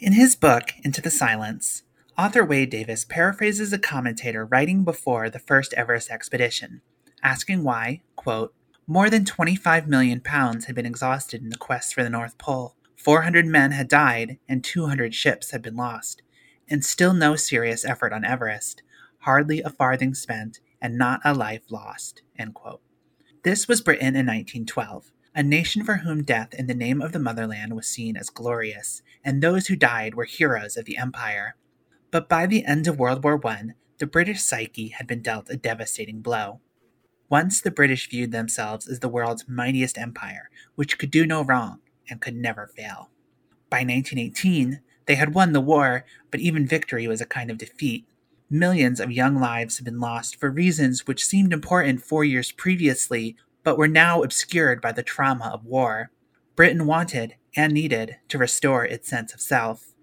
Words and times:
In 0.00 0.12
his 0.12 0.36
book, 0.36 0.74
Into 0.84 1.00
the 1.00 1.10
Silence, 1.10 1.82
author 2.16 2.44
Wade 2.44 2.70
Davis 2.70 3.04
paraphrases 3.04 3.72
a 3.72 3.80
commentator 3.80 4.46
writing 4.46 4.84
before 4.84 5.28
the 5.28 5.40
first 5.40 5.74
Everest 5.74 6.08
expedition, 6.08 6.82
asking 7.20 7.64
why, 7.64 8.02
quote, 8.14 8.54
more 8.86 9.10
than 9.10 9.24
25 9.24 9.88
million 9.88 10.20
pounds 10.20 10.66
had 10.66 10.76
been 10.76 10.86
exhausted 10.86 11.42
in 11.42 11.48
the 11.48 11.56
quest 11.56 11.92
for 11.92 12.04
the 12.04 12.10
North 12.10 12.38
Pole. 12.38 12.76
400 12.94 13.44
men 13.44 13.72
had 13.72 13.88
died 13.88 14.38
and 14.48 14.62
200 14.62 15.16
ships 15.16 15.50
had 15.50 15.62
been 15.62 15.74
lost. 15.74 16.22
And 16.68 16.84
still 16.84 17.12
no 17.12 17.34
serious 17.34 17.84
effort 17.84 18.12
on 18.12 18.24
Everest, 18.24 18.84
hardly 19.22 19.62
a 19.62 19.68
farthing 19.68 20.14
spent, 20.14 20.60
and 20.80 20.96
not 20.96 21.20
a 21.24 21.34
life 21.34 21.64
lost. 21.70 22.22
This 23.42 23.66
was 23.66 23.80
Britain 23.80 24.14
in 24.14 24.26
1912, 24.26 25.10
a 25.38 25.42
nation 25.44 25.84
for 25.84 25.98
whom 25.98 26.24
death 26.24 26.52
in 26.52 26.66
the 26.66 26.74
name 26.74 27.00
of 27.00 27.12
the 27.12 27.18
motherland 27.20 27.76
was 27.76 27.86
seen 27.86 28.16
as 28.16 28.28
glorious, 28.28 29.02
and 29.24 29.40
those 29.40 29.68
who 29.68 29.76
died 29.76 30.16
were 30.16 30.24
heroes 30.24 30.76
of 30.76 30.84
the 30.84 30.98
empire. 30.98 31.54
But 32.10 32.28
by 32.28 32.46
the 32.46 32.64
end 32.64 32.88
of 32.88 32.98
World 32.98 33.22
War 33.22 33.40
I, 33.46 33.66
the 33.98 34.06
British 34.08 34.42
psyche 34.42 34.88
had 34.88 35.06
been 35.06 35.22
dealt 35.22 35.48
a 35.48 35.56
devastating 35.56 36.22
blow. 36.22 36.58
Once 37.30 37.60
the 37.60 37.70
British 37.70 38.10
viewed 38.10 38.32
themselves 38.32 38.88
as 38.88 38.98
the 38.98 39.08
world's 39.08 39.48
mightiest 39.48 39.96
empire, 39.96 40.50
which 40.74 40.98
could 40.98 41.12
do 41.12 41.24
no 41.24 41.44
wrong 41.44 41.78
and 42.10 42.20
could 42.20 42.34
never 42.34 42.66
fail. 42.66 43.10
By 43.70 43.84
1918, 43.84 44.80
they 45.06 45.14
had 45.14 45.34
won 45.34 45.52
the 45.52 45.60
war, 45.60 46.04
but 46.32 46.40
even 46.40 46.66
victory 46.66 47.06
was 47.06 47.20
a 47.20 47.26
kind 47.26 47.48
of 47.48 47.58
defeat. 47.58 48.08
Millions 48.50 48.98
of 48.98 49.12
young 49.12 49.38
lives 49.38 49.76
had 49.76 49.84
been 49.84 50.00
lost 50.00 50.34
for 50.34 50.50
reasons 50.50 51.06
which 51.06 51.24
seemed 51.24 51.52
important 51.52 52.02
four 52.02 52.24
years 52.24 52.50
previously, 52.50 53.36
but 53.62 53.78
were 53.78 53.88
now 53.88 54.22
obscured 54.22 54.80
by 54.80 54.92
the 54.92 55.02
trauma 55.02 55.50
of 55.52 55.64
war. 55.64 56.10
Britain 56.56 56.86
wanted, 56.86 57.34
and 57.56 57.72
needed, 57.72 58.16
to 58.28 58.38
restore 58.38 58.84
its 58.84 59.08
sense 59.08 59.32
of 59.32 59.40
self. 59.40 59.94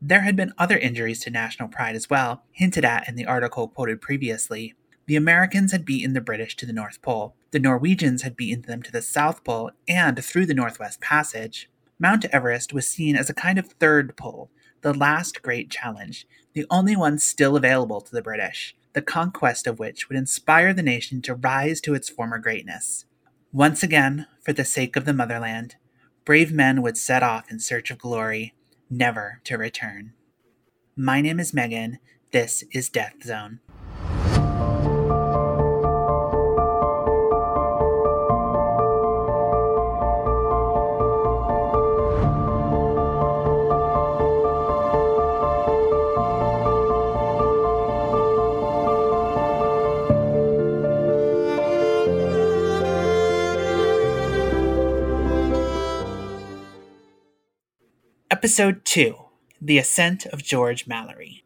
There 0.00 0.20
had 0.20 0.36
been 0.36 0.52
other 0.58 0.78
injuries 0.78 1.20
to 1.20 1.30
national 1.30 1.68
pride 1.68 1.96
as 1.96 2.08
well, 2.08 2.44
hinted 2.52 2.84
at 2.84 3.08
in 3.08 3.16
the 3.16 3.26
article 3.26 3.68
quoted 3.68 4.00
previously. 4.00 4.74
The 5.06 5.16
Americans 5.16 5.72
had 5.72 5.84
beaten 5.84 6.12
the 6.12 6.20
British 6.20 6.54
to 6.56 6.66
the 6.66 6.72
North 6.72 7.02
Pole. 7.02 7.34
The 7.50 7.58
Norwegians 7.58 8.22
had 8.22 8.36
beaten 8.36 8.62
them 8.62 8.82
to 8.82 8.92
the 8.92 9.02
South 9.02 9.42
Pole 9.42 9.70
and 9.88 10.22
through 10.22 10.46
the 10.46 10.54
Northwest 10.54 11.00
Passage. 11.00 11.68
Mount 11.98 12.26
Everest 12.26 12.72
was 12.72 12.88
seen 12.88 13.16
as 13.16 13.28
a 13.28 13.34
kind 13.34 13.58
of 13.58 13.66
third 13.66 14.16
pole, 14.16 14.50
the 14.82 14.94
last 14.94 15.42
great 15.42 15.70
challenge, 15.70 16.26
the 16.52 16.66
only 16.70 16.94
one 16.94 17.18
still 17.18 17.56
available 17.56 18.00
to 18.00 18.12
the 18.12 18.22
British, 18.22 18.76
the 18.98 19.02
conquest 19.02 19.68
of 19.68 19.78
which 19.78 20.08
would 20.08 20.18
inspire 20.18 20.74
the 20.74 20.82
nation 20.82 21.22
to 21.22 21.32
rise 21.32 21.80
to 21.80 21.94
its 21.94 22.08
former 22.08 22.36
greatness. 22.36 23.04
Once 23.52 23.80
again, 23.80 24.26
for 24.44 24.52
the 24.52 24.64
sake 24.64 24.96
of 24.96 25.04
the 25.04 25.12
motherland, 25.12 25.76
brave 26.24 26.50
men 26.50 26.82
would 26.82 26.98
set 26.98 27.22
off 27.22 27.48
in 27.48 27.60
search 27.60 27.92
of 27.92 27.98
glory, 27.98 28.54
never 28.90 29.40
to 29.44 29.56
return. 29.56 30.14
My 30.96 31.20
name 31.20 31.38
is 31.38 31.54
Megan. 31.54 32.00
This 32.32 32.64
is 32.72 32.88
Death 32.88 33.22
Zone. 33.22 33.60
Episode 58.38 58.84
2 58.84 59.16
The 59.60 59.78
Ascent 59.78 60.24
of 60.26 60.44
George 60.44 60.86
Mallory. 60.86 61.42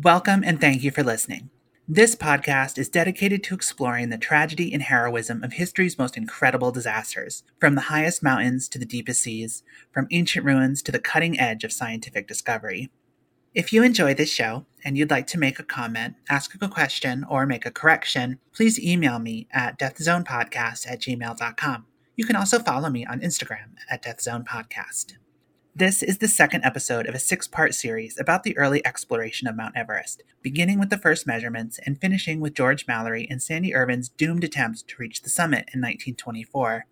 Welcome 0.00 0.44
and 0.44 0.60
thank 0.60 0.84
you 0.84 0.92
for 0.92 1.02
listening. 1.02 1.50
This 1.88 2.14
podcast 2.14 2.78
is 2.78 2.88
dedicated 2.88 3.42
to 3.42 3.54
exploring 3.56 4.08
the 4.08 4.16
tragedy 4.16 4.72
and 4.72 4.80
heroism 4.80 5.42
of 5.42 5.54
history's 5.54 5.98
most 5.98 6.16
incredible 6.16 6.70
disasters, 6.70 7.42
from 7.58 7.74
the 7.74 7.90
highest 7.90 8.22
mountains 8.22 8.68
to 8.68 8.78
the 8.78 8.86
deepest 8.86 9.22
seas, 9.22 9.64
from 9.90 10.06
ancient 10.12 10.46
ruins 10.46 10.82
to 10.82 10.92
the 10.92 11.00
cutting 11.00 11.36
edge 11.36 11.64
of 11.64 11.72
scientific 11.72 12.28
discovery. 12.28 12.92
If 13.52 13.72
you 13.72 13.82
enjoy 13.82 14.14
this 14.14 14.32
show 14.32 14.66
and 14.84 14.96
you'd 14.96 15.10
like 15.10 15.26
to 15.26 15.38
make 15.38 15.58
a 15.58 15.64
comment, 15.64 16.14
ask 16.30 16.54
a 16.62 16.68
question, 16.68 17.24
or 17.28 17.44
make 17.44 17.66
a 17.66 17.72
correction, 17.72 18.38
please 18.54 18.78
email 18.78 19.18
me 19.18 19.48
at 19.50 19.80
deathzonepodcast 19.80 20.88
at 20.88 21.00
gmail.com. 21.00 21.86
You 22.14 22.24
can 22.24 22.36
also 22.36 22.60
follow 22.60 22.88
me 22.88 23.04
on 23.04 23.18
Instagram 23.18 23.74
at 23.90 24.04
deathzonepodcast. 24.04 25.14
This 25.78 26.02
is 26.02 26.18
the 26.18 26.26
second 26.26 26.64
episode 26.64 27.06
of 27.06 27.14
a 27.14 27.20
six 27.20 27.46
part 27.46 27.72
series 27.72 28.18
about 28.18 28.42
the 28.42 28.58
early 28.58 28.84
exploration 28.84 29.46
of 29.46 29.54
Mount 29.54 29.76
Everest, 29.76 30.24
beginning 30.42 30.80
with 30.80 30.90
the 30.90 30.98
first 30.98 31.24
measurements 31.24 31.78
and 31.86 32.00
finishing 32.00 32.40
with 32.40 32.54
George 32.54 32.88
Mallory 32.88 33.28
and 33.30 33.40
Sandy 33.40 33.72
Irvine's 33.72 34.08
doomed 34.08 34.42
attempt 34.42 34.88
to 34.88 34.96
reach 34.98 35.22
the 35.22 35.30
summit 35.30 35.70
in 35.72 35.78
1924. 35.80 36.86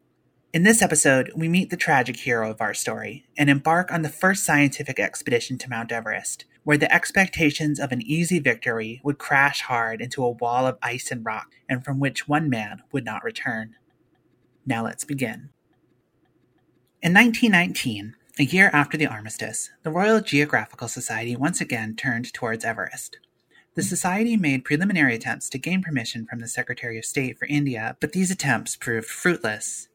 In 0.52 0.62
this 0.62 0.82
episode, 0.82 1.32
we 1.34 1.48
meet 1.48 1.70
the 1.70 1.76
tragic 1.76 2.18
hero 2.18 2.48
of 2.48 2.60
our 2.60 2.72
story 2.72 3.26
and 3.36 3.50
embark 3.50 3.90
on 3.90 4.02
the 4.02 4.08
first 4.08 4.44
scientific 4.44 5.00
expedition 5.00 5.58
to 5.58 5.68
Mount 5.68 5.90
Everest, 5.90 6.44
where 6.62 6.78
the 6.78 6.94
expectations 6.94 7.80
of 7.80 7.90
an 7.90 8.02
easy 8.02 8.38
victory 8.38 9.00
would 9.02 9.18
crash 9.18 9.62
hard 9.62 10.00
into 10.00 10.22
a 10.24 10.30
wall 10.30 10.64
of 10.64 10.78
ice 10.80 11.10
and 11.10 11.26
rock, 11.26 11.48
and 11.68 11.84
from 11.84 11.98
which 11.98 12.28
one 12.28 12.48
man 12.48 12.82
would 12.92 13.04
not 13.04 13.24
return. 13.24 13.74
Now 14.64 14.84
let's 14.84 15.02
begin. 15.02 15.50
In 17.02 17.12
1919, 17.12 18.15
a 18.38 18.44
year 18.44 18.68
after 18.74 18.98
the 18.98 19.06
armistice, 19.06 19.70
the 19.82 19.90
Royal 19.90 20.20
Geographical 20.20 20.88
Society 20.88 21.34
once 21.34 21.62
again 21.62 21.96
turned 21.96 22.30
towards 22.34 22.66
Everest. 22.66 23.18
The 23.74 23.82
Society 23.82 24.36
made 24.36 24.64
preliminary 24.64 25.14
attempts 25.14 25.48
to 25.50 25.58
gain 25.58 25.82
permission 25.82 26.26
from 26.26 26.40
the 26.40 26.48
Secretary 26.48 26.98
of 26.98 27.06
State 27.06 27.38
for 27.38 27.46
India, 27.46 27.96
but 27.98 28.12
these 28.12 28.30
attempts 28.30 28.76
proved 28.76 29.06
fruitless. 29.06 29.88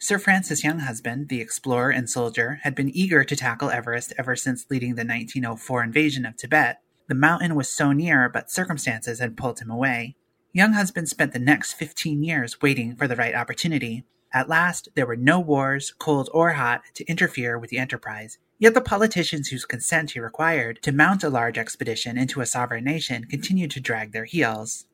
Sir 0.00 0.18
Francis 0.18 0.64
Younghusband, 0.64 1.28
the 1.28 1.40
explorer 1.40 1.90
and 1.90 2.10
soldier, 2.10 2.58
had 2.62 2.74
been 2.74 2.90
eager 2.90 3.22
to 3.22 3.36
tackle 3.36 3.70
Everest 3.70 4.12
ever 4.18 4.34
since 4.34 4.66
leading 4.70 4.96
the 4.96 5.04
1904 5.04 5.84
invasion 5.84 6.26
of 6.26 6.36
Tibet. 6.36 6.80
The 7.06 7.14
mountain 7.14 7.54
was 7.54 7.68
so 7.68 7.92
near, 7.92 8.28
but 8.28 8.50
circumstances 8.50 9.20
had 9.20 9.36
pulled 9.36 9.60
him 9.60 9.70
away. 9.70 10.16
Younghusband 10.56 11.06
spent 11.06 11.32
the 11.32 11.38
next 11.38 11.74
15 11.74 12.24
years 12.24 12.60
waiting 12.60 12.96
for 12.96 13.06
the 13.06 13.16
right 13.16 13.36
opportunity. 13.36 14.04
At 14.32 14.48
last, 14.48 14.88
there 14.94 15.06
were 15.06 15.16
no 15.16 15.40
wars, 15.40 15.94
cold 15.98 16.28
or 16.32 16.52
hot, 16.52 16.82
to 16.94 17.04
interfere 17.06 17.58
with 17.58 17.70
the 17.70 17.78
enterprise. 17.78 18.38
Yet 18.58 18.74
the 18.74 18.80
politicians 18.80 19.48
whose 19.48 19.64
consent 19.64 20.10
he 20.10 20.20
required 20.20 20.80
to 20.82 20.92
mount 20.92 21.24
a 21.24 21.30
large 21.30 21.56
expedition 21.56 22.18
into 22.18 22.40
a 22.40 22.46
sovereign 22.46 22.84
nation 22.84 23.24
continued 23.24 23.70
to 23.72 23.80
drag 23.80 24.12
their 24.12 24.24
heels. 24.24 24.86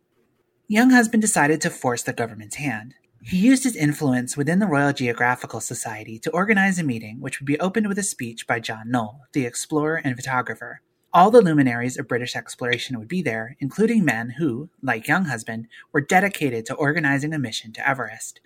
Younghusband 0.71 1.21
decided 1.21 1.61
to 1.61 1.71
force 1.71 2.03
the 2.03 2.12
government's 2.12 2.56
hand. 2.56 2.95
He 3.22 3.39
used 3.39 3.65
his 3.65 3.75
influence 3.75 4.37
within 4.37 4.59
the 4.59 4.67
Royal 4.67 4.93
Geographical 4.93 5.61
Society 5.61 6.19
to 6.19 6.31
organize 6.31 6.78
a 6.78 6.84
meeting 6.84 7.21
which 7.21 7.41
would 7.41 7.47
be 7.47 7.59
opened 7.59 7.89
with 7.89 7.99
a 7.99 8.03
speech 8.03 8.47
by 8.47 8.61
John 8.61 8.91
Noel, 8.91 9.22
the 9.33 9.47
explorer 9.47 9.97
and 10.05 10.15
photographer. 10.15 10.83
All 11.12 11.31
the 11.31 11.41
luminaries 11.41 11.97
of 11.97 12.09
British 12.09 12.37
exploration 12.37 12.99
would 12.99 13.09
be 13.09 13.22
there, 13.22 13.56
including 13.61 14.05
men 14.05 14.34
who, 14.39 14.69
like 14.83 15.06
Younghusband, 15.06 15.66
were 15.93 16.03
dedicated 16.03 16.66
to 16.66 16.75
organizing 16.75 17.33
a 17.33 17.39
mission 17.39 17.72
to 17.72 17.89
Everest. 17.89 18.41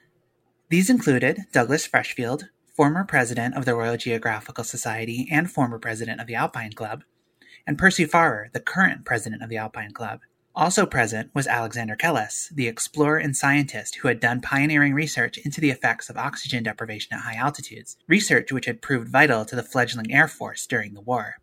These 0.70 0.90
included 0.90 1.46
Douglas 1.50 1.88
Freshfield, 1.88 2.50
former 2.76 3.02
president 3.02 3.56
of 3.56 3.64
the 3.64 3.74
Royal 3.74 3.96
Geographical 3.96 4.64
Society 4.64 5.26
and 5.32 5.50
former 5.50 5.78
president 5.78 6.20
of 6.20 6.26
the 6.26 6.34
Alpine 6.34 6.74
Club, 6.74 7.04
and 7.66 7.78
Percy 7.78 8.04
Farrar, 8.04 8.50
the 8.52 8.60
current 8.60 9.06
president 9.06 9.42
of 9.42 9.48
the 9.48 9.56
Alpine 9.56 9.92
Club. 9.92 10.20
Also 10.54 10.84
present 10.84 11.30
was 11.34 11.46
Alexander 11.46 11.96
Kellas, 11.96 12.50
the 12.54 12.68
explorer 12.68 13.16
and 13.16 13.34
scientist 13.34 13.94
who 13.96 14.08
had 14.08 14.20
done 14.20 14.42
pioneering 14.42 14.92
research 14.92 15.38
into 15.38 15.58
the 15.58 15.70
effects 15.70 16.10
of 16.10 16.18
oxygen 16.18 16.64
deprivation 16.64 17.14
at 17.14 17.22
high 17.22 17.36
altitudes, 17.36 17.96
research 18.06 18.52
which 18.52 18.66
had 18.66 18.82
proved 18.82 19.08
vital 19.08 19.46
to 19.46 19.56
the 19.56 19.62
fledgling 19.62 20.12
Air 20.12 20.28
Force 20.28 20.66
during 20.66 20.92
the 20.92 21.00
war. 21.00 21.36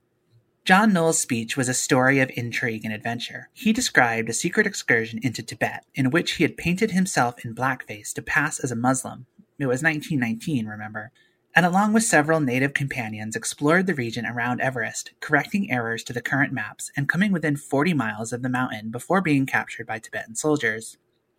John 0.65 0.93
Noel's 0.93 1.19
speech 1.19 1.55
was 1.55 1.69
a 1.69 1.75
story 1.75 2.19
of 2.19 2.31
intrigue 2.33 2.85
and 2.85 2.91
adventure. 2.91 3.49
He 3.53 3.71
described 3.71 4.29
a 4.29 4.33
secret 4.33 4.65
excursion 4.65 5.19
into 5.21 5.43
Tibet, 5.43 5.85
in 5.93 6.09
which 6.09 6.31
he 6.33 6.43
had 6.43 6.57
painted 6.57 6.89
himself 6.89 7.45
in 7.45 7.53
blackface 7.53 8.11
to 8.13 8.23
pass 8.23 8.59
as 8.59 8.71
a 8.71 8.75
Muslim. 8.75 9.27
It 9.59 9.67
was 9.67 9.83
1919, 9.83 10.65
remember. 10.65 11.11
And 11.55 11.67
along 11.67 11.93
with 11.93 12.01
several 12.01 12.39
native 12.39 12.73
companions, 12.73 13.35
explored 13.35 13.85
the 13.85 13.93
region 13.93 14.25
around 14.25 14.59
Everest, 14.59 15.11
correcting 15.19 15.69
errors 15.69 16.03
to 16.05 16.13
the 16.13 16.19
current 16.19 16.51
maps 16.51 16.89
and 16.97 17.07
coming 17.07 17.31
within 17.31 17.57
40 17.57 17.93
miles 17.93 18.33
of 18.33 18.41
the 18.41 18.49
mountain 18.49 18.89
before 18.89 19.21
being 19.21 19.45
captured 19.45 19.85
by 19.85 19.99
Tibetan 19.99 20.33
soldiers. 20.33 20.97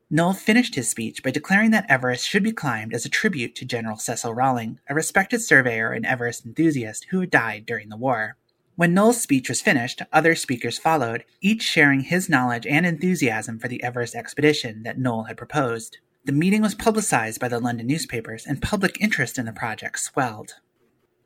Noel 0.09 0.35
finished 0.35 0.77
his 0.77 0.89
speech 0.89 1.25
by 1.25 1.33
declaring 1.33 1.73
that 1.73 1.91
Everest 1.91 2.29
should 2.29 2.45
be 2.45 2.53
climbed 2.53 2.95
as 2.95 3.05
a 3.05 3.09
tribute 3.09 3.57
to 3.57 3.65
General 3.65 3.97
Cecil 3.97 4.37
Rawling, 4.37 4.79
a 4.89 4.95
respected 4.95 5.41
surveyor 5.41 5.91
and 5.91 6.07
Everest 6.07 6.47
enthusiast 6.47 7.09
who 7.11 7.19
had 7.19 7.31
died 7.31 7.67
during 7.67 7.89
the 7.89 7.97
war. 7.97 8.37
When 8.77 8.93
Noel's 8.93 9.23
speech 9.23 9.49
was 9.49 9.63
finished, 9.63 10.03
other 10.13 10.35
speakers 10.35 10.79
followed, 10.79 11.25
each 11.41 11.63
sharing 11.63 12.01
his 12.01 12.29
knowledge 12.29 12.67
and 12.67 12.85
enthusiasm 12.85 13.59
for 13.59 13.69
the 13.69 13.83
Everest 13.83 14.15
expedition 14.15 14.83
that 14.83 14.99
Noel 14.99 15.25
had 15.25 15.39
proposed. 15.39 15.97
The 16.27 16.33
meeting 16.33 16.61
was 16.61 16.75
publicized 16.75 17.41
by 17.41 17.49
the 17.49 17.59
London 17.59 17.87
newspapers, 17.87 18.45
and 18.45 18.61
public 18.61 19.01
interest 19.01 19.39
in 19.39 19.47
the 19.47 19.53
project 19.53 19.99
swelled. 20.01 20.57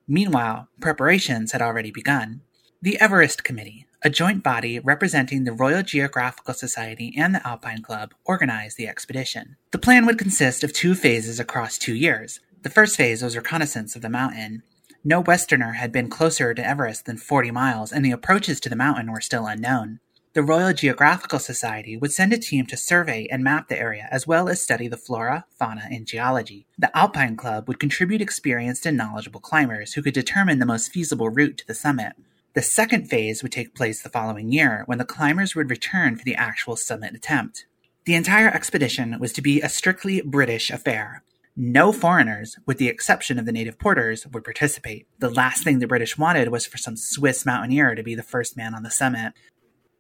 Meanwhile, 0.06 0.69
preparations 0.81 1.50
had 1.50 1.61
already 1.61 1.91
begun. 1.91 2.43
The 2.82 3.00
Everest 3.00 3.43
Committee, 3.43 3.87
a 4.03 4.11
joint 4.11 4.44
body 4.44 4.79
representing 4.79 5.43
the 5.43 5.53
Royal 5.53 5.82
Geographical 5.82 6.55
Society 6.55 7.12
and 7.19 7.35
the 7.35 7.44
Alpine 7.44 7.82
Club, 7.82 8.14
organized 8.25 8.76
the 8.76 8.87
expedition. 8.87 9.56
The 9.73 9.79
plan 9.79 10.06
would 10.06 10.19
consist 10.19 10.62
of 10.62 10.73
two 10.73 10.94
phases 10.94 11.41
across 11.41 11.79
two 11.79 11.96
years. 11.96 12.38
The 12.62 12.70
first 12.70 12.96
phase 12.96 13.23
was 13.23 13.37
reconnaissance 13.37 13.96
of 13.96 14.03
the 14.03 14.08
mountain. 14.08 14.62
No 15.02 15.23
Westerner 15.23 15.73
had 15.76 15.93
been 15.93 16.11
closer 16.11 16.52
to 16.52 16.67
Everest 16.67 17.06
than 17.06 17.17
40 17.17 17.50
miles, 17.50 17.91
and 17.91 18.05
the 18.05 18.11
approaches 18.11 18.61
to 18.61 18.69
the 18.69 18.76
mountain 18.76 19.11
were 19.11 19.23
still 19.23 19.47
unknown. 19.47 20.00
The 20.35 20.43
Royal 20.43 20.75
Geographical 20.75 21.38
Society 21.38 21.97
would 21.97 22.12
send 22.12 22.35
a 22.35 22.38
team 22.38 22.67
to 22.67 22.76
survey 22.76 23.26
and 23.32 23.43
map 23.43 23.69
the 23.69 23.79
area 23.79 24.08
as 24.12 24.26
well 24.26 24.49
as 24.49 24.61
study 24.61 24.88
the 24.88 24.99
flora, 24.99 25.47
fauna, 25.58 25.88
and 25.91 26.06
geology. 26.06 26.67
The 26.79 26.94
Alpine 26.97 27.35
Club 27.35 27.67
would 27.67 27.81
contribute 27.81 28.20
experienced 28.20 28.85
and 28.85 28.97
knowledgeable 28.97 29.41
climbers 29.41 29.94
who 29.94 30.02
could 30.02 30.14
determine 30.14 30.58
the 30.58 30.67
most 30.67 30.93
feasible 30.93 31.31
route 31.31 31.56
to 31.58 31.67
the 31.67 31.75
summit. 31.75 32.12
The 32.55 32.62
second 32.62 33.08
phase 33.08 33.43
would 33.43 33.53
take 33.53 33.75
place 33.75 34.03
the 34.03 34.11
following 34.11 34.53
year 34.53 34.82
when 34.85 34.99
the 34.99 35.05
climbers 35.06 35.56
would 35.56 35.70
return 35.70 36.17
for 36.17 36.25
the 36.25 36.37
actual 36.37 36.76
summit 36.76 37.14
attempt. 37.14 37.64
The 38.05 38.14
entire 38.14 38.49
expedition 38.49 39.19
was 39.19 39.32
to 39.32 39.43
be 39.43 39.62
a 39.62 39.69
strictly 39.69 40.20
British 40.20 40.70
affair. 40.70 41.23
No 41.62 41.93
foreigners, 41.93 42.57
with 42.65 42.79
the 42.79 42.89
exception 42.89 43.39
of 43.39 43.45
the 43.45 43.53
native 43.53 43.79
porters, 43.79 44.27
would 44.27 44.45
participate. 44.45 45.07
The 45.19 45.29
last 45.29 45.62
thing 45.62 45.79
the 45.79 45.87
British 45.87 46.17
wanted 46.17 46.49
was 46.49 46.65
for 46.65 46.79
some 46.79 46.97
Swiss 46.97 47.45
mountaineer 47.45 47.95
to 47.95 48.03
be 48.03 48.15
the 48.15 48.23
first 48.23 48.57
man 48.57 48.75
on 48.75 48.83
the 48.83 48.91
summit. 48.91 49.35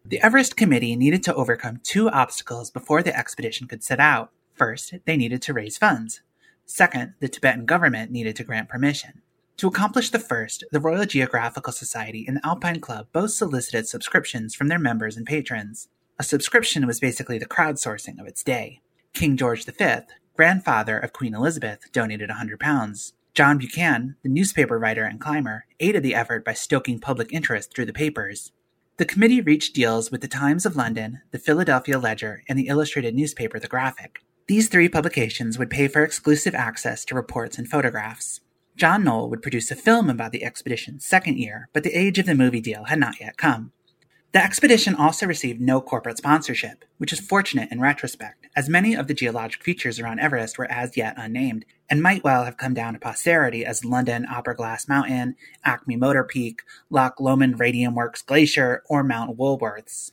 The 0.02 0.22
Everest 0.22 0.56
Committee 0.56 0.96
needed 0.96 1.22
to 1.24 1.34
overcome 1.34 1.80
two 1.82 2.08
obstacles 2.08 2.70
before 2.70 3.02
the 3.02 3.14
expedition 3.14 3.68
could 3.68 3.84
set 3.84 4.00
out. 4.00 4.30
First, 4.54 4.94
they 5.04 5.18
needed 5.18 5.42
to 5.42 5.52
raise 5.52 5.76
funds. 5.76 6.22
Second, 6.64 7.12
the 7.20 7.28
Tibetan 7.28 7.66
government 7.66 8.10
needed 8.10 8.36
to 8.36 8.44
grant 8.44 8.70
permission. 8.70 9.20
To 9.58 9.68
accomplish 9.68 10.08
the 10.08 10.18
first, 10.18 10.64
the 10.72 10.80
Royal 10.80 11.04
Geographical 11.04 11.74
Society 11.74 12.24
and 12.26 12.38
the 12.38 12.46
Alpine 12.46 12.80
Club 12.80 13.08
both 13.12 13.32
solicited 13.32 13.86
subscriptions 13.86 14.54
from 14.54 14.68
their 14.68 14.78
members 14.78 15.14
and 15.14 15.26
patrons. 15.26 15.88
A 16.18 16.22
subscription 16.22 16.86
was 16.86 17.00
basically 17.00 17.36
the 17.36 17.44
crowdsourcing 17.44 18.18
of 18.18 18.26
its 18.26 18.42
day. 18.42 18.80
King 19.12 19.36
George 19.36 19.66
V, 19.66 19.74
grandfather 20.40 20.98
of 20.98 21.12
Queen 21.12 21.34
Elizabeth, 21.34 21.92
donated 21.92 22.30
£100. 22.30 23.12
John 23.34 23.58
Buchan, 23.58 24.16
the 24.22 24.28
newspaper 24.30 24.78
writer 24.78 25.04
and 25.04 25.20
climber, 25.20 25.66
aided 25.80 26.02
the 26.02 26.14
effort 26.14 26.46
by 26.46 26.54
stoking 26.54 26.98
public 26.98 27.30
interest 27.30 27.74
through 27.74 27.84
the 27.84 27.92
papers. 27.92 28.50
The 28.96 29.04
committee 29.04 29.42
reached 29.42 29.74
deals 29.74 30.10
with 30.10 30.22
the 30.22 30.28
Times 30.28 30.64
of 30.64 30.76
London, 30.76 31.20
the 31.30 31.38
Philadelphia 31.38 31.98
Ledger, 31.98 32.42
and 32.48 32.58
the 32.58 32.68
illustrated 32.68 33.14
newspaper 33.14 33.58
The 33.58 33.68
Graphic. 33.68 34.24
These 34.46 34.70
three 34.70 34.88
publications 34.88 35.58
would 35.58 35.68
pay 35.68 35.88
for 35.88 36.02
exclusive 36.02 36.54
access 36.54 37.04
to 37.04 37.14
reports 37.14 37.58
and 37.58 37.68
photographs. 37.68 38.40
John 38.76 39.04
Noel 39.04 39.28
would 39.28 39.42
produce 39.42 39.70
a 39.70 39.76
film 39.76 40.08
about 40.08 40.32
the 40.32 40.42
expedition's 40.42 41.04
second 41.04 41.36
year, 41.36 41.68
but 41.74 41.82
the 41.82 41.94
age 41.94 42.18
of 42.18 42.24
the 42.24 42.34
movie 42.34 42.62
deal 42.62 42.84
had 42.84 42.98
not 42.98 43.20
yet 43.20 43.36
come. 43.36 43.72
The 44.32 44.42
expedition 44.42 44.94
also 44.94 45.26
received 45.26 45.60
no 45.60 45.80
corporate 45.80 46.18
sponsorship, 46.18 46.84
which 46.98 47.12
is 47.12 47.18
fortunate 47.18 47.72
in 47.72 47.80
retrospect, 47.80 48.46
as 48.54 48.68
many 48.68 48.94
of 48.94 49.08
the 49.08 49.14
geologic 49.14 49.64
features 49.64 49.98
around 49.98 50.20
Everest 50.20 50.56
were 50.56 50.70
as 50.70 50.96
yet 50.96 51.14
unnamed, 51.16 51.64
and 51.88 52.00
might 52.00 52.22
well 52.22 52.44
have 52.44 52.56
come 52.56 52.72
down 52.72 52.92
to 52.92 53.00
posterity 53.00 53.64
as 53.64 53.84
London 53.84 54.26
Opera 54.30 54.54
Glass 54.54 54.86
Mountain, 54.86 55.34
Acme 55.64 55.96
Motor 55.96 56.22
Peak, 56.22 56.62
Loch 56.90 57.18
Lomond 57.18 57.58
Radium 57.58 57.96
Works 57.96 58.22
Glacier, 58.22 58.84
or 58.88 59.02
Mount 59.02 59.36
Woolworths. 59.36 60.12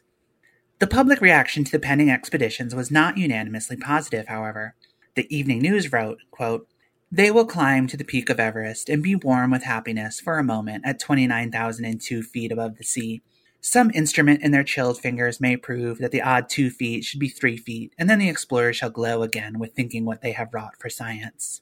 The 0.80 0.88
public 0.88 1.22
reaction 1.22 1.64
to 1.64 1.72
the 1.72 1.80
pending 1.80 2.10
expeditions 2.10 2.74
was 2.74 2.90
not 2.90 3.18
unanimously 3.18 3.78
positive, 3.78 4.28
however. 4.28 4.74
The 5.16 5.28
Evening 5.36 5.60
News 5.60 5.92
wrote, 5.92 6.20
quote, 6.32 6.68
they 7.12 7.32
will 7.32 7.46
climb 7.46 7.88
to 7.88 7.98
the 7.98 8.04
peak 8.04 8.30
of 8.30 8.40
Everest 8.40 8.90
and 8.90 9.02
be 9.02 9.16
warm 9.16 9.52
with 9.52 9.64
happiness 9.64 10.20
for 10.20 10.38
a 10.38 10.44
moment 10.44 10.84
at 10.86 11.00
29,002 11.00 12.22
feet 12.22 12.52
above 12.52 12.78
the 12.78 12.84
sea. 12.84 13.22
Some 13.62 13.92
instrument 13.92 14.42
in 14.44 14.52
their 14.52 14.64
chilled 14.64 15.00
fingers 15.00 15.42
may 15.42 15.58
prove 15.58 15.98
that 15.98 16.12
the 16.12 16.22
odd 16.22 16.48
two 16.50 16.70
feet 16.70 17.04
should 17.04 17.20
be 17.20 17.30
three 17.30 17.58
feet, 17.58 17.94
and 17.98 18.10
then 18.10 18.20
the 18.20 18.30
explorers 18.30 18.78
shall 18.78 18.90
glow 18.90 19.24
again 19.24 19.60
with 19.60 19.74
thinking 19.74 20.06
what 20.06 20.22
they 20.22 20.32
have 20.32 20.54
wrought 20.54 20.80
for 20.80 20.90
science. 20.90 21.62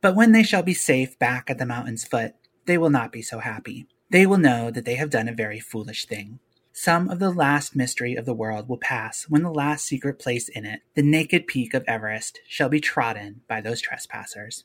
But 0.00 0.16
when 0.16 0.32
they 0.32 0.42
shall 0.42 0.62
be 0.62 0.74
safe 0.74 1.18
back 1.18 1.48
at 1.48 1.58
the 1.58 1.66
mountain's 1.66 2.04
foot, 2.04 2.34
they 2.66 2.76
will 2.78 2.90
not 2.90 3.12
be 3.12 3.22
so 3.22 3.38
happy. 3.38 3.86
They 4.10 4.26
will 4.26 4.38
know 4.38 4.70
that 4.70 4.84
they 4.84 4.96
have 4.96 5.10
done 5.10 5.28
a 5.28 5.34
very 5.34 5.60
foolish 5.60 6.06
thing. 6.06 6.40
Some 6.72 7.08
of 7.08 7.20
the 7.20 7.30
last 7.30 7.76
mystery 7.76 8.16
of 8.16 8.26
the 8.26 8.34
world 8.34 8.68
will 8.68 8.78
pass 8.78 9.24
when 9.28 9.42
the 9.42 9.50
last 9.50 9.84
secret 9.84 10.18
place 10.18 10.48
in 10.48 10.64
it, 10.64 10.80
the 10.94 11.02
naked 11.02 11.46
peak 11.46 11.72
of 11.72 11.84
Everest, 11.86 12.40
shall 12.48 12.68
be 12.68 12.80
trodden 12.80 13.42
by 13.48 13.60
those 13.60 13.80
trespassers. 13.80 14.64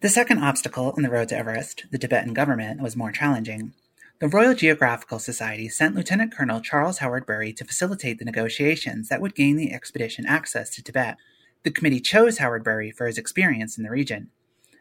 The 0.00 0.08
second 0.08 0.44
obstacle 0.44 0.92
on 0.96 1.02
the 1.02 1.10
road 1.10 1.28
to 1.30 1.36
Everest, 1.36 1.86
the 1.90 1.98
Tibetan 1.98 2.34
government, 2.34 2.82
was 2.82 2.96
more 2.96 3.12
challenging. 3.12 3.72
The 4.20 4.26
Royal 4.26 4.52
Geographical 4.52 5.20
Society 5.20 5.68
sent 5.68 5.94
Lieutenant 5.94 6.34
Colonel 6.34 6.60
Charles 6.60 6.98
Howard 6.98 7.24
Bury 7.24 7.52
to 7.52 7.64
facilitate 7.64 8.18
the 8.18 8.24
negotiations 8.24 9.08
that 9.08 9.20
would 9.20 9.36
gain 9.36 9.56
the 9.56 9.72
expedition 9.72 10.26
access 10.26 10.70
to 10.70 10.82
Tibet. 10.82 11.18
The 11.62 11.70
committee 11.70 12.00
chose 12.00 12.38
Howard 12.38 12.64
Bury 12.64 12.90
for 12.90 13.06
his 13.06 13.16
experience 13.16 13.78
in 13.78 13.84
the 13.84 13.92
region. 13.92 14.30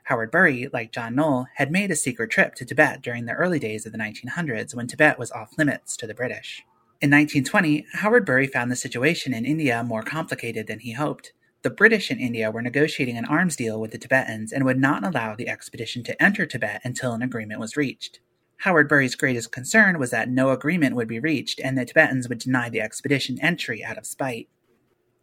Howard 0.05 0.31
Bury, 0.31 0.67
like 0.73 0.91
John 0.91 1.13
Noel, 1.13 1.49
had 1.57 1.71
made 1.71 1.91
a 1.91 1.95
secret 1.95 2.31
trip 2.31 2.55
to 2.55 2.65
Tibet 2.65 3.03
during 3.03 3.25
the 3.25 3.33
early 3.33 3.59
days 3.59 3.85
of 3.85 3.91
the 3.91 3.99
1900s 3.99 4.73
when 4.73 4.87
Tibet 4.87 5.19
was 5.19 5.31
off 5.31 5.55
limits 5.55 5.95
to 5.97 6.07
the 6.07 6.15
British. 6.15 6.63
In 6.99 7.11
1920, 7.11 7.85
Howard 7.93 8.25
Bury 8.25 8.47
found 8.47 8.71
the 8.71 8.75
situation 8.75 9.35
in 9.35 9.45
India 9.45 9.83
more 9.83 10.01
complicated 10.01 10.65
than 10.65 10.79
he 10.79 10.93
hoped. 10.93 11.33
The 11.61 11.69
British 11.69 12.09
in 12.09 12.19
India 12.19 12.49
were 12.49 12.63
negotiating 12.63 13.19
an 13.19 13.25
arms 13.25 13.55
deal 13.55 13.79
with 13.79 13.91
the 13.91 13.99
Tibetans 13.99 14.51
and 14.51 14.65
would 14.65 14.79
not 14.79 15.05
allow 15.05 15.35
the 15.35 15.47
expedition 15.47 16.03
to 16.05 16.19
enter 16.23 16.47
Tibet 16.47 16.81
until 16.83 17.13
an 17.13 17.21
agreement 17.21 17.59
was 17.59 17.77
reached. 17.77 18.19
Howard 18.61 18.89
Bury's 18.89 19.15
greatest 19.15 19.51
concern 19.51 19.99
was 19.99 20.09
that 20.11 20.29
no 20.29 20.49
agreement 20.49 20.95
would 20.95 21.07
be 21.07 21.19
reached 21.19 21.59
and 21.63 21.77
the 21.77 21.85
Tibetans 21.85 22.27
would 22.27 22.39
deny 22.39 22.69
the 22.69 22.81
expedition 22.81 23.37
entry 23.41 23.83
out 23.83 23.97
of 23.97 24.05
spite. 24.05 24.49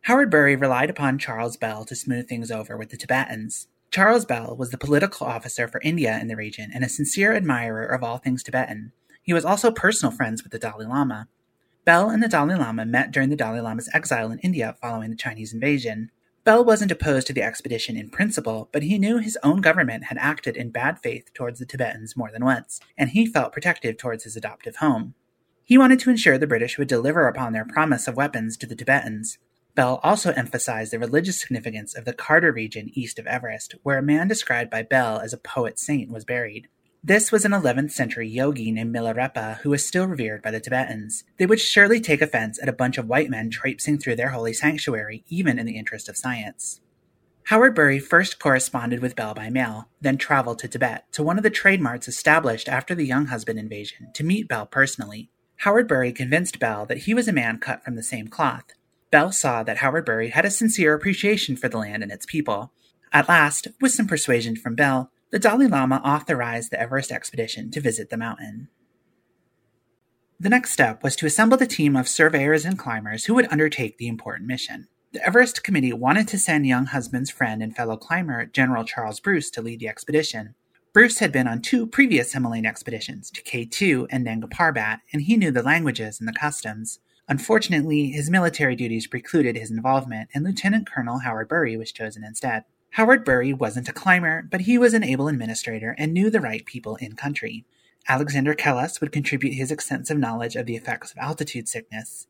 Howard 0.02 0.30
Bury 0.30 0.54
relied 0.54 0.90
upon 0.90 1.18
Charles 1.18 1.56
Bell 1.56 1.84
to 1.86 1.96
smooth 1.96 2.28
things 2.28 2.50
over 2.50 2.76
with 2.76 2.90
the 2.90 2.96
Tibetans. 2.96 3.68
Charles 3.90 4.24
Bell 4.24 4.54
was 4.56 4.70
the 4.70 4.78
political 4.78 5.26
officer 5.26 5.66
for 5.66 5.80
India 5.82 6.18
in 6.20 6.28
the 6.28 6.36
region 6.36 6.70
and 6.74 6.84
a 6.84 6.88
sincere 6.88 7.32
admirer 7.32 7.84
of 7.84 8.04
all 8.04 8.18
things 8.18 8.42
Tibetan. 8.42 8.92
He 9.22 9.32
was 9.32 9.44
also 9.44 9.70
personal 9.70 10.12
friends 10.12 10.42
with 10.42 10.52
the 10.52 10.58
Dalai 10.58 10.84
Lama. 10.84 11.28
Bell 11.84 12.10
and 12.10 12.22
the 12.22 12.28
Dalai 12.28 12.54
Lama 12.54 12.84
met 12.84 13.10
during 13.10 13.30
the 13.30 13.36
Dalai 13.36 13.60
Lama's 13.60 13.88
exile 13.94 14.30
in 14.30 14.38
India 14.40 14.76
following 14.80 15.10
the 15.10 15.16
Chinese 15.16 15.52
invasion. 15.52 16.10
Bell 16.44 16.62
wasn't 16.62 16.92
opposed 16.92 17.26
to 17.26 17.32
the 17.32 17.42
expedition 17.42 17.96
in 17.96 18.10
principle, 18.10 18.68
but 18.70 18.82
he 18.82 18.98
knew 18.98 19.16
his 19.16 19.38
own 19.42 19.62
government 19.62 20.04
had 20.04 20.18
acted 20.18 20.58
in 20.58 20.68
bad 20.68 20.98
faith 20.98 21.32
towards 21.32 21.58
the 21.58 21.64
Tibetans 21.64 22.18
more 22.18 22.30
than 22.30 22.44
once, 22.44 22.80
and 22.98 23.10
he 23.10 23.24
felt 23.24 23.52
protective 23.52 23.96
towards 23.96 24.24
his 24.24 24.36
adoptive 24.36 24.76
home. 24.76 25.14
He 25.64 25.78
wanted 25.78 26.00
to 26.00 26.10
ensure 26.10 26.36
the 26.36 26.46
British 26.46 26.76
would 26.76 26.88
deliver 26.88 27.26
upon 27.26 27.54
their 27.54 27.64
promise 27.64 28.06
of 28.06 28.16
weapons 28.16 28.58
to 28.58 28.66
the 28.66 28.76
Tibetans. 28.76 29.38
Bell 29.74 30.00
also 30.02 30.32
emphasized 30.32 30.92
the 30.92 30.98
religious 30.98 31.40
significance 31.40 31.96
of 31.96 32.04
the 32.04 32.12
Khardur 32.12 32.54
region 32.54 32.90
east 32.92 33.18
of 33.18 33.26
Everest, 33.26 33.76
where 33.82 33.96
a 33.96 34.02
man 34.02 34.28
described 34.28 34.70
by 34.70 34.82
Bell 34.82 35.20
as 35.20 35.32
a 35.32 35.38
poet 35.38 35.78
saint 35.78 36.10
was 36.10 36.26
buried. 36.26 36.68
This 37.06 37.30
was 37.30 37.44
an 37.44 37.52
11th 37.52 37.90
century 37.90 38.26
yogi 38.26 38.72
named 38.72 38.94
Milarepa 38.94 39.58
who 39.58 39.68
was 39.68 39.86
still 39.86 40.06
revered 40.06 40.40
by 40.40 40.50
the 40.50 40.58
Tibetans. 40.58 41.24
They 41.36 41.44
would 41.44 41.60
surely 41.60 42.00
take 42.00 42.22
offense 42.22 42.58
at 42.62 42.68
a 42.70 42.72
bunch 42.72 42.96
of 42.96 43.06
white 43.06 43.28
men 43.28 43.50
traipsing 43.50 43.98
through 43.98 44.16
their 44.16 44.30
holy 44.30 44.54
sanctuary, 44.54 45.22
even 45.28 45.58
in 45.58 45.66
the 45.66 45.76
interest 45.76 46.08
of 46.08 46.16
science. 46.16 46.80
Howard 47.48 47.74
Bury 47.74 47.98
first 47.98 48.38
corresponded 48.38 49.02
with 49.02 49.16
Bell 49.16 49.34
by 49.34 49.50
mail, 49.50 49.90
then 50.00 50.16
traveled 50.16 50.58
to 50.60 50.68
Tibet, 50.68 51.04
to 51.12 51.22
one 51.22 51.36
of 51.36 51.42
the 51.42 51.50
trade 51.50 51.82
marts 51.82 52.08
established 52.08 52.70
after 52.70 52.94
the 52.94 53.10
Younghusband 53.10 53.58
invasion, 53.58 54.08
to 54.14 54.24
meet 54.24 54.48
Bell 54.48 54.64
personally. 54.64 55.28
Howard 55.56 55.86
Bury 55.86 56.10
convinced 56.10 56.58
Bell 56.58 56.86
that 56.86 57.02
he 57.02 57.12
was 57.12 57.28
a 57.28 57.34
man 57.34 57.58
cut 57.58 57.84
from 57.84 57.96
the 57.96 58.02
same 58.02 58.28
cloth. 58.28 58.64
Bell 59.10 59.30
saw 59.30 59.62
that 59.62 59.76
Howard 59.76 60.06
Bury 60.06 60.30
had 60.30 60.46
a 60.46 60.50
sincere 60.50 60.94
appreciation 60.94 61.54
for 61.54 61.68
the 61.68 61.76
land 61.76 62.02
and 62.02 62.10
its 62.10 62.24
people. 62.24 62.72
At 63.12 63.28
last, 63.28 63.68
with 63.78 63.92
some 63.92 64.06
persuasion 64.06 64.56
from 64.56 64.74
Bell, 64.74 65.10
the 65.34 65.40
Dalai 65.40 65.66
Lama 65.66 66.00
authorized 66.04 66.70
the 66.70 66.80
Everest 66.80 67.10
expedition 67.10 67.68
to 67.72 67.80
visit 67.80 68.08
the 68.08 68.16
mountain. 68.16 68.68
The 70.38 70.48
next 70.48 70.70
step 70.70 71.02
was 71.02 71.16
to 71.16 71.26
assemble 71.26 71.56
the 71.56 71.66
team 71.66 71.96
of 71.96 72.06
surveyors 72.06 72.64
and 72.64 72.78
climbers 72.78 73.24
who 73.24 73.34
would 73.34 73.50
undertake 73.50 73.98
the 73.98 74.06
important 74.06 74.46
mission. 74.46 74.86
The 75.12 75.26
Everest 75.26 75.64
Committee 75.64 75.92
wanted 75.92 76.28
to 76.28 76.38
send 76.38 76.66
Younghusband's 76.66 77.30
friend 77.30 77.64
and 77.64 77.74
fellow 77.74 77.96
climber, 77.96 78.46
General 78.46 78.84
Charles 78.84 79.18
Bruce, 79.18 79.50
to 79.50 79.60
lead 79.60 79.80
the 79.80 79.88
expedition. 79.88 80.54
Bruce 80.92 81.18
had 81.18 81.32
been 81.32 81.48
on 81.48 81.62
two 81.62 81.84
previous 81.84 82.32
Himalayan 82.32 82.64
expeditions, 82.64 83.28
to 83.32 83.42
K2 83.42 84.06
and 84.10 84.22
Nanga 84.22 84.46
Parbat, 84.46 85.00
and 85.12 85.22
he 85.22 85.36
knew 85.36 85.50
the 85.50 85.64
languages 85.64 86.20
and 86.20 86.28
the 86.28 86.32
customs. 86.32 87.00
Unfortunately, 87.28 88.10
his 88.10 88.30
military 88.30 88.76
duties 88.76 89.08
precluded 89.08 89.56
his 89.56 89.72
involvement, 89.72 90.30
and 90.32 90.44
Lieutenant 90.44 90.88
Colonel 90.88 91.18
Howard 91.18 91.48
Bury 91.48 91.76
was 91.76 91.90
chosen 91.90 92.22
instead. 92.22 92.62
Howard 92.94 93.24
Bury 93.24 93.52
wasn't 93.52 93.88
a 93.88 93.92
climber, 93.92 94.46
but 94.48 94.60
he 94.60 94.78
was 94.78 94.94
an 94.94 95.02
able 95.02 95.26
administrator 95.26 95.96
and 95.98 96.14
knew 96.14 96.30
the 96.30 96.40
right 96.40 96.64
people 96.64 96.94
in 96.94 97.16
country. 97.16 97.64
Alexander 98.08 98.54
Kellas 98.54 99.00
would 99.00 99.10
contribute 99.10 99.54
his 99.54 99.72
extensive 99.72 100.16
knowledge 100.16 100.54
of 100.54 100.66
the 100.66 100.76
effects 100.76 101.10
of 101.10 101.18
altitude 101.18 101.68
sickness. 101.68 102.28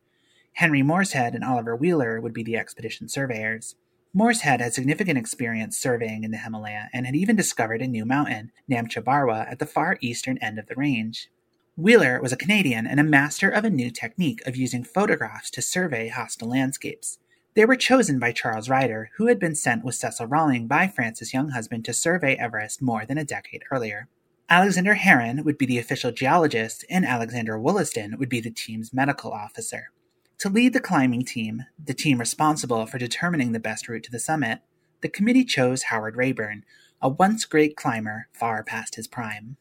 Henry 0.55 0.81
Morshead 0.81 1.35
and 1.35 1.45
Oliver 1.45 1.77
Wheeler 1.77 2.19
would 2.19 2.33
be 2.33 2.43
the 2.43 2.57
expedition 2.57 3.11
surveyors. 3.11 3.77
Morshead 4.17 4.61
had 4.61 4.73
significant 4.73 5.19
experience 5.19 5.77
surveying 5.77 6.25
in 6.25 6.31
the 6.31 6.39
Himalaya 6.39 6.89
and 6.95 7.05
had 7.05 7.15
even 7.15 7.37
discovered 7.37 7.83
a 7.83 7.87
new 7.87 8.07
mountain, 8.07 8.51
Namcha 8.67 9.05
Barwa, 9.05 9.47
at 9.47 9.59
the 9.59 9.67
far 9.67 9.99
eastern 10.01 10.39
end 10.39 10.59
of 10.59 10.69
the 10.69 10.77
range. 10.77 11.29
Wheeler 11.77 12.23
was 12.23 12.33
a 12.33 12.39
Canadian 12.39 12.87
and 12.87 12.99
a 12.99 13.05
master 13.05 13.51
of 13.51 13.67
a 13.67 13.71
new 13.71 13.91
technique 13.91 14.41
of 14.47 14.57
using 14.57 14.83
photographs 14.83 15.51
to 15.51 15.61
survey 15.61 16.09
hostile 16.09 16.49
landscapes. 16.49 17.19
They 17.55 17.65
were 17.65 17.77
chosen 17.77 18.19
by 18.19 18.33
Charles 18.33 18.69
Ryder, 18.69 19.11
who 19.17 19.29
had 19.29 19.39
been 19.39 19.55
sent 19.55 19.85
with 19.85 19.95
Cecil 19.95 20.27
Rawling 20.27 20.67
by 20.67 20.89
Francis' 20.89 21.33
young 21.33 21.51
husband 21.51 21.85
to 21.85 21.93
survey 21.93 22.35
Everest 22.35 22.83
more 22.83 23.07
than 23.07 23.17
a 23.17 23.25
decade 23.25 23.63
earlier. 23.71 24.09
Alexander 24.51 24.95
Heron 24.95 25.45
would 25.45 25.57
be 25.57 25.65
the 25.65 25.79
official 25.79 26.11
geologist, 26.11 26.85
and 26.91 27.07
Alexander 27.07 27.59
Wollaston 27.59 28.19
would 28.19 28.29
be 28.29 28.41
the 28.41 28.51
team's 28.51 28.93
medical 28.93 29.31
officer. 29.31 29.91
To 30.39 30.49
lead 30.49 30.73
the 30.73 30.81
climbing 30.81 31.25
team, 31.25 31.65
the 31.83 31.95
team 31.95 32.19
responsible 32.19 32.87
for 32.87 32.99
determining 32.99 33.53
the 33.53 33.61
best 33.61 33.89
route 33.89 34.03
to 34.03 34.11
the 34.11 34.19
summit, 34.19 34.59
the 35.01 35.09
committee 35.09 35.45
chose 35.45 35.85
Howard 35.85 36.17
Raeburn, 36.17 36.65
a 37.01 37.09
once 37.09 37.45
great 37.45 37.77
climber 37.77 38.27
far 38.33 38.65
past 38.65 38.97
his 38.97 39.07
prime. 39.07 39.57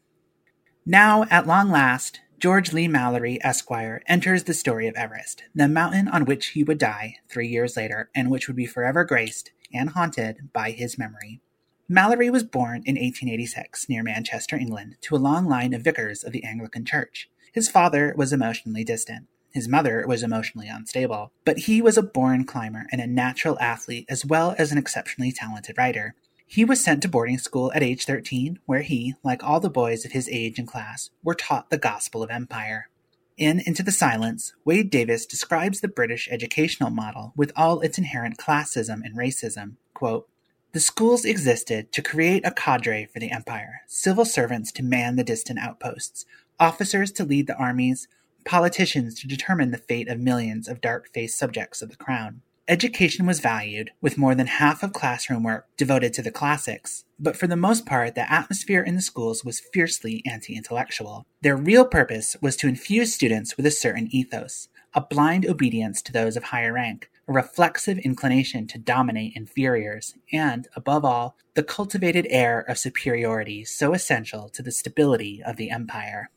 Now, 0.84 1.26
at 1.30 1.46
long 1.46 1.70
last, 1.70 2.20
George 2.38 2.72
Leigh 2.72 2.88
Mallory, 2.88 3.38
Esquire, 3.42 4.02
enters 4.06 4.44
the 4.44 4.54
story 4.54 4.86
of 4.86 4.96
Everest, 4.96 5.44
the 5.54 5.68
mountain 5.68 6.08
on 6.08 6.24
which 6.24 6.48
he 6.48 6.64
would 6.64 6.78
die 6.78 7.16
three 7.28 7.48
years 7.48 7.76
later 7.76 8.10
and 8.14 8.30
which 8.30 8.48
would 8.48 8.56
be 8.56 8.66
forever 8.66 9.04
graced 9.04 9.52
and 9.72 9.90
haunted 9.90 10.52
by 10.52 10.70
his 10.70 10.98
memory. 10.98 11.40
Mallory 11.88 12.30
was 12.30 12.44
born 12.44 12.82
in 12.86 12.96
1886 12.96 13.88
near 13.88 14.02
Manchester, 14.02 14.56
England, 14.56 14.96
to 15.02 15.14
a 15.14 15.18
long 15.18 15.46
line 15.46 15.72
of 15.74 15.82
vicars 15.82 16.24
of 16.24 16.32
the 16.32 16.44
Anglican 16.44 16.84
Church. 16.84 17.28
His 17.52 17.68
father 17.68 18.14
was 18.16 18.32
emotionally 18.32 18.84
distant. 18.84 19.26
His 19.52 19.68
mother 19.68 20.04
was 20.06 20.22
emotionally 20.22 20.66
unstable, 20.66 21.30
but 21.44 21.58
he 21.58 21.80
was 21.80 21.96
a 21.96 22.02
born 22.02 22.44
climber 22.44 22.86
and 22.90 23.00
a 23.00 23.06
natural 23.06 23.58
athlete 23.60 24.06
as 24.08 24.24
well 24.24 24.56
as 24.58 24.72
an 24.72 24.78
exceptionally 24.78 25.30
talented 25.30 25.78
writer. 25.78 26.16
He 26.46 26.64
was 26.64 26.82
sent 26.82 27.02
to 27.02 27.08
boarding 27.08 27.38
school 27.38 27.72
at 27.74 27.82
age 27.82 28.04
13, 28.04 28.58
where 28.66 28.82
he, 28.82 29.14
like 29.22 29.42
all 29.42 29.60
the 29.60 29.70
boys 29.70 30.04
of 30.04 30.12
his 30.12 30.28
age 30.28 30.58
and 30.58 30.68
class, 30.68 31.10
were 31.22 31.34
taught 31.34 31.70
the 31.70 31.78
gospel 31.78 32.22
of 32.22 32.30
empire. 32.30 32.88
In 33.36 33.60
Into 33.60 33.82
the 33.82 33.90
Silence, 33.90 34.54
Wade 34.64 34.90
Davis 34.90 35.26
describes 35.26 35.80
the 35.80 35.88
British 35.88 36.28
educational 36.30 36.90
model 36.90 37.32
with 37.36 37.50
all 37.56 37.80
its 37.80 37.98
inherent 37.98 38.38
classism 38.38 39.02
and 39.04 39.16
racism. 39.16 39.74
Quote, 39.92 40.28
the 40.74 40.80
schools 40.80 41.24
existed 41.24 41.92
to 41.92 42.02
create 42.02 42.44
a 42.44 42.50
cadre 42.50 43.06
for 43.06 43.20
the 43.20 43.30
empire, 43.30 43.82
civil 43.86 44.24
servants 44.24 44.72
to 44.72 44.82
man 44.82 45.14
the 45.14 45.22
distant 45.22 45.60
outposts, 45.60 46.26
officers 46.58 47.12
to 47.12 47.24
lead 47.24 47.46
the 47.46 47.56
armies, 47.56 48.08
politicians 48.44 49.20
to 49.20 49.28
determine 49.28 49.70
the 49.70 49.78
fate 49.78 50.08
of 50.08 50.18
millions 50.18 50.66
of 50.66 50.80
dark 50.80 51.08
faced 51.14 51.38
subjects 51.38 51.80
of 51.80 51.90
the 51.90 51.96
crown. 51.96 52.42
Education 52.66 53.26
was 53.26 53.40
valued, 53.40 53.90
with 54.00 54.16
more 54.16 54.34
than 54.34 54.46
half 54.46 54.82
of 54.82 54.94
classroom 54.94 55.42
work 55.42 55.66
devoted 55.76 56.14
to 56.14 56.22
the 56.22 56.30
classics, 56.30 57.04
but 57.18 57.36
for 57.36 57.46
the 57.46 57.58
most 57.58 57.84
part, 57.84 58.14
the 58.14 58.32
atmosphere 58.32 58.82
in 58.82 58.94
the 58.94 59.02
schools 59.02 59.44
was 59.44 59.60
fiercely 59.60 60.22
anti 60.24 60.56
intellectual. 60.56 61.26
Their 61.42 61.58
real 61.58 61.84
purpose 61.84 62.38
was 62.40 62.56
to 62.56 62.66
infuse 62.66 63.12
students 63.12 63.58
with 63.58 63.66
a 63.66 63.70
certain 63.70 64.08
ethos, 64.10 64.68
a 64.94 65.02
blind 65.02 65.44
obedience 65.44 66.00
to 66.02 66.12
those 66.12 66.38
of 66.38 66.44
higher 66.44 66.72
rank, 66.72 67.10
a 67.28 67.34
reflexive 67.34 67.98
inclination 67.98 68.66
to 68.68 68.78
dominate 68.78 69.36
inferiors, 69.36 70.14
and, 70.32 70.66
above 70.74 71.04
all, 71.04 71.36
the 71.52 71.62
cultivated 71.62 72.26
air 72.30 72.60
of 72.60 72.78
superiority 72.78 73.66
so 73.66 73.92
essential 73.92 74.48
to 74.48 74.62
the 74.62 74.72
stability 74.72 75.42
of 75.44 75.56
the 75.56 75.70
empire. 75.70 76.30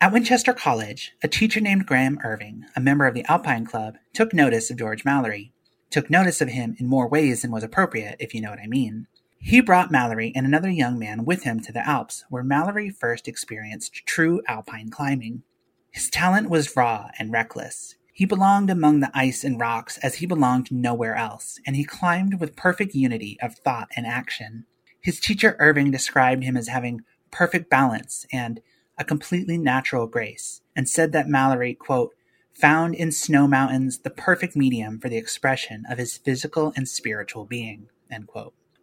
At 0.00 0.12
Winchester 0.12 0.54
College, 0.54 1.16
a 1.24 1.28
teacher 1.28 1.60
named 1.60 1.84
Graham 1.84 2.20
Irving, 2.22 2.64
a 2.76 2.80
member 2.80 3.06
of 3.06 3.14
the 3.14 3.24
Alpine 3.24 3.66
Club, 3.66 3.96
took 4.12 4.32
notice 4.32 4.70
of 4.70 4.76
George 4.76 5.04
Mallory. 5.04 5.52
Took 5.90 6.08
notice 6.08 6.40
of 6.40 6.50
him 6.50 6.76
in 6.78 6.86
more 6.86 7.08
ways 7.08 7.42
than 7.42 7.50
was 7.50 7.64
appropriate, 7.64 8.14
if 8.20 8.32
you 8.32 8.40
know 8.40 8.50
what 8.50 8.60
I 8.60 8.68
mean. 8.68 9.08
He 9.40 9.60
brought 9.60 9.90
Mallory 9.90 10.32
and 10.36 10.46
another 10.46 10.70
young 10.70 11.00
man 11.00 11.24
with 11.24 11.42
him 11.42 11.58
to 11.62 11.72
the 11.72 11.84
Alps, 11.84 12.24
where 12.30 12.44
Mallory 12.44 12.90
first 12.90 13.26
experienced 13.26 14.06
true 14.06 14.40
alpine 14.46 14.88
climbing. 14.88 15.42
His 15.90 16.08
talent 16.08 16.48
was 16.48 16.76
raw 16.76 17.08
and 17.18 17.32
reckless. 17.32 17.96
He 18.12 18.24
belonged 18.24 18.70
among 18.70 19.00
the 19.00 19.10
ice 19.14 19.42
and 19.42 19.58
rocks 19.58 19.98
as 19.98 20.16
he 20.16 20.26
belonged 20.26 20.70
nowhere 20.70 21.16
else, 21.16 21.58
and 21.66 21.74
he 21.74 21.82
climbed 21.82 22.38
with 22.38 22.54
perfect 22.54 22.94
unity 22.94 23.36
of 23.42 23.56
thought 23.56 23.88
and 23.96 24.06
action. 24.06 24.64
His 25.00 25.18
teacher 25.18 25.56
Irving 25.58 25.90
described 25.90 26.44
him 26.44 26.56
as 26.56 26.68
having 26.68 27.00
perfect 27.32 27.68
balance 27.68 28.26
and 28.32 28.60
a 28.98 29.04
completely 29.04 29.56
natural 29.56 30.06
grace, 30.06 30.60
and 30.74 30.88
said 30.88 31.12
that 31.12 31.28
Mallory, 31.28 31.74
quote, 31.74 32.14
found 32.52 32.94
in 32.94 33.12
snow 33.12 33.46
mountains 33.46 34.00
the 34.00 34.10
perfect 34.10 34.56
medium 34.56 34.98
for 34.98 35.08
the 35.08 35.16
expression 35.16 35.84
of 35.88 35.98
his 35.98 36.16
physical 36.16 36.72
and 36.76 36.88
spiritual 36.88 37.44
being, 37.44 37.88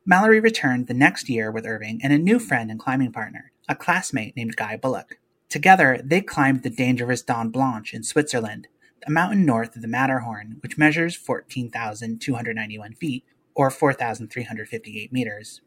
Mallory 0.05 0.39
returned 0.39 0.87
the 0.87 0.93
next 0.93 1.29
year 1.29 1.51
with 1.51 1.65
Irving 1.65 1.99
and 2.03 2.13
a 2.13 2.17
new 2.17 2.37
friend 2.37 2.69
and 2.69 2.79
climbing 2.79 3.11
partner, 3.11 3.51
a 3.67 3.75
classmate 3.75 4.35
named 4.35 4.55
Guy 4.55 4.77
Bullock. 4.77 5.17
Together, 5.49 5.99
they 6.03 6.21
climbed 6.21 6.63
the 6.63 6.69
dangerous 6.69 7.23
Dent 7.23 7.51
Blanche 7.51 7.93
in 7.93 8.03
Switzerland, 8.03 8.67
a 9.07 9.11
mountain 9.11 9.45
north 9.45 9.75
of 9.75 9.81
the 9.81 9.87
Matterhorn, 9.87 10.57
which 10.61 10.77
measures 10.77 11.15
14,291 11.15 12.93
feet, 12.93 13.23
or 13.55 13.71
4,358 13.71 15.11
meters. 15.11 15.61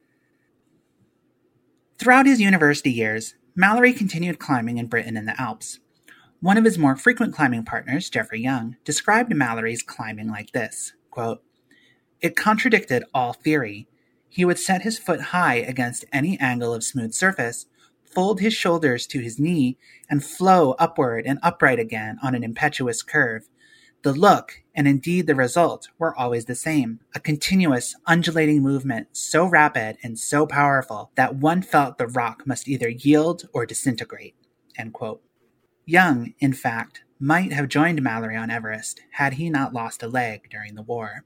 Throughout 1.99 2.27
his 2.27 2.41
university 2.41 2.93
years, 2.93 3.35
Mallory 3.61 3.93
continued 3.93 4.39
climbing 4.39 4.79
in 4.79 4.87
Britain 4.87 5.17
and 5.17 5.27
the 5.27 5.39
Alps. 5.41 5.81
One 6.39 6.57
of 6.57 6.65
his 6.65 6.79
more 6.79 6.95
frequent 6.95 7.35
climbing 7.35 7.65
partners, 7.65 8.09
Geoffrey 8.09 8.41
Young, 8.41 8.77
described 8.85 9.35
Mallory's 9.35 9.83
climbing 9.83 10.29
like 10.29 10.53
this 10.53 10.93
quote, 11.11 11.43
It 12.21 12.37
contradicted 12.37 13.03
all 13.13 13.33
theory. 13.33 13.89
He 14.29 14.45
would 14.45 14.61
set 14.61 14.83
his 14.83 15.01
foot 15.01 15.21
high 15.35 15.57
against 15.57 16.05
any 16.13 16.39
angle 16.39 16.73
of 16.73 16.85
smooth 16.85 17.15
surface, 17.15 17.67
fold 18.05 18.39
his 18.39 18.55
shoulders 18.55 19.09
to 19.09 19.19
his 19.19 19.41
knee, 19.41 19.77
and 20.09 20.25
flow 20.25 20.77
upward 20.79 21.27
and 21.27 21.41
upright 21.43 21.81
again 21.81 22.17
on 22.23 22.37
an 22.37 22.45
impetuous 22.45 23.03
curve, 23.03 23.49
the 24.03 24.13
look, 24.13 24.63
and 24.75 24.87
indeed 24.87 25.27
the 25.27 25.35
result, 25.35 25.89
were 25.99 26.17
always 26.17 26.45
the 26.45 26.55
same 26.55 27.01
a 27.15 27.21
continuous, 27.21 27.97
undulating 28.07 28.63
movement 28.63 29.09
so 29.13 29.45
rapid 29.45 29.97
and 30.03 30.19
so 30.19 30.47
powerful 30.47 31.11
that 31.17 31.35
one 31.35 31.63
felt 31.63 31.99
the 31.99 32.07
rock 32.07 32.47
must 32.47 32.69
either 32.69 32.89
yield 32.89 33.49
or 33.53 33.67
disintegrate. 33.67 34.37
Young, 35.85 36.35
in 36.39 36.53
fact, 36.53 37.03
might 37.19 37.53
have 37.53 37.69
joined 37.69 38.03
Mallory 38.03 38.37
on 38.37 38.51
Everest 38.51 39.01
had 39.13 39.35
he 39.35 39.51
not 39.51 39.73
lost 39.73 40.03
a 40.03 40.09
leg 40.09 40.49
during 40.51 40.75
the 40.77 40.83
war. 40.83 41.25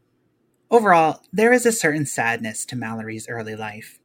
Overall, 0.70 1.20
there 1.30 1.52
is 1.52 1.66
a 1.66 1.72
certain 1.72 2.06
sadness 2.06 2.64
to 2.66 2.76
Mallory's 2.76 3.28
early 3.28 3.54
life. 3.54 3.98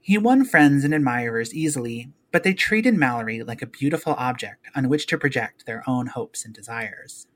He 0.00 0.18
won 0.18 0.44
friends 0.44 0.82
and 0.82 0.92
admirers 0.92 1.54
easily, 1.54 2.12
but 2.32 2.42
they 2.42 2.54
treated 2.54 2.96
Mallory 2.96 3.44
like 3.44 3.62
a 3.62 3.66
beautiful 3.66 4.14
object 4.14 4.66
on 4.74 4.88
which 4.88 5.06
to 5.06 5.18
project 5.18 5.66
their 5.66 5.84
own 5.86 6.08
hopes 6.08 6.44
and 6.44 6.52
desires. 6.52 7.28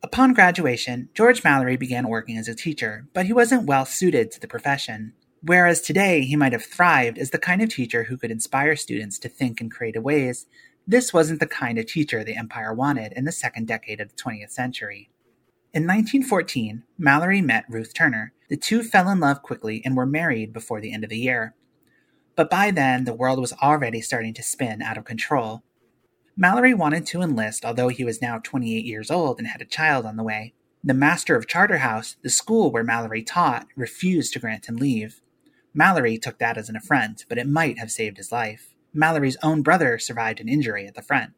Upon 0.00 0.32
graduation, 0.32 1.08
George 1.12 1.42
Mallory 1.42 1.76
began 1.76 2.08
working 2.08 2.36
as 2.36 2.46
a 2.46 2.54
teacher, 2.54 3.08
but 3.12 3.26
he 3.26 3.32
wasn't 3.32 3.66
well 3.66 3.84
suited 3.84 4.30
to 4.30 4.40
the 4.40 4.46
profession. 4.46 5.12
Whereas 5.42 5.80
today 5.80 6.22
he 6.22 6.36
might 6.36 6.52
have 6.52 6.64
thrived 6.64 7.18
as 7.18 7.30
the 7.30 7.38
kind 7.38 7.60
of 7.62 7.68
teacher 7.68 8.04
who 8.04 8.16
could 8.16 8.30
inspire 8.30 8.76
students 8.76 9.18
to 9.18 9.28
think 9.28 9.60
in 9.60 9.70
creative 9.70 10.04
ways, 10.04 10.46
this 10.86 11.12
wasn't 11.12 11.40
the 11.40 11.46
kind 11.46 11.78
of 11.78 11.86
teacher 11.86 12.22
the 12.22 12.36
Empire 12.36 12.72
wanted 12.72 13.12
in 13.12 13.24
the 13.24 13.32
second 13.32 13.66
decade 13.66 14.00
of 14.00 14.08
the 14.08 14.14
20th 14.14 14.52
century. 14.52 15.10
In 15.74 15.82
1914, 15.82 16.84
Mallory 16.96 17.42
met 17.42 17.66
Ruth 17.68 17.92
Turner. 17.92 18.32
The 18.48 18.56
two 18.56 18.84
fell 18.84 19.08
in 19.10 19.18
love 19.20 19.42
quickly 19.42 19.82
and 19.84 19.96
were 19.96 20.06
married 20.06 20.52
before 20.52 20.80
the 20.80 20.92
end 20.92 21.04
of 21.04 21.10
the 21.10 21.18
year. 21.18 21.54
But 22.36 22.48
by 22.48 22.70
then, 22.70 23.04
the 23.04 23.12
world 23.12 23.40
was 23.40 23.52
already 23.52 24.00
starting 24.00 24.32
to 24.34 24.42
spin 24.44 24.80
out 24.80 24.96
of 24.96 25.04
control, 25.04 25.64
Mallory 26.40 26.72
wanted 26.72 27.04
to 27.04 27.20
enlist, 27.20 27.64
although 27.64 27.88
he 27.88 28.04
was 28.04 28.22
now 28.22 28.38
28 28.38 28.84
years 28.84 29.10
old 29.10 29.40
and 29.40 29.48
had 29.48 29.60
a 29.60 29.64
child 29.64 30.06
on 30.06 30.14
the 30.14 30.22
way. 30.22 30.54
The 30.84 30.94
master 30.94 31.34
of 31.34 31.48
Charterhouse, 31.48 32.14
the 32.22 32.30
school 32.30 32.70
where 32.70 32.84
Mallory 32.84 33.24
taught, 33.24 33.66
refused 33.74 34.34
to 34.34 34.38
grant 34.38 34.68
him 34.68 34.76
leave. 34.76 35.20
Mallory 35.74 36.16
took 36.16 36.38
that 36.38 36.56
as 36.56 36.68
an 36.68 36.76
affront, 36.76 37.24
but 37.28 37.38
it 37.38 37.48
might 37.48 37.80
have 37.80 37.90
saved 37.90 38.18
his 38.18 38.30
life. 38.30 38.76
Mallory's 38.94 39.36
own 39.42 39.62
brother 39.62 39.98
survived 39.98 40.40
an 40.40 40.48
injury 40.48 40.86
at 40.86 40.94
the 40.94 41.02
front. 41.02 41.32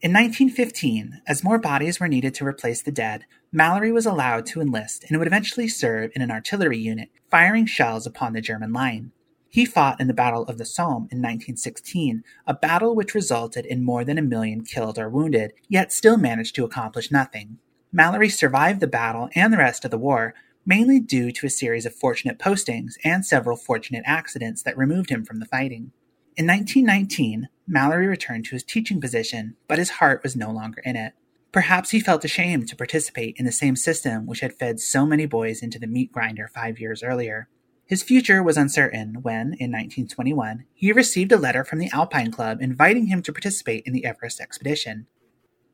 In 0.00 0.14
1915, 0.14 1.20
as 1.26 1.44
more 1.44 1.58
bodies 1.58 2.00
were 2.00 2.08
needed 2.08 2.32
to 2.36 2.46
replace 2.46 2.80
the 2.80 2.90
dead, 2.90 3.26
Mallory 3.52 3.92
was 3.92 4.06
allowed 4.06 4.46
to 4.46 4.62
enlist 4.62 5.04
and 5.10 5.18
would 5.18 5.26
eventually 5.26 5.68
serve 5.68 6.10
in 6.14 6.22
an 6.22 6.30
artillery 6.30 6.78
unit, 6.78 7.10
firing 7.30 7.66
shells 7.66 8.06
upon 8.06 8.32
the 8.32 8.40
German 8.40 8.72
line. 8.72 9.12
He 9.48 9.64
fought 9.64 10.00
in 10.00 10.08
the 10.08 10.14
Battle 10.14 10.42
of 10.44 10.58
the 10.58 10.66
Somme 10.66 11.08
in 11.10 11.22
1916, 11.22 12.22
a 12.46 12.54
battle 12.54 12.94
which 12.94 13.14
resulted 13.14 13.64
in 13.64 13.82
more 13.82 14.04
than 14.04 14.18
a 14.18 14.22
million 14.22 14.62
killed 14.62 14.98
or 14.98 15.08
wounded, 15.08 15.52
yet 15.68 15.92
still 15.92 16.18
managed 16.18 16.54
to 16.56 16.64
accomplish 16.64 17.10
nothing. 17.10 17.58
Mallory 17.90 18.28
survived 18.28 18.80
the 18.80 18.86
battle 18.86 19.30
and 19.34 19.52
the 19.52 19.58
rest 19.58 19.84
of 19.84 19.90
the 19.90 19.98
war, 19.98 20.34
mainly 20.66 21.00
due 21.00 21.32
to 21.32 21.46
a 21.46 21.50
series 21.50 21.86
of 21.86 21.94
fortunate 21.94 22.38
postings 22.38 22.94
and 23.02 23.24
several 23.24 23.56
fortunate 23.56 24.02
accidents 24.04 24.62
that 24.62 24.76
removed 24.76 25.08
him 25.08 25.24
from 25.24 25.40
the 25.40 25.46
fighting. 25.46 25.92
In 26.36 26.46
1919, 26.46 27.48
Mallory 27.66 28.06
returned 28.06 28.44
to 28.44 28.50
his 28.54 28.62
teaching 28.62 29.00
position, 29.00 29.56
but 29.66 29.78
his 29.78 29.90
heart 29.90 30.22
was 30.22 30.36
no 30.36 30.50
longer 30.50 30.82
in 30.84 30.94
it. 30.94 31.14
Perhaps 31.52 31.90
he 31.90 32.00
felt 32.00 32.24
ashamed 32.24 32.68
to 32.68 32.76
participate 32.76 33.34
in 33.38 33.46
the 33.46 33.52
same 33.52 33.76
system 33.76 34.26
which 34.26 34.40
had 34.40 34.52
fed 34.52 34.78
so 34.78 35.06
many 35.06 35.24
boys 35.24 35.62
into 35.62 35.78
the 35.78 35.86
meat 35.86 36.12
grinder 36.12 36.46
five 36.46 36.78
years 36.78 37.02
earlier. 37.02 37.48
His 37.88 38.02
future 38.02 38.42
was 38.42 38.58
uncertain 38.58 39.22
when, 39.22 39.54
in 39.54 39.72
1921, 39.72 40.66
he 40.74 40.92
received 40.92 41.32
a 41.32 41.38
letter 41.38 41.64
from 41.64 41.78
the 41.78 41.88
Alpine 41.90 42.30
Club 42.30 42.60
inviting 42.60 43.06
him 43.06 43.22
to 43.22 43.32
participate 43.32 43.82
in 43.86 43.94
the 43.94 44.04
Everest 44.04 44.42
expedition. 44.42 45.06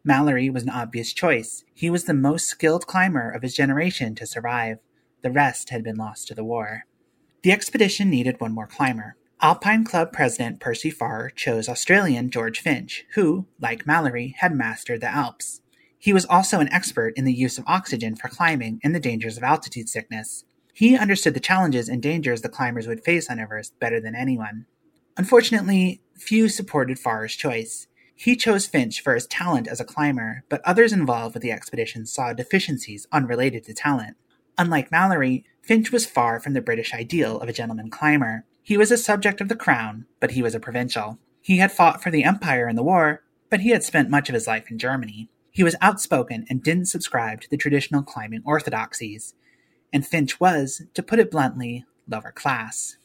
Mallory 0.04 0.49
was 0.49 0.62
an 0.62 0.71
obvious 0.71 1.12
choice. 1.12 1.64
He 1.75 1.90
was 1.90 2.04
the 2.04 2.14
most 2.14 2.47
skilled 2.47 2.87
climber 2.87 3.30
of 3.30 3.42
his 3.42 3.56
generation 3.56 4.14
to 4.14 4.26
survive. 4.26 4.78
The 5.23 5.33
rest 5.33 5.71
had 5.71 5.83
been 5.83 5.97
lost 5.97 6.28
to 6.28 6.37
the 6.37 6.44
war. 6.44 6.85
The 7.42 7.50
expedition 7.50 8.11
needed 8.11 8.40
one 8.40 8.52
more 8.52 8.68
climber. 8.68 9.16
Alpine 9.42 9.83
Club 9.83 10.12
president 10.12 10.61
Percy 10.61 10.90
Farrar 10.90 11.30
chose 11.30 11.68
Australian 11.68 12.30
George 12.30 12.61
Finch, 12.61 13.06
who, 13.14 13.47
like 13.61 13.88
Mallory, 13.88 14.37
had 14.38 14.54
mastered 14.54 15.00
the 15.00 15.09
Alps. 15.09 15.62
He 15.99 16.12
was 16.12 16.26
also 16.26 16.61
an 16.61 16.73
expert 16.73 17.12
in 17.16 17.25
the 17.25 17.35
use 17.35 17.59
of 17.59 17.64
oxygen 17.66 18.14
for 18.14 18.28
climbing 18.28 18.78
and 18.85 18.94
the 18.94 19.00
dangers 19.00 19.37
of 19.37 19.42
altitude 19.42 19.88
sickness. 19.88 20.44
He 20.74 20.98
understood 20.98 21.34
the 21.34 21.40
challenges 21.40 21.88
and 21.88 22.02
dangers 22.02 22.42
the 22.42 22.48
climbers 22.48 22.88
would 22.88 23.04
face 23.04 23.30
on 23.30 23.38
Everest 23.38 23.78
better 23.78 24.00
than 24.00 24.16
anyone. 24.16 24.66
Unfortunately, 25.16 26.02
few 26.16 26.48
supported 26.48 26.98
Farrar's 26.98 27.36
choice. 27.36 27.86
He 28.16 28.34
chose 28.34 28.66
Finch 28.66 29.00
for 29.00 29.14
his 29.14 29.28
talent 29.28 29.68
as 29.68 29.80
a 29.80 29.84
climber, 29.84 30.42
but 30.48 30.60
others 30.64 30.92
involved 30.92 31.34
with 31.34 31.44
the 31.44 31.52
expedition 31.52 32.06
saw 32.06 32.32
deficiencies 32.32 33.06
unrelated 33.12 33.62
to 33.64 33.74
talent. 33.74 34.16
Unlike 34.58 34.90
Mallory, 34.90 35.44
Finch 35.62 35.92
was 35.92 36.06
far 36.06 36.40
from 36.40 36.54
the 36.54 36.60
British 36.60 36.92
ideal 36.92 37.38
of 37.38 37.48
a 37.48 37.52
gentleman 37.52 37.88
climber. 37.88 38.44
He 38.62 38.76
was 38.76 38.90
a 38.90 38.98
subject 38.98 39.40
of 39.40 39.48
the 39.48 39.56
crown, 39.56 40.06
but 40.18 40.32
he 40.32 40.42
was 40.42 40.56
a 40.56 40.60
provincial. 40.60 41.18
He 41.40 41.58
had 41.58 41.70
fought 41.70 42.02
for 42.02 42.10
the 42.10 42.24
empire 42.24 42.68
in 42.68 42.74
the 42.74 42.82
war, 42.82 43.22
but 43.48 43.60
he 43.60 43.70
had 43.70 43.84
spent 43.84 44.10
much 44.10 44.28
of 44.28 44.34
his 44.34 44.48
life 44.48 44.70
in 44.70 44.78
Germany. 44.78 45.28
He 45.50 45.62
was 45.62 45.76
outspoken 45.80 46.46
and 46.50 46.64
didn't 46.64 46.86
subscribe 46.86 47.40
to 47.42 47.50
the 47.50 47.56
traditional 47.56 48.02
climbing 48.02 48.42
orthodoxies, 48.44 49.34
and 49.94 50.04
Finch 50.04 50.40
was, 50.40 50.82
to 50.92 51.04
put 51.04 51.20
it 51.20 51.30
bluntly, 51.30 51.84
lower 52.08 52.32
class. 52.32 52.96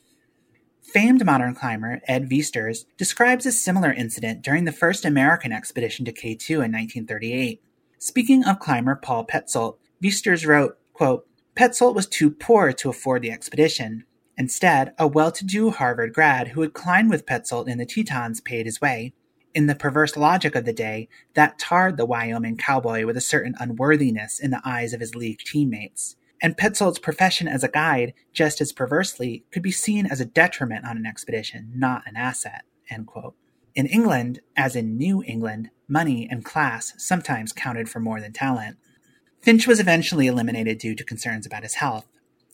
Famed 0.82 1.24
modern 1.24 1.54
climber 1.54 2.02
Ed 2.08 2.28
Viesturs 2.28 2.86
describes 2.98 3.46
a 3.46 3.52
similar 3.52 3.94
incident 3.94 4.42
during 4.42 4.66
the 4.66 4.72
first 4.72 5.06
American 5.06 5.54
expedition 5.54 6.04
to 6.06 6.12
K2 6.12 6.50
in 6.50 6.72
1938. 6.72 7.62
Speaking 8.00 8.44
of 8.44 8.60
climber 8.60 8.96
Paul 8.96 9.24
Petzoldt, 9.24 9.78
Viesturs 10.02 10.48
wrote, 10.48 10.80
quote, 10.94 11.28
Petzoldt 11.56 11.94
was 11.94 12.08
too 12.08 12.32
poor 12.32 12.74
to 12.74 12.90
afford 12.90 13.22
the 13.22 13.32
expedition. 13.32 14.06
Instead, 14.36 14.94
a 14.98 15.08
well 15.08 15.32
to 15.32 15.46
do 15.46 15.70
Harvard 15.70 16.12
grad 16.12 16.50
who 16.50 16.62
had 16.62 16.74
climbed 16.74 17.12
with 17.12 17.28
Petzoldt 17.28 17.68
in 17.68 17.78
the 17.78 17.86
Tetons 17.86 18.42
paid 18.42 18.66
his 18.66 18.82
way, 18.82 19.14
in 19.54 19.68
the 19.68 19.76
perverse 19.76 20.18
logic 20.18 20.56
of 20.56 20.66
the 20.66 20.74
day, 20.74 21.08
that 21.36 21.60
tarred 21.60 21.98
the 21.98 22.06
Wyoming 22.06 22.58
cowboy 22.58 23.06
with 23.06 23.16
a 23.16 23.22
certain 23.22 23.56
unworthiness 23.60 24.40
in 24.40 24.50
the 24.50 24.62
eyes 24.66 24.94
of 24.94 25.02
his 25.02 25.14
league 25.14 25.40
teammates. 25.40 26.16
And 26.42 26.58
Petzoldt's 26.58 27.00
profession 27.00 27.48
as 27.48 27.64
a 27.64 27.70
guide, 27.70 28.14
just 28.34 28.62
as 28.62 28.72
perversely, 28.72 29.44
could 29.52 29.62
be 29.62 29.72
seen 29.72 30.06
as 30.06 30.22
a 30.22 30.26
detriment 30.26 30.86
on 30.86 30.96
an 30.96 31.06
expedition, 31.06 31.72
not 31.76 32.04
an 32.06 32.16
asset. 32.16 32.64
In 33.76 33.86
England, 33.86 34.40
as 34.56 34.76
in 34.76 34.98
New 34.98 35.22
England, 35.24 35.70
money 35.88 36.28
and 36.30 36.44
class 36.44 36.94
sometimes 36.98 37.52
counted 37.52 37.90
for 37.90 38.00
more 38.00 38.22
than 38.22 38.34
talent. 38.34 38.78
Finch 39.42 39.68
was 39.68 39.80
eventually 39.80 40.28
eliminated 40.28 40.78
due 40.78 40.96
to 40.96 41.04
concerns 41.04 41.46
about 41.46 41.64
his 41.64 41.76
health. 41.76 42.08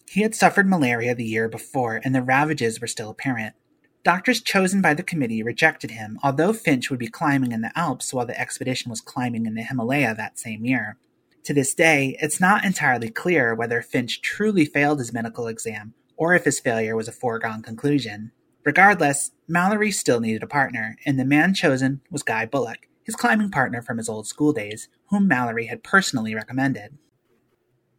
He 0.08 0.22
had 0.22 0.36
suffered 0.36 0.70
malaria 0.70 1.16
the 1.16 1.24
year 1.24 1.48
before, 1.48 2.02
and 2.04 2.14
the 2.14 2.22
ravages 2.22 2.82
were 2.82 2.88
still 2.88 3.10
apparent. 3.10 3.56
Doctors 4.04 4.42
chosen 4.42 4.82
by 4.82 4.94
the 4.94 5.02
committee 5.02 5.42
rejected 5.42 5.92
him, 5.92 6.20
although 6.22 6.54
Finch 6.54 6.90
would 6.90 7.00
be 7.00 7.08
climbing 7.08 7.52
in 7.52 7.62
the 7.62 7.72
Alps 7.76 8.14
while 8.14 8.26
the 8.26 8.40
expedition 8.40 8.90
was 8.90 9.02
climbing 9.02 9.46
in 9.48 9.56
the 9.56 9.64
Himalaya 9.64 10.14
that 10.14 10.38
same 10.38 10.64
year. 10.64 10.98
To 11.46 11.54
this 11.54 11.76
day, 11.76 12.18
it's 12.20 12.42
not 12.42 12.66
entirely 12.66 13.10
clear 13.10 13.54
whether 13.54 13.82
Finch 13.84 14.20
truly 14.22 14.66
failed 14.66 14.98
his 14.98 15.14
medical 15.14 15.48
exam 15.48 15.94
or 16.18 16.34
if 16.34 16.44
his 16.44 16.60
failure 16.60 16.96
was 16.96 17.08
a 17.08 17.12
foregone 17.12 17.62
conclusion. 17.62 18.32
Regardless, 18.66 19.30
Mallory 19.48 19.92
still 19.92 20.20
needed 20.20 20.42
a 20.42 20.48
partner, 20.48 20.98
and 21.06 21.20
the 21.20 21.26
man 21.26 21.54
chosen 21.54 22.02
was 22.10 22.24
Guy 22.24 22.48
Bullock, 22.48 22.88
his 23.04 23.16
climbing 23.16 23.52
partner 23.52 23.84
from 23.84 23.98
his 23.98 24.10
old 24.10 24.26
school 24.26 24.54
days, 24.54 24.90
whom 25.10 25.28
Mallory 25.28 25.68
had 25.68 25.84
personally 25.84 26.34
recommended. 26.34 26.98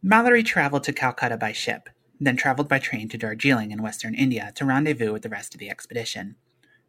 Mallory 0.03 0.43
traveled 0.43 0.83
to 0.83 0.91
Calcutta 0.91 1.37
by 1.37 1.53
ship, 1.53 1.87
then 2.19 2.35
traveled 2.35 2.67
by 2.67 2.79
train 2.79 3.07
to 3.07 3.17
Darjeeling 3.17 3.71
in 3.71 3.81
western 3.81 4.13
India 4.13 4.51
to 4.55 4.65
rendezvous 4.65 5.13
with 5.13 5.21
the 5.21 5.29
rest 5.29 5.53
of 5.53 5.59
the 5.61 5.69
expedition. 5.69 6.35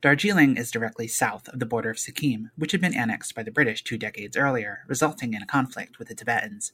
Darjeeling 0.01 0.57
is 0.57 0.71
directly 0.71 1.09
south 1.09 1.49
of 1.49 1.59
the 1.59 1.67
border 1.67 1.91
of 1.91 1.99
Sikkim, 1.99 2.53
which 2.55 2.71
had 2.71 2.81
been 2.81 2.95
annexed 2.95 3.35
by 3.35 3.43
the 3.43 3.51
British 3.51 3.83
two 3.83 3.99
decades 3.99 4.37
earlier, 4.37 4.85
resulting 4.87 5.35
in 5.35 5.43
a 5.43 5.47
conflict 5.47 5.99
with 5.99 6.07
the 6.07 6.15
Tibetans. 6.15 6.73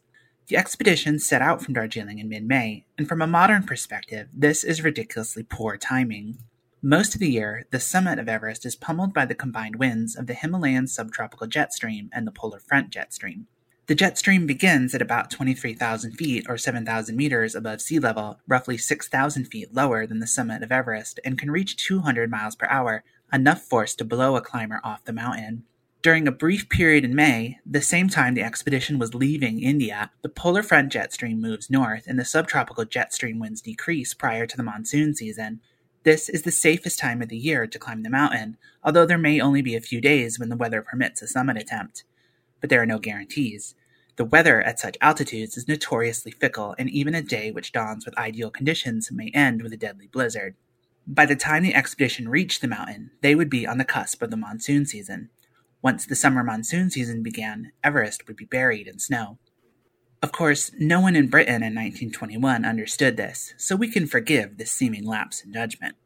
The 0.48 0.58
expedition 0.58 1.18
set 1.18 1.40
out 1.40 1.62
from 1.62 1.72
Darjeeling 1.72 2.18
in 2.18 2.28
mid 2.28 2.46
May, 2.46 2.84
and 2.98 3.08
from 3.08 3.22
a 3.22 3.26
modern 3.26 3.62
perspective, 3.62 4.28
this 4.34 4.62
is 4.62 4.84
ridiculously 4.84 5.42
poor 5.42 5.78
timing. 5.78 6.37
Most 6.82 7.14
of 7.14 7.20
the 7.20 7.30
year, 7.30 7.64
the 7.70 7.80
summit 7.80 8.18
of 8.18 8.28
Everest 8.28 8.66
is 8.66 8.76
pummeled 8.76 9.14
by 9.14 9.24
the 9.24 9.34
combined 9.34 9.76
winds 9.76 10.16
of 10.16 10.26
the 10.26 10.34
Himalayan 10.34 10.87
subtropical 10.87 11.46
jet 11.46 11.72
stream 11.72 12.10
and 12.12 12.26
the 12.26 12.30
polar 12.30 12.60
front 12.60 12.90
jet 12.90 13.14
stream. 13.14 13.46
The 13.87 13.94
jet 13.94 14.18
stream 14.18 14.46
begins 14.46 14.94
at 14.94 15.02
about 15.02 15.30
23,000 15.30 16.12
feet 16.12 16.46
or 16.48 16.58
7,000 16.58 17.16
meters 17.16 17.54
above 17.54 17.80
sea 17.80 17.98
level, 17.98 18.38
roughly 18.46 18.76
6,000 18.76 19.46
feet 19.46 19.74
lower 19.74 20.06
than 20.06 20.20
the 20.20 20.26
summit 20.26 20.62
of 20.62 20.72
Everest, 20.72 21.20
and 21.24 21.38
can 21.38 21.50
reach 21.50 21.76
200 21.76 22.30
miles 22.30 22.54
per 22.54 22.66
hour, 22.68 23.02
enough 23.34 23.62
force 23.62 23.94
to 23.96 24.04
blow 24.04 24.36
a 24.36 24.40
climber 24.40 24.80
off 24.84 25.04
the 25.04 25.12
mountain. 25.12 25.64
During 26.02 26.28
a 26.28 26.32
brief 26.32 26.68
period 26.68 27.04
in 27.04 27.14
May, 27.14 27.58
the 27.66 27.82
same 27.82 28.08
time 28.08 28.34
the 28.34 28.42
expedition 28.42 28.98
was 28.98 29.14
leaving 29.14 29.62
India, 29.62 30.10
the 30.22 30.28
polar 30.28 30.62
front 30.62 30.92
jet 30.92 31.12
stream 31.12 31.40
moves 31.40 31.70
north 31.70 32.06
and 32.06 32.18
the 32.18 32.24
subtropical 32.24 32.84
jet 32.84 33.12
stream 33.12 33.38
winds 33.38 33.60
decrease 33.60 34.14
prior 34.14 34.46
to 34.46 34.56
the 34.56 34.62
monsoon 34.62 35.14
season. 35.14 35.60
This 36.04 36.28
is 36.28 36.42
the 36.42 36.50
safest 36.50 36.98
time 36.98 37.22
of 37.22 37.28
the 37.28 37.36
year 37.36 37.66
to 37.66 37.78
climb 37.78 38.02
the 38.02 38.10
mountain, 38.10 38.58
although 38.82 39.06
there 39.06 39.18
may 39.18 39.40
only 39.40 39.62
be 39.62 39.74
a 39.74 39.80
few 39.80 40.00
days 40.00 40.38
when 40.38 40.50
the 40.50 40.56
weather 40.56 40.82
permits 40.82 41.22
a 41.22 41.26
summit 41.26 41.56
attempt 41.56 42.04
but 42.64 42.70
there 42.70 42.80
are 42.80 42.86
no 42.86 42.98
guarantees. 42.98 43.74
The 44.16 44.24
weather 44.24 44.62
at 44.62 44.80
such 44.80 44.96
altitudes 45.02 45.58
is 45.58 45.68
notoriously 45.68 46.32
fickle, 46.32 46.74
and 46.78 46.88
even 46.88 47.14
a 47.14 47.20
day 47.20 47.50
which 47.50 47.72
dawns 47.72 48.06
with 48.06 48.16
ideal 48.16 48.50
conditions 48.50 49.12
may 49.12 49.30
end 49.34 49.60
with 49.60 49.74
a 49.74 49.76
deadly 49.76 50.06
blizzard. 50.06 50.54
By 51.06 51.26
the 51.26 51.36
time 51.36 51.62
the 51.62 51.74
expedition 51.74 52.28
reached 52.28 52.62
the 52.62 52.68
mountain, 52.68 53.10
they 53.20 53.34
would 53.34 53.50
be 53.50 53.66
on 53.66 53.76
the 53.76 53.84
cusp 53.84 54.22
of 54.22 54.30
the 54.30 54.38
monsoon 54.38 54.86
season. 54.86 55.28
Once 55.82 56.06
the 56.06 56.16
summer 56.16 56.42
monsoon 56.42 56.88
season 56.90 57.22
began, 57.22 57.72
Everest 57.82 58.26
would 58.26 58.36
be 58.36 58.46
buried 58.46 58.86
in 58.86 58.98
snow. 58.98 59.38
Of 60.22 60.32
course, 60.32 60.70
no 60.78 61.00
one 61.00 61.14
in 61.14 61.28
Britain 61.28 61.62
in 61.62 61.74
1921 61.74 62.64
understood 62.64 63.18
this, 63.18 63.52
so 63.58 63.76
we 63.76 63.90
can 63.90 64.06
forgive 64.06 64.56
this 64.56 64.70
seeming 64.70 65.04
lapse 65.04 65.44
in 65.44 65.52
judgment. 65.52 65.96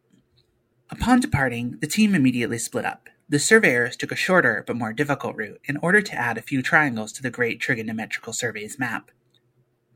Upon 0.91 1.21
departing, 1.21 1.79
the 1.81 1.87
team 1.87 2.17
immediately 2.17 2.59
split 2.59 2.85
up. 2.85 3.09
The 3.29 3.39
surveyors 3.39 3.97
took 3.97 4.11
a 4.11 4.17
shorter 4.17 4.65
but 4.67 4.75
more 4.75 4.93
difficult 4.93 5.37
route 5.37 5.61
in 5.67 5.77
order 5.77 6.03
to 6.03 6.15
add 6.15 6.37
a 6.37 6.43
few 6.43 6.61
triangles 6.63 7.13
to 7.13 7.23
the 7.23 7.31
Great 7.31 7.61
Trigonometrical 7.61 8.33
Survey's 8.33 8.81
map. 8.81 9.13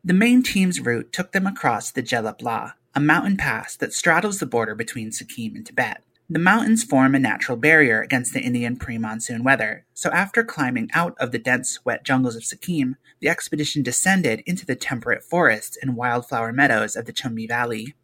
The 0.04 0.14
main 0.14 0.44
team's 0.44 0.80
route 0.80 1.12
took 1.12 1.32
them 1.32 1.46
across 1.46 1.90
the 1.90 2.02
Jelep 2.02 2.42
La, 2.42 2.74
a 2.94 3.00
mountain 3.00 3.36
pass 3.36 3.76
that 3.76 3.92
straddles 3.92 4.38
the 4.38 4.46
border 4.46 4.74
between 4.74 5.12
Sikkim 5.12 5.56
and 5.56 5.66
Tibet. 5.66 6.02
The 6.28 6.38
mountains 6.38 6.82
form 6.82 7.14
a 7.14 7.18
natural 7.18 7.58
barrier 7.58 8.00
against 8.00 8.32
the 8.32 8.40
Indian 8.40 8.76
pre 8.76 8.96
monsoon 8.96 9.44
weather, 9.44 9.84
so 9.92 10.10
after 10.10 10.42
climbing 10.42 10.88
out 10.94 11.14
of 11.18 11.30
the 11.30 11.38
dense, 11.38 11.84
wet 11.84 12.04
jungles 12.04 12.36
of 12.36 12.44
Sikkim, 12.44 12.96
the 13.20 13.28
expedition 13.28 13.82
descended 13.82 14.42
into 14.46 14.64
the 14.64 14.76
temperate 14.76 15.22
forests 15.22 15.76
and 15.80 15.96
wildflower 15.96 16.52
meadows 16.52 16.96
of 16.96 17.04
the 17.04 17.12
Chumbi 17.12 17.46
Valley. 17.46 17.94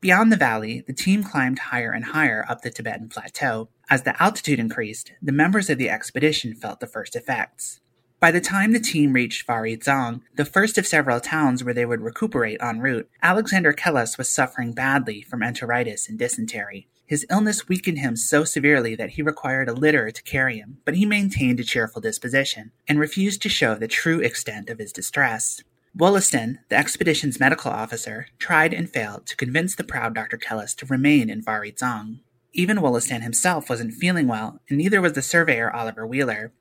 Beyond 0.00 0.30
the 0.30 0.36
valley, 0.36 0.84
the 0.86 0.92
team 0.92 1.24
climbed 1.24 1.58
higher 1.58 1.90
and 1.90 2.04
higher 2.04 2.44
up 2.46 2.60
the 2.60 2.70
Tibetan 2.70 3.08
plateau. 3.08 3.70
As 3.88 4.02
the 4.02 4.22
altitude 4.22 4.58
increased, 4.58 5.12
the 5.22 5.32
members 5.32 5.70
of 5.70 5.78
the 5.78 5.88
expedition 5.88 6.54
felt 6.54 6.80
the 6.80 6.86
first 6.86 7.16
effects. 7.16 7.80
By 8.24 8.30
the 8.30 8.40
time 8.40 8.72
the 8.72 8.80
team 8.80 9.12
reached 9.12 9.46
Phari 9.46 9.76
Dzong, 9.76 10.22
the 10.36 10.46
first 10.46 10.78
of 10.78 10.86
several 10.86 11.20
towns 11.20 11.62
where 11.62 11.74
they 11.74 11.84
would 11.84 12.00
recuperate 12.00 12.56
en 12.62 12.80
route, 12.80 13.06
Alexander 13.22 13.74
Kellas 13.74 14.16
was 14.16 14.30
suffering 14.30 14.72
badly 14.72 15.20
from 15.20 15.40
enteritis 15.42 16.08
and 16.08 16.18
dysentery. 16.18 16.88
His 17.04 17.26
illness 17.28 17.68
weakened 17.68 17.98
him 17.98 18.16
so 18.16 18.44
severely 18.44 18.94
that 18.94 19.10
he 19.10 19.22
required 19.22 19.68
a 19.68 19.74
litter 19.74 20.10
to 20.10 20.22
carry 20.22 20.56
him, 20.56 20.78
but 20.86 20.94
he 20.96 21.04
maintained 21.04 21.60
a 21.60 21.64
cheerful 21.64 22.00
disposition 22.00 22.72
and 22.88 22.98
refused 22.98 23.42
to 23.42 23.50
show 23.50 23.74
the 23.74 23.88
true 23.88 24.20
extent 24.20 24.70
of 24.70 24.78
his 24.78 24.90
distress. 24.90 25.62
Wollaston, 25.94 26.60
the 26.70 26.78
expedition's 26.78 27.38
medical 27.38 27.72
officer, 27.72 28.28
tried 28.38 28.72
and 28.72 28.88
failed 28.88 29.26
to 29.26 29.36
convince 29.36 29.76
the 29.76 29.84
proud 29.84 30.14
Dr. 30.14 30.38
Kellas 30.38 30.74
to 30.76 30.86
remain 30.86 31.28
in 31.28 31.42
Phari 31.42 31.72
Dzong. 31.72 32.20
Even 32.54 32.80
Wollaston 32.80 33.20
himself 33.20 33.68
wasn't 33.68 33.92
feeling 33.92 34.28
well, 34.28 34.60
and 34.70 34.78
neither 34.78 35.02
was 35.02 35.12
the 35.12 35.20
surveyor 35.20 35.70
Oliver 35.74 36.06
Wheeler. 36.06 36.52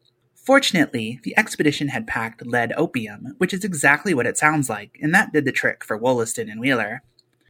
Fortunately, 0.43 1.21
the 1.23 1.37
expedition 1.37 1.87
had 1.87 2.05
packed 2.05 2.45
lead 2.45 2.73
opium, 2.75 3.35
which 3.37 3.53
is 3.53 3.63
exactly 3.63 4.13
what 4.13 4.25
it 4.25 4.37
sounds 4.37 4.69
like, 4.69 4.99
and 5.01 5.15
that 5.15 5.31
did 5.31 5.45
the 5.45 5.53
trick 5.53 5.85
for 5.85 5.95
Wollaston 5.95 6.49
and 6.49 6.59
Wheeler. 6.59 7.01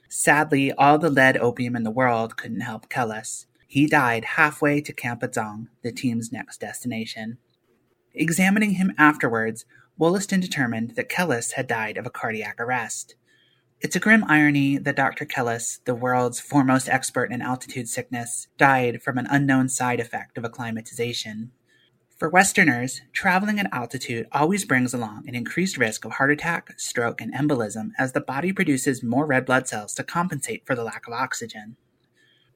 Sadly, 0.10 0.72
all 0.74 1.00
the 1.00 1.10
lead 1.10 1.36
opium 1.38 1.76
in 1.76 1.82
the 1.82 1.90
world 1.90 2.38
couldn't 2.38 2.62
help 2.62 2.90
Kellas. 2.90 3.48
He 3.68 3.88
died 3.88 4.26
halfway 4.26 4.80
to 4.82 4.94
Khampa 4.94 5.28
Dzong, 5.28 5.70
the 5.82 5.92
team's 5.92 6.32
next 6.32 6.62
destination. 6.62 7.40
Examining 8.14 8.72
him 8.74 8.94
afterwards, 9.00 9.66
Wollaston 9.98 10.40
determined 10.40 10.92
that 10.92 11.10
Kellas 11.10 11.54
had 11.54 11.66
died 11.66 11.98
of 11.98 12.06
a 12.06 12.12
cardiac 12.12 12.60
arrest. 12.60 13.16
It's 13.82 13.96
a 13.96 14.00
grim 14.00 14.24
irony 14.28 14.78
that 14.78 14.96
Dr. 14.96 15.26
Kellas, 15.26 15.80
the 15.86 15.96
world's 15.96 16.40
foremost 16.40 16.88
expert 16.88 17.32
in 17.32 17.42
altitude 17.42 17.90
sickness, 17.90 18.50
died 18.60 19.02
from 19.02 19.18
an 19.18 19.26
unknown 19.32 19.68
side 19.68 20.00
effect 20.00 20.38
of 20.38 20.46
acclimatization. 20.46 21.52
For 22.24 22.30
Westerners, 22.30 23.02
traveling 23.12 23.60
at 23.60 23.68
altitude 23.74 24.30
always 24.32 24.64
brings 24.64 24.94
along 24.94 25.28
an 25.28 25.36
increased 25.36 25.78
risk 25.78 26.06
of 26.06 26.14
heart 26.14 26.32
attack, 26.32 26.74
stroke, 26.80 27.20
and 27.20 27.34
embolism 27.34 27.90
as 28.00 28.14
the 28.14 28.22
body 28.22 28.54
produces 28.54 29.04
more 29.04 29.26
red 29.26 29.46
blood 29.46 29.68
cells 29.68 29.94
to 29.96 30.06
compensate 30.06 30.66
for 30.66 30.74
the 30.74 30.86
lack 30.86 31.06
of 31.06 31.12
oxygen. 31.12 31.76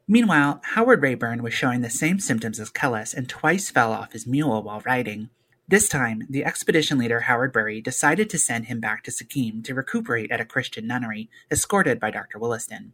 Meanwhile, 0.07 0.61
Howard 0.63 1.01
Raeburn 1.01 1.43
was 1.43 1.53
showing 1.53 1.81
the 1.81 1.89
same 1.89 2.21
symptoms 2.21 2.61
as 2.61 2.71
Kellas 2.71 3.13
and 3.13 3.27
twice 3.27 3.69
fell 3.69 3.91
off 3.91 4.13
his 4.13 4.25
mule 4.25 4.63
while 4.63 4.79
riding. 4.85 5.31
This 5.67 5.89
time, 5.89 6.23
the 6.29 6.45
expedition 6.45 6.97
leader 6.97 7.19
Howard 7.19 7.51
Bury 7.51 7.81
decided 7.81 8.29
to 8.29 8.39
send 8.39 8.67
him 8.67 8.79
back 8.79 9.03
to 9.03 9.11
Sikkim 9.11 9.63
to 9.63 9.75
recuperate 9.75 10.31
at 10.31 10.39
a 10.39 10.45
Christian 10.45 10.87
nunnery, 10.87 11.29
escorted 11.51 11.99
by 11.99 12.09
Dr. 12.09 12.39
Wollaston. 12.39 12.93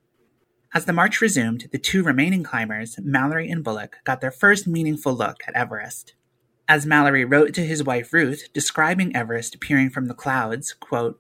As 0.74 0.86
the 0.86 0.92
march 0.92 1.22
resumed, 1.22 1.70
the 1.72 1.78
two 1.78 2.02
remaining 2.02 2.42
climbers, 2.42 2.98
Mallory 3.00 3.48
and 3.48 3.64
Bullock, 3.64 3.98
got 4.04 4.22
their 4.22 4.32
first 4.32 4.66
meaningful 4.66 5.14
look 5.14 5.44
at 5.48 5.54
Everest. 5.54 6.16
As 6.68 6.86
Mallory 6.86 7.26
wrote 7.26 7.54
to 7.56 7.66
his 7.66 7.84
wife 7.84 8.14
Ruth, 8.14 8.48
describing 8.54 9.14
Everest 9.16 9.54
appearing 9.54 9.90
from 9.90 10.06
the 10.06 10.14
clouds, 10.14 10.74
quote, 10.74 11.20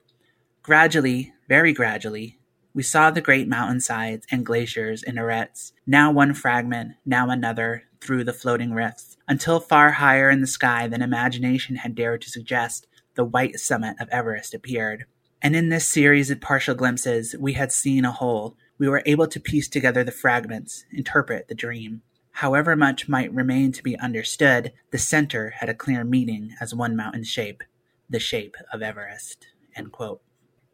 Gradually, 0.61 1.33
very 1.49 1.73
gradually, 1.73 2.39
we 2.73 2.81
saw 2.81 3.11
the 3.11 3.19
great 3.19 3.49
mountainsides 3.49 4.25
and 4.31 4.45
glaciers 4.45 5.03
and 5.03 5.17
arêtes, 5.17 5.73
now 5.85 6.11
one 6.11 6.33
fragment, 6.33 6.93
now 7.05 7.29
another, 7.29 7.83
through 7.99 8.23
the 8.23 8.31
floating 8.31 8.73
rifts, 8.73 9.17
until 9.27 9.59
far 9.59 9.91
higher 9.91 10.29
in 10.29 10.39
the 10.39 10.47
sky 10.47 10.87
than 10.87 11.01
imagination 11.01 11.75
had 11.75 11.93
dared 11.93 12.21
to 12.21 12.29
suggest, 12.29 12.87
the 13.15 13.25
white 13.25 13.59
summit 13.59 13.97
of 13.99 14.07
Everest 14.09 14.53
appeared. 14.53 15.05
And 15.41 15.57
in 15.57 15.67
this 15.67 15.87
series 15.87 16.31
of 16.31 16.39
partial 16.39 16.73
glimpses, 16.73 17.35
we 17.37 17.53
had 17.53 17.73
seen 17.73 18.05
a 18.05 18.11
whole. 18.13 18.55
We 18.77 18.87
were 18.87 19.03
able 19.05 19.27
to 19.27 19.41
piece 19.41 19.67
together 19.67 20.05
the 20.05 20.11
fragments, 20.11 20.85
interpret 20.89 21.49
the 21.49 21.55
dream. 21.55 22.01
However 22.33 22.75
much 22.75 23.07
might 23.07 23.33
remain 23.33 23.71
to 23.71 23.83
be 23.83 23.97
understood, 23.99 24.73
the 24.91 24.97
center 24.97 25.51
had 25.51 25.69
a 25.69 25.75
clear 25.75 26.03
meaning 26.03 26.55
as 26.59 26.73
one 26.73 26.95
mountain 26.95 27.23
shape, 27.23 27.63
the 28.09 28.19
shape 28.19 28.55
of 28.73 28.81
Everest. 28.81 29.47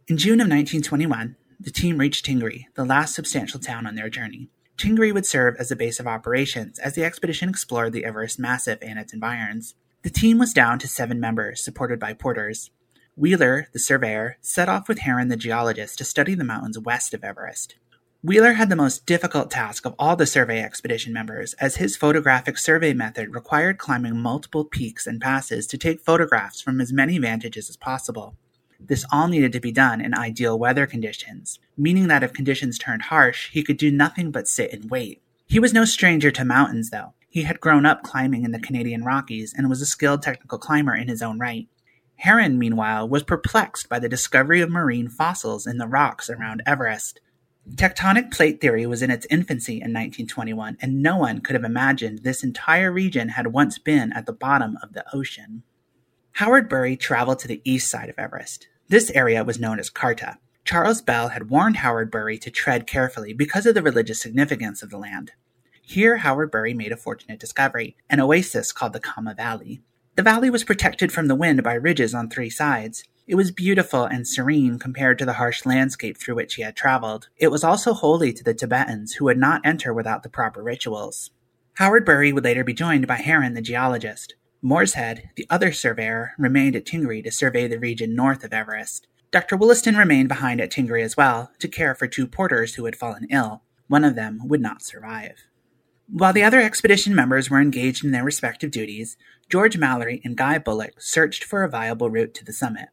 In 0.07 0.17
June 0.17 0.39
of 0.39 0.47
1921, 0.47 1.35
the 1.59 1.71
team 1.71 1.97
reached 1.97 2.25
Tingri, 2.25 2.65
the 2.75 2.85
last 2.85 3.13
substantial 3.13 3.59
town 3.59 3.85
on 3.85 3.95
their 3.95 4.09
journey. 4.09 4.49
Tingri 4.77 5.13
would 5.13 5.25
serve 5.25 5.57
as 5.59 5.69
a 5.69 5.75
base 5.75 5.99
of 5.99 6.07
operations 6.07 6.79
as 6.79 6.95
the 6.95 7.03
expedition 7.03 7.49
explored 7.49 7.91
the 7.91 8.05
Everest 8.05 8.39
Massif 8.39 8.79
and 8.81 8.97
its 8.97 9.13
environs. 9.13 9.75
The 10.03 10.09
team 10.09 10.37
was 10.37 10.53
down 10.53 10.79
to 10.79 10.87
seven 10.87 11.19
members, 11.19 11.61
supported 11.61 11.99
by 11.99 12.13
porters. 12.13 12.71
Wheeler, 13.17 13.67
the 13.73 13.79
surveyor, 13.79 14.37
set 14.39 14.69
off 14.69 14.87
with 14.87 14.99
Heron, 14.99 15.27
the 15.27 15.35
geologist, 15.35 15.97
to 15.97 16.05
study 16.05 16.35
the 16.35 16.45
mountains 16.45 16.79
west 16.79 17.13
of 17.13 17.25
Everest. 17.25 17.75
Wheeler 18.21 18.51
had 18.51 18.67
the 18.67 18.75
most 18.75 19.05
difficult 19.05 19.49
task 19.49 19.85
of 19.85 19.95
all 19.97 20.17
the 20.17 20.25
survey 20.25 20.61
expedition 20.61 21.13
members, 21.13 21.53
as 21.53 21.77
his 21.77 21.95
photographic 21.95 22.57
survey 22.57 22.93
method 22.93 23.33
required 23.33 23.77
climbing 23.77 24.17
multiple 24.17 24.65
peaks 24.65 25.07
and 25.07 25.21
passes 25.21 25.65
to 25.67 25.77
take 25.77 26.01
photographs 26.01 26.59
from 26.59 26.81
as 26.81 26.91
many 26.91 27.17
vantages 27.17 27.69
as 27.69 27.77
possible. 27.77 28.35
This 28.77 29.05
all 29.09 29.29
needed 29.29 29.53
to 29.53 29.61
be 29.61 29.71
done 29.71 30.01
in 30.01 30.13
ideal 30.13 30.59
weather 30.59 30.85
conditions, 30.85 31.59
meaning 31.77 32.09
that 32.09 32.21
if 32.21 32.33
conditions 32.33 32.77
turned 32.77 33.03
harsh, 33.03 33.51
he 33.51 33.63
could 33.63 33.77
do 33.77 33.89
nothing 33.89 34.31
but 34.31 34.49
sit 34.49 34.73
and 34.73 34.91
wait. 34.91 35.21
He 35.47 35.59
was 35.61 35.71
no 35.71 35.85
stranger 35.85 36.29
to 36.29 36.43
mountains, 36.43 36.89
though. 36.89 37.13
He 37.29 37.43
had 37.43 37.61
grown 37.61 37.85
up 37.85 38.03
climbing 38.03 38.43
in 38.43 38.51
the 38.51 38.59
Canadian 38.59 39.05
Rockies 39.05 39.53
and 39.57 39.69
was 39.69 39.81
a 39.81 39.85
skilled 39.85 40.23
technical 40.23 40.57
climber 40.57 40.93
in 40.93 41.07
his 41.07 41.21
own 41.21 41.39
right. 41.39 41.69
Heron, 42.17 42.59
meanwhile, 42.59 43.07
was 43.07 43.23
perplexed 43.23 43.87
by 43.87 43.99
the 43.99 44.09
discovery 44.09 44.59
of 44.59 44.69
marine 44.69 45.07
fossils 45.07 45.65
in 45.65 45.77
the 45.77 45.87
rocks 45.87 46.29
around 46.29 46.63
Everest. 46.65 47.21
Tectonic 47.75 48.31
plate 48.31 48.59
theory 48.59 48.85
was 48.85 49.01
in 49.01 49.11
its 49.11 49.27
infancy 49.29 49.73
in 49.73 49.93
1921, 49.93 50.77
and 50.81 51.01
no 51.01 51.17
one 51.17 51.39
could 51.41 51.55
have 51.55 51.63
imagined 51.63 52.19
this 52.19 52.43
entire 52.43 52.91
region 52.91 53.29
had 53.29 53.47
once 53.47 53.77
been 53.77 54.11
at 54.13 54.25
the 54.25 54.33
bottom 54.33 54.77
of 54.83 54.93
the 54.93 55.05
ocean. 55.13 55.63
Howard 56.33 56.69
Bury 56.69 56.97
traveled 56.97 57.39
to 57.39 57.47
the 57.47 57.61
east 57.63 57.89
side 57.89 58.09
of 58.09 58.17
Everest. 58.17 58.67
This 58.87 59.11
area 59.11 59.43
was 59.43 59.59
known 59.59 59.79
as 59.79 59.89
Karta. 59.89 60.37
Charles 60.65 61.01
Bell 61.01 61.29
had 61.29 61.49
warned 61.49 61.77
Howard 61.77 62.11
Bury 62.11 62.37
to 62.39 62.51
tread 62.51 62.87
carefully 62.87 63.33
because 63.33 63.65
of 63.65 63.75
the 63.75 63.81
religious 63.81 64.21
significance 64.21 64.83
of 64.83 64.89
the 64.89 64.97
land. 64.97 65.31
Here, 65.81 66.17
Howard 66.17 66.51
Bury 66.51 66.73
made 66.73 66.91
a 66.91 66.97
fortunate 66.97 67.39
discovery 67.39 67.95
an 68.09 68.19
oasis 68.19 68.71
called 68.71 68.93
the 68.93 68.99
Kama 68.99 69.33
Valley. 69.35 69.81
The 70.15 70.23
valley 70.23 70.49
was 70.49 70.63
protected 70.63 71.11
from 71.11 71.27
the 71.27 71.35
wind 71.35 71.63
by 71.63 71.73
ridges 71.73 72.13
on 72.13 72.29
three 72.29 72.49
sides. 72.49 73.03
It 73.29 73.35
was 73.35 73.51
beautiful 73.51 74.05
and 74.05 74.27
serene 74.27 74.79
compared 74.79 75.19
to 75.19 75.25
the 75.25 75.33
harsh 75.33 75.63
landscape 75.63 76.17
through 76.17 76.33
which 76.33 76.55
he 76.55 76.63
had 76.63 76.75
traveled. 76.75 77.29
It 77.37 77.49
was 77.49 77.63
also 77.63 77.93
holy 77.93 78.33
to 78.33 78.43
the 78.43 78.55
Tibetans, 78.55 79.13
who 79.13 79.25
would 79.25 79.37
not 79.37 79.61
enter 79.63 79.93
without 79.93 80.23
the 80.23 80.29
proper 80.29 80.63
rituals. 80.63 81.29
Howard 81.75 82.05
Bury 82.05 82.33
would 82.33 82.43
later 82.43 82.63
be 82.63 82.73
joined 82.73 83.05
by 83.05 83.17
Heron 83.17 83.53
the 83.53 83.61
geologist. 83.61 84.33
Morshead, 84.63 85.29
the 85.35 85.45
other 85.47 85.71
surveyor, 85.71 86.33
remained 86.39 86.75
at 86.75 86.85
Tingri 86.85 87.23
to 87.23 87.29
survey 87.29 87.67
the 87.67 87.77
region 87.77 88.15
north 88.15 88.43
of 88.43 88.51
Everest. 88.51 89.05
Dr. 89.29 89.55
Wollaston 89.55 89.95
remained 89.95 90.27
behind 90.27 90.59
at 90.59 90.71
Tingri 90.71 91.03
as 91.03 91.15
well 91.15 91.51
to 91.59 91.67
care 91.67 91.93
for 91.93 92.07
two 92.07 92.25
porters 92.25 92.73
who 92.73 92.85
had 92.85 92.95
fallen 92.95 93.27
ill. 93.29 93.61
One 93.87 94.03
of 94.03 94.15
them 94.15 94.47
would 94.47 94.59
not 94.59 94.81
survive. 94.81 95.45
While 96.11 96.33
the 96.33 96.43
other 96.43 96.61
expedition 96.61 97.13
members 97.13 97.47
were 97.47 97.61
engaged 97.61 98.03
in 98.03 98.09
their 98.09 98.23
respective 98.23 98.71
duties, 98.71 99.17
George 99.51 99.77
Mallory 99.77 100.19
and 100.25 100.35
Guy 100.35 100.57
Bullock 100.57 100.99
searched 100.99 101.43
for 101.43 101.61
a 101.61 101.69
viable 101.69 102.09
route 102.09 102.33
to 102.33 102.43
the 102.43 102.53
summit. 102.53 102.89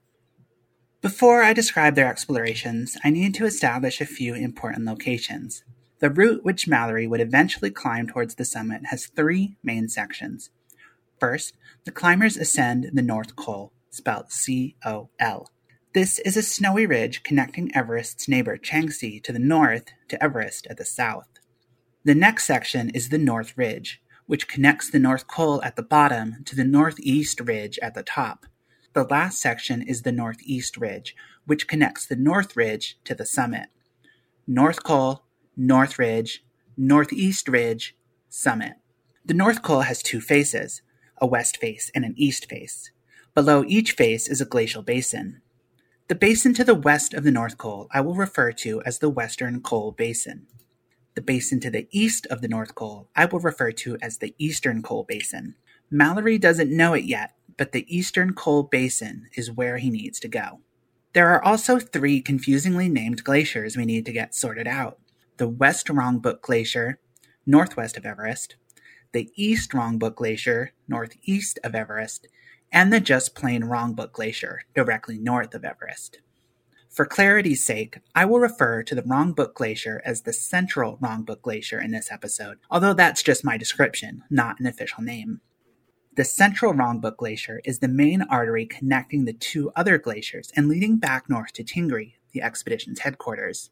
Before 1.02 1.42
I 1.42 1.52
describe 1.52 1.94
their 1.94 2.08
explorations, 2.08 2.96
I 3.04 3.10
need 3.10 3.34
to 3.34 3.44
establish 3.44 4.00
a 4.00 4.06
few 4.06 4.34
important 4.34 4.86
locations. 4.86 5.62
The 5.98 6.10
route 6.10 6.42
which 6.42 6.66
Mallory 6.66 7.06
would 7.06 7.20
eventually 7.20 7.70
climb 7.70 8.06
towards 8.06 8.34
the 8.34 8.44
summit 8.44 8.86
has 8.86 9.06
three 9.06 9.56
main 9.62 9.88
sections. 9.88 10.50
First, 11.20 11.54
the 11.84 11.92
climbers 11.92 12.36
ascend 12.36 12.90
the 12.92 13.02
North 13.02 13.36
Col, 13.36 13.72
spelled 13.90 14.32
C 14.32 14.76
O 14.84 15.10
L. 15.20 15.50
This 15.92 16.18
is 16.20 16.36
a 16.36 16.42
snowy 16.42 16.86
ridge 16.86 17.22
connecting 17.22 17.74
Everest's 17.74 18.28
neighbor 18.28 18.58
Changtse 18.58 19.22
to 19.22 19.32
the 19.32 19.38
north 19.38 19.86
to 20.08 20.22
Everest 20.22 20.66
at 20.68 20.76
the 20.76 20.84
south. 20.84 21.28
The 22.04 22.14
next 22.14 22.44
section 22.44 22.90
is 22.90 23.08
the 23.08 23.18
North 23.18 23.56
Ridge, 23.56 24.02
which 24.26 24.48
connects 24.48 24.90
the 24.90 24.98
North 24.98 25.26
Col 25.26 25.62
at 25.62 25.76
the 25.76 25.82
bottom 25.82 26.42
to 26.44 26.56
the 26.56 26.64
Northeast 26.64 27.40
Ridge 27.40 27.78
at 27.80 27.94
the 27.94 28.02
top. 28.02 28.46
The 28.96 29.04
last 29.04 29.38
section 29.42 29.82
is 29.82 30.02
the 30.02 30.10
Northeast 30.10 30.78
Ridge, 30.78 31.14
which 31.44 31.68
connects 31.68 32.06
the 32.06 32.16
North 32.16 32.56
Ridge 32.56 32.98
to 33.04 33.14
the 33.14 33.26
summit. 33.26 33.66
North 34.46 34.82
Col, 34.84 35.26
North 35.54 35.98
Ridge, 35.98 36.42
Northeast 36.78 37.46
Ridge, 37.46 37.94
Summit. 38.30 38.76
The 39.22 39.34
North 39.34 39.60
Col 39.60 39.82
has 39.82 40.02
two 40.02 40.22
faces 40.22 40.80
a 41.18 41.26
west 41.26 41.58
face, 41.58 41.90
and 41.94 42.06
an 42.06 42.14
east 42.16 42.48
face. 42.48 42.90
Below 43.34 43.64
each 43.66 43.92
face 43.92 44.28
is 44.28 44.40
a 44.40 44.46
glacial 44.46 44.80
basin. 44.80 45.42
The 46.08 46.14
basin 46.14 46.54
to 46.54 46.64
the 46.64 46.74
west 46.74 47.12
of 47.12 47.22
the 47.22 47.30
North 47.30 47.58
Col 47.58 47.88
I 47.90 48.00
will 48.00 48.14
refer 48.14 48.50
to 48.52 48.80
as 48.86 49.00
the 49.00 49.10
Western 49.10 49.60
Col 49.60 49.92
Basin. 49.92 50.46
The 51.16 51.20
basin 51.20 51.60
to 51.60 51.70
the 51.70 51.86
east 51.90 52.26
of 52.30 52.40
the 52.40 52.48
North 52.48 52.74
Col 52.74 53.10
I 53.14 53.26
will 53.26 53.40
refer 53.40 53.72
to 53.72 53.98
as 54.00 54.16
the 54.16 54.34
Eastern 54.38 54.82
Col 54.82 55.04
Basin. 55.04 55.54
Mallory 55.90 56.38
doesn't 56.38 56.74
know 56.74 56.94
it 56.94 57.04
yet, 57.04 57.35
but 57.56 57.72
the 57.72 57.86
Eastern 57.94 58.34
Col 58.34 58.62
Basin 58.62 59.28
is 59.34 59.50
where 59.50 59.78
he 59.78 59.90
needs 59.90 60.20
to 60.20 60.28
go. 60.28 60.60
There 61.12 61.30
are 61.30 61.42
also 61.42 61.78
three 61.78 62.20
confusingly 62.20 62.88
named 62.88 63.24
glaciers 63.24 63.76
we 63.76 63.86
need 63.86 64.04
to 64.06 64.12
get 64.12 64.34
sorted 64.34 64.66
out 64.66 64.98
the 65.38 65.48
West 65.48 65.88
Rongbuk 65.88 66.40
Glacier, 66.40 66.98
northwest 67.44 67.96
of 67.96 68.06
Everest, 68.06 68.56
the 69.12 69.30
East 69.34 69.72
Rongbuk 69.72 70.14
Glacier, 70.14 70.72
northeast 70.88 71.58
of 71.62 71.74
Everest, 71.74 72.28
and 72.72 72.92
the 72.92 73.00
just 73.00 73.34
plain 73.34 73.62
Rongbuk 73.62 74.12
Glacier, 74.12 74.62
directly 74.74 75.18
north 75.18 75.54
of 75.54 75.64
Everest. 75.64 76.20
For 76.90 77.04
clarity's 77.04 77.64
sake, 77.64 77.98
I 78.14 78.24
will 78.24 78.40
refer 78.40 78.82
to 78.82 78.94
the 78.94 79.02
Rongbuk 79.02 79.54
Glacier 79.54 80.00
as 80.04 80.22
the 80.22 80.32
Central 80.32 80.96
Rongbuk 80.96 81.42
Glacier 81.42 81.80
in 81.80 81.90
this 81.90 82.10
episode, 82.10 82.58
although 82.70 82.94
that's 82.94 83.22
just 83.22 83.44
my 83.44 83.58
description, 83.58 84.22
not 84.30 84.58
an 84.60 84.66
official 84.66 85.02
name. 85.02 85.40
The 86.16 86.24
Central 86.24 86.72
Rongbuk 86.72 87.18
Glacier 87.18 87.60
is 87.66 87.80
the 87.80 87.88
main 87.88 88.22
artery 88.22 88.64
connecting 88.64 89.26
the 89.26 89.34
two 89.34 89.70
other 89.76 89.98
glaciers 89.98 90.50
and 90.56 90.66
leading 90.66 90.96
back 90.96 91.28
north 91.28 91.52
to 91.52 91.62
Tingri, 91.62 92.14
the 92.32 92.40
expedition's 92.40 93.00
headquarters. 93.00 93.68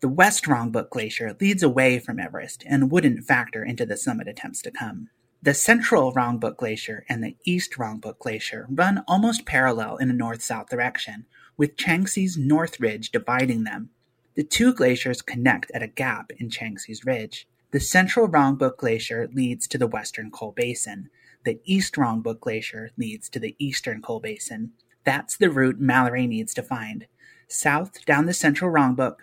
The 0.00 0.08
West 0.08 0.48
Rongbuk 0.48 0.90
Glacier 0.90 1.36
leads 1.40 1.62
away 1.62 2.00
from 2.00 2.18
Everest 2.18 2.64
and 2.66 2.90
wouldn't 2.90 3.22
factor 3.22 3.64
into 3.64 3.86
the 3.86 3.96
summit 3.96 4.26
attempts 4.26 4.62
to 4.62 4.72
come. 4.72 5.10
The 5.40 5.54
Central 5.54 6.12
Rongbuk 6.12 6.56
Glacier 6.56 7.04
and 7.08 7.22
the 7.22 7.36
East 7.44 7.74
Rongbuk 7.78 8.18
Glacier 8.18 8.66
run 8.68 9.04
almost 9.06 9.46
parallel 9.46 9.96
in 9.98 10.10
a 10.10 10.12
north-south 10.12 10.68
direction, 10.68 11.24
with 11.56 11.76
Changtse's 11.76 12.36
North 12.36 12.80
Ridge 12.80 13.12
dividing 13.12 13.62
them. 13.62 13.90
The 14.34 14.42
two 14.42 14.74
glaciers 14.74 15.22
connect 15.22 15.70
at 15.70 15.84
a 15.84 15.86
gap 15.86 16.32
in 16.36 16.50
Changtse's 16.50 17.06
Ridge. 17.06 17.46
The 17.70 17.78
central 17.78 18.26
Rongbuk 18.26 18.76
Glacier 18.76 19.28
leads 19.32 19.68
to 19.68 19.78
the 19.78 19.86
western 19.86 20.32
col 20.32 20.50
basin. 20.50 21.10
The 21.46 21.60
east 21.64 21.94
Rongbuk 21.94 22.40
Glacier 22.40 22.90
leads 22.96 23.28
to 23.28 23.38
the 23.38 23.54
eastern 23.60 24.02
col 24.02 24.18
basin. 24.18 24.72
That's 25.04 25.36
the 25.36 25.48
route 25.48 25.78
Mallory 25.78 26.26
needs 26.26 26.52
to 26.54 26.62
find. 26.62 27.06
South 27.46 28.04
down 28.04 28.26
the 28.26 28.34
central 28.34 28.68
Rongbuk, 28.72 29.18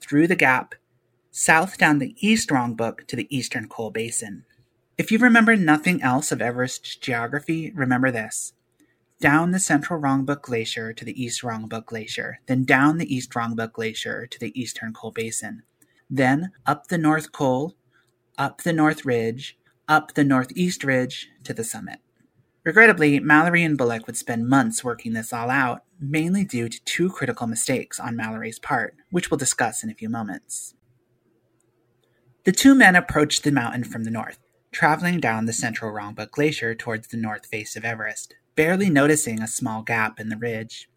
through 0.00 0.28
the 0.28 0.36
gap, 0.36 0.76
south 1.32 1.76
down 1.76 1.98
the 1.98 2.14
east 2.24 2.50
Rongbuk 2.50 3.08
to 3.08 3.16
the 3.16 3.26
eastern 3.36 3.66
col 3.68 3.90
basin. 3.90 4.44
If 4.96 5.10
you 5.10 5.18
remember 5.18 5.56
nothing 5.56 6.00
else 6.00 6.30
of 6.30 6.40
Everest's 6.40 6.94
geography, 6.94 7.72
remember 7.72 8.12
this. 8.12 8.52
Down 9.18 9.50
the 9.50 9.58
central 9.58 10.00
Rongbuk 10.00 10.42
Glacier 10.42 10.92
to 10.92 11.04
the 11.04 11.20
east 11.20 11.42
Rongbuk 11.42 11.86
Glacier, 11.86 12.38
then 12.46 12.62
down 12.62 12.98
the 12.98 13.12
east 13.12 13.30
Rongbuk 13.32 13.72
Glacier 13.72 14.28
to 14.28 14.38
the 14.38 14.56
eastern 14.58 14.92
col 14.92 15.10
basin. 15.10 15.64
Then 16.08 16.52
up 16.66 16.86
the 16.86 16.98
North 16.98 17.32
Col, 17.32 17.74
up 18.38 18.62
the 18.62 18.72
North 18.72 19.04
Ridge, 19.04 19.58
up 19.88 20.14
the 20.14 20.24
Northeast 20.24 20.84
Ridge 20.84 21.28
to 21.44 21.52
the 21.52 21.64
summit. 21.64 21.98
Regrettably, 22.64 23.20
Mallory 23.20 23.62
and 23.62 23.76
Bullock 23.76 24.06
would 24.06 24.16
spend 24.16 24.48
months 24.48 24.82
working 24.82 25.12
this 25.12 25.32
all 25.32 25.50
out, 25.50 25.84
mainly 26.00 26.44
due 26.44 26.68
to 26.68 26.84
two 26.84 27.10
critical 27.10 27.46
mistakes 27.46 28.00
on 28.00 28.16
Mallory's 28.16 28.58
part, 28.58 28.94
which 29.10 29.30
we'll 29.30 29.38
discuss 29.38 29.84
in 29.84 29.90
a 29.90 29.94
few 29.94 30.08
moments. 30.08 30.74
The 32.44 32.52
two 32.52 32.74
men 32.74 32.96
approached 32.96 33.42
the 33.42 33.52
mountain 33.52 33.84
from 33.84 34.04
the 34.04 34.10
north 34.10 34.38
traveling 34.74 35.20
down 35.20 35.46
the 35.46 35.52
central 35.52 35.92
Rongbuk 35.92 36.32
Glacier 36.32 36.74
towards 36.74 37.08
the 37.08 37.16
north 37.16 37.46
face 37.46 37.76
of 37.76 37.84
Everest, 37.84 38.34
barely 38.56 38.90
noticing 38.90 39.40
a 39.40 39.46
small 39.46 39.82
gap 39.82 40.18
in 40.18 40.28
the 40.28 40.36
ridge. 40.36 40.90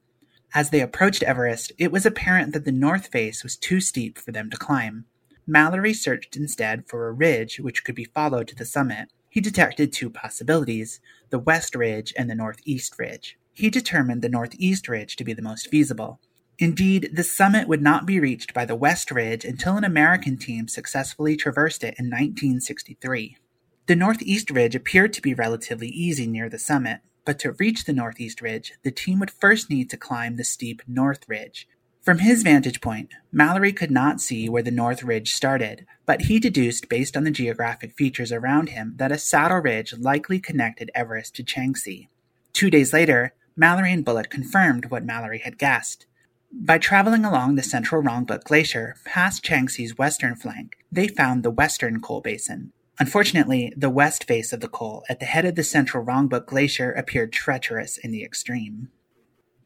As 0.53 0.71
they 0.71 0.81
approached 0.81 1.23
Everest, 1.23 1.71
it 1.77 1.91
was 1.91 2.05
apparent 2.05 2.53
that 2.53 2.65
the 2.65 2.71
north 2.71 3.07
face 3.07 3.43
was 3.43 3.55
too 3.55 3.79
steep 3.79 4.17
for 4.17 4.31
them 4.31 4.49
to 4.49 4.57
climb. 4.57 5.05
Mallory 5.47 5.93
searched 5.93 6.35
instead 6.35 6.85
for 6.87 7.07
a 7.07 7.13
ridge 7.13 7.59
which 7.59 7.85
could 7.85 7.95
be 7.95 8.03
followed 8.03 8.49
to 8.49 8.55
the 8.55 8.65
summit. 8.65 9.09
He 9.29 9.39
detected 9.39 9.93
two 9.93 10.09
possibilities 10.09 10.99
the 11.29 11.39
west 11.39 11.73
ridge 11.73 12.13
and 12.17 12.29
the 12.29 12.35
northeast 12.35 12.99
ridge. 12.99 13.37
He 13.53 13.69
determined 13.69 14.21
the 14.21 14.29
northeast 14.29 14.87
ridge 14.87 15.15
to 15.15 15.23
be 15.23 15.33
the 15.33 15.41
most 15.41 15.69
feasible. 15.69 16.19
Indeed, 16.59 17.11
the 17.13 17.23
summit 17.23 17.67
would 17.67 17.81
not 17.81 18.05
be 18.05 18.19
reached 18.19 18.53
by 18.53 18.65
the 18.65 18.75
west 18.75 19.09
ridge 19.09 19.45
until 19.45 19.77
an 19.77 19.83
American 19.83 20.37
team 20.37 20.67
successfully 20.67 21.35
traversed 21.35 21.83
it 21.83 21.95
in 21.97 22.05
1963. 22.05 23.37
The 23.85 23.95
northeast 23.95 24.51
ridge 24.51 24.75
appeared 24.75 25.13
to 25.13 25.21
be 25.21 25.33
relatively 25.33 25.87
easy 25.87 26.27
near 26.27 26.49
the 26.49 26.59
summit, 26.59 26.99
but 27.25 27.39
to 27.39 27.53
reach 27.53 27.85
the 27.85 27.93
northeast 27.93 28.41
ridge, 28.41 28.73
the 28.83 28.91
team 28.91 29.19
would 29.19 29.31
first 29.31 29.69
need 29.69 29.89
to 29.91 29.97
climb 29.97 30.35
the 30.35 30.43
steep 30.43 30.81
north 30.87 31.27
ridge. 31.27 31.67
From 32.07 32.19
his 32.19 32.41
vantage 32.41 32.79
point, 32.79 33.15
Mallory 33.33 33.73
could 33.73 33.91
not 33.91 34.21
see 34.21 34.47
where 34.47 34.63
the 34.63 34.71
north 34.71 35.03
ridge 35.03 35.33
started, 35.33 35.85
but 36.05 36.21
he 36.21 36.39
deduced 36.39 36.87
based 36.87 37.17
on 37.17 37.25
the 37.25 37.31
geographic 37.31 37.97
features 37.97 38.31
around 38.31 38.69
him 38.69 38.93
that 38.95 39.11
a 39.11 39.17
saddle 39.17 39.57
ridge 39.57 39.93
likely 39.93 40.39
connected 40.39 40.89
Everest 40.95 41.35
to 41.35 41.43
Changtse. 41.43 42.07
Two 42.53 42.69
days 42.69 42.93
later, 42.93 43.33
Mallory 43.57 43.91
and 43.91 44.05
Bullock 44.05 44.29
confirmed 44.29 44.89
what 44.89 45.03
Mallory 45.03 45.39
had 45.39 45.57
guessed. 45.57 46.05
By 46.49 46.77
traveling 46.77 47.25
along 47.25 47.55
the 47.55 47.61
central 47.61 48.01
Rongbuk 48.01 48.45
Glacier 48.45 48.95
past 49.03 49.43
Changtse's 49.43 49.97
western 49.97 50.37
flank, 50.37 50.77
they 50.89 51.09
found 51.09 51.43
the 51.43 51.51
western 51.51 51.99
col 51.99 52.21
basin, 52.21 52.71
Unfortunately, 52.99 53.73
the 53.75 53.89
west 53.89 54.23
face 54.23 54.53
of 54.53 54.61
the 54.61 54.69
col 54.69 55.03
at 55.09 55.19
the 55.19 55.25
head 55.25 55.43
of 55.43 55.55
the 55.55 55.63
central 55.63 56.05
Rongbuk 56.05 56.47
Glacier 56.47 56.93
appeared 56.93 57.33
treacherous 57.33 57.97
in 57.97 58.11
the 58.11 58.23
extreme. 58.23 58.89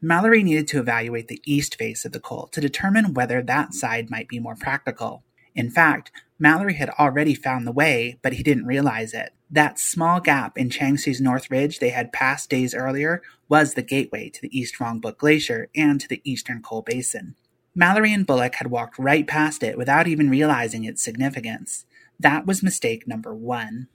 Mallory 0.04 0.42
needed 0.42 0.66
to 0.66 0.80
evaluate 0.80 1.28
the 1.28 1.40
east 1.46 1.76
face 1.76 2.04
of 2.04 2.10
the 2.10 2.18
col 2.18 2.48
to 2.48 2.60
determine 2.60 3.14
whether 3.14 3.40
that 3.40 3.72
side 3.72 4.10
might 4.10 4.26
be 4.26 4.40
more 4.40 4.56
practical. 4.56 5.22
In 5.54 5.70
fact, 5.70 6.10
Mallory 6.40 6.74
had 6.74 6.90
already 6.90 7.36
found 7.36 7.66
the 7.66 7.72
way, 7.72 8.18
but 8.20 8.32
he 8.32 8.42
didn't 8.42 8.66
realize 8.66 9.14
it. 9.14 9.32
That 9.48 9.78
small 9.78 10.18
gap 10.18 10.58
in 10.58 10.70
Changtse's 10.70 11.20
North 11.20 11.50
Ridge 11.52 11.78
they 11.78 11.90
had 11.90 12.12
passed 12.12 12.50
days 12.50 12.74
earlier 12.74 13.22
was 13.48 13.74
the 13.74 13.82
gateway 13.82 14.28
to 14.30 14.40
the 14.42 14.58
East 14.58 14.80
Rongbuk 14.80 15.18
Glacier 15.18 15.68
and 15.76 16.00
to 16.00 16.08
the 16.08 16.20
eastern 16.24 16.62
col 16.62 16.82
basin. 16.82 17.36
Mallory 17.74 18.12
and 18.12 18.26
Bullock 18.26 18.56
had 18.56 18.72
walked 18.72 18.98
right 18.98 19.26
past 19.26 19.62
it 19.62 19.78
without 19.78 20.08
even 20.08 20.28
realizing 20.28 20.84
its 20.84 21.02
significance. 21.02 21.86
That 22.18 22.44
was 22.44 22.62
mistake 22.62 23.06
number 23.06 23.34
one. 23.34 23.86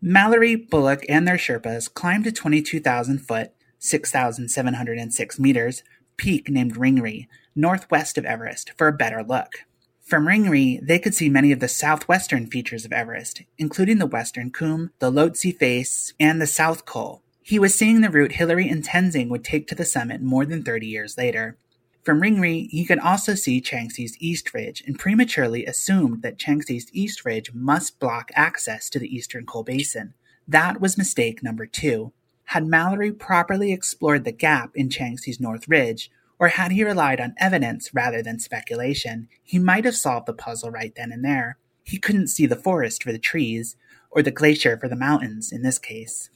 Mallory, 0.00 0.56
Bullock, 0.56 1.04
and 1.08 1.26
their 1.26 1.36
Sherpas 1.36 1.92
climbed 1.92 2.26
a 2.26 2.32
22,000 2.32 3.18
foot, 3.18 3.52
6,706 3.78 5.38
meters, 5.38 5.82
peak 6.16 6.48
named 6.48 6.76
Ringri, 6.76 7.28
northwest 7.54 8.18
of 8.18 8.24
Everest, 8.24 8.72
for 8.76 8.88
a 8.88 8.92
better 8.92 9.22
look. 9.22 9.64
From 10.02 10.26
Ringri, 10.26 10.80
they 10.82 10.98
could 10.98 11.14
see 11.14 11.28
many 11.28 11.52
of 11.52 11.60
the 11.60 11.68
southwestern 11.68 12.46
features 12.46 12.84
of 12.84 12.92
Everest, 12.92 13.42
including 13.58 13.98
the 13.98 14.06
western 14.06 14.50
Cwm, 14.50 14.90
the 15.00 15.10
Lhotse 15.10 15.56
face, 15.58 16.14
and 16.18 16.40
the 16.40 16.46
South 16.46 16.86
Col. 16.86 17.22
He 17.42 17.58
was 17.58 17.74
seeing 17.74 18.00
the 18.00 18.10
route 18.10 18.32
Hillary 18.32 18.68
and 18.68 18.82
Tenzing 18.82 19.28
would 19.28 19.44
take 19.44 19.68
to 19.68 19.74
the 19.74 19.84
summit 19.84 20.22
more 20.22 20.46
than 20.46 20.62
30 20.62 20.86
years 20.86 21.18
later. 21.18 21.56
From 22.04 22.22
Ringri, 22.22 22.68
he 22.70 22.86
could 22.86 22.98
also 22.98 23.34
see 23.34 23.60
Changtse's 23.60 24.16
East 24.18 24.54
Ridge 24.54 24.82
and 24.86 24.98
prematurely 24.98 25.66
assumed 25.66 26.22
that 26.22 26.38
Changtse's 26.38 26.88
East 26.92 27.26
Ridge 27.26 27.52
must 27.52 28.00
block 28.00 28.30
access 28.34 28.88
to 28.88 28.98
the 28.98 29.14
eastern 29.14 29.44
col 29.44 29.62
basin. 29.62 30.14
That 30.46 30.80
was 30.80 30.96
mistake 30.96 31.42
number 31.42 31.66
two. 31.66 32.12
Had 32.52 32.66
Mallory 32.66 33.12
properly 33.12 33.74
explored 33.74 34.24
the 34.24 34.32
gap 34.32 34.70
in 34.74 34.88
Changtse's 34.88 35.38
North 35.38 35.68
Ridge, 35.68 36.10
or 36.38 36.48
had 36.48 36.72
he 36.72 36.82
relied 36.82 37.20
on 37.20 37.34
evidence 37.36 37.92
rather 37.92 38.22
than 38.22 38.38
speculation, 38.38 39.28
he 39.42 39.58
might 39.58 39.84
have 39.84 39.94
solved 39.94 40.24
the 40.24 40.32
puzzle 40.32 40.70
right 40.70 40.94
then 40.96 41.12
and 41.12 41.22
there. 41.22 41.58
He 41.84 41.98
couldn't 41.98 42.28
see 42.28 42.46
the 42.46 42.56
forest 42.56 43.02
for 43.02 43.12
the 43.12 43.18
trees, 43.18 43.76
or 44.10 44.22
the 44.22 44.30
glacier 44.30 44.78
for 44.78 44.88
the 44.88 44.96
mountains 44.96 45.52
in 45.52 45.60
this 45.60 45.78
case. 45.78 46.30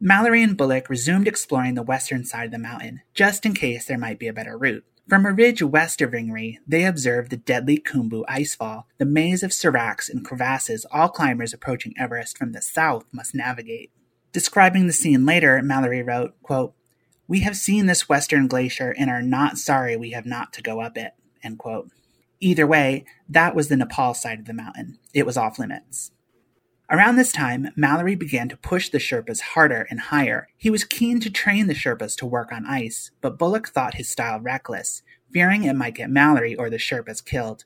Mallory 0.00 0.42
and 0.42 0.56
Bullock 0.56 0.90
resumed 0.90 1.28
exploring 1.28 1.74
the 1.74 1.84
western 1.84 2.24
side 2.24 2.46
of 2.46 2.50
the 2.50 2.58
mountain, 2.58 3.02
just 3.14 3.46
in 3.46 3.54
case 3.54 3.84
there 3.84 3.98
might 3.98 4.18
be 4.18 4.26
a 4.26 4.32
better 4.32 4.58
route. 4.58 4.84
From 5.08 5.24
a 5.24 5.32
ridge 5.32 5.62
west 5.62 6.00
of 6.00 6.10
Ringri, 6.10 6.58
they 6.66 6.84
observed 6.84 7.30
the 7.30 7.36
deadly 7.36 7.78
Khumbu 7.78 8.24
icefall, 8.26 8.86
the 8.98 9.04
maze 9.04 9.44
of 9.44 9.52
seracs 9.52 10.08
and 10.08 10.24
crevasses 10.24 10.84
all 10.90 11.08
climbers 11.08 11.52
approaching 11.52 11.94
Everest 11.96 12.36
from 12.36 12.50
the 12.50 12.60
south 12.60 13.04
must 13.12 13.32
navigate. 13.32 13.92
Describing 14.32 14.86
the 14.86 14.92
scene 14.92 15.26
later, 15.26 15.60
Mallory 15.62 16.02
wrote, 16.02 16.40
quote, 16.42 16.74
We 17.26 17.40
have 17.40 17.56
seen 17.56 17.86
this 17.86 18.08
western 18.08 18.46
glacier 18.46 18.94
and 18.96 19.10
are 19.10 19.22
not 19.22 19.58
sorry 19.58 19.96
we 19.96 20.10
have 20.10 20.26
not 20.26 20.52
to 20.54 20.62
go 20.62 20.80
up 20.80 20.96
it. 20.96 21.12
Either 22.40 22.66
way, 22.66 23.04
that 23.28 23.54
was 23.54 23.68
the 23.68 23.76
Nepal 23.76 24.14
side 24.14 24.38
of 24.38 24.44
the 24.46 24.52
mountain. 24.52 24.98
It 25.12 25.26
was 25.26 25.36
off 25.36 25.58
limits. 25.58 26.12
Around 26.90 27.16
this 27.16 27.32
time, 27.32 27.68
Mallory 27.76 28.16
began 28.16 28.48
to 28.48 28.56
push 28.56 28.88
the 28.88 28.98
Sherpas 28.98 29.40
harder 29.40 29.86
and 29.90 30.00
higher. 30.00 30.48
He 30.56 30.70
was 30.70 30.84
keen 30.84 31.20
to 31.20 31.30
train 31.30 31.66
the 31.66 31.74
Sherpas 31.74 32.16
to 32.16 32.26
work 32.26 32.50
on 32.52 32.66
ice, 32.66 33.12
but 33.20 33.38
Bullock 33.38 33.68
thought 33.68 33.94
his 33.94 34.08
style 34.08 34.40
reckless, 34.40 35.02
fearing 35.32 35.62
it 35.62 35.74
might 35.74 35.94
get 35.94 36.10
Mallory 36.10 36.56
or 36.56 36.68
the 36.68 36.78
Sherpas 36.78 37.24
killed. 37.24 37.64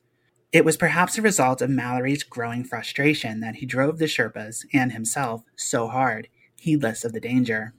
It 0.51 0.63
was 0.63 0.77
perhaps 0.77 1.17
a 1.17 1.23
result 1.23 1.61
of 1.61 1.69
Mallory's 1.69 2.23
growing 2.23 2.63
frustration 2.63 3.39
that 3.39 3.55
he 3.55 3.65
drove 3.65 3.97
the 3.97 4.05
Sherpas 4.05 4.65
and 4.71 4.91
himself 4.91 5.43
so 5.55 5.87
hard, 5.87 6.27
heedless 6.65 7.05
of 7.05 7.13
the 7.13 7.19
danger. 7.19 7.75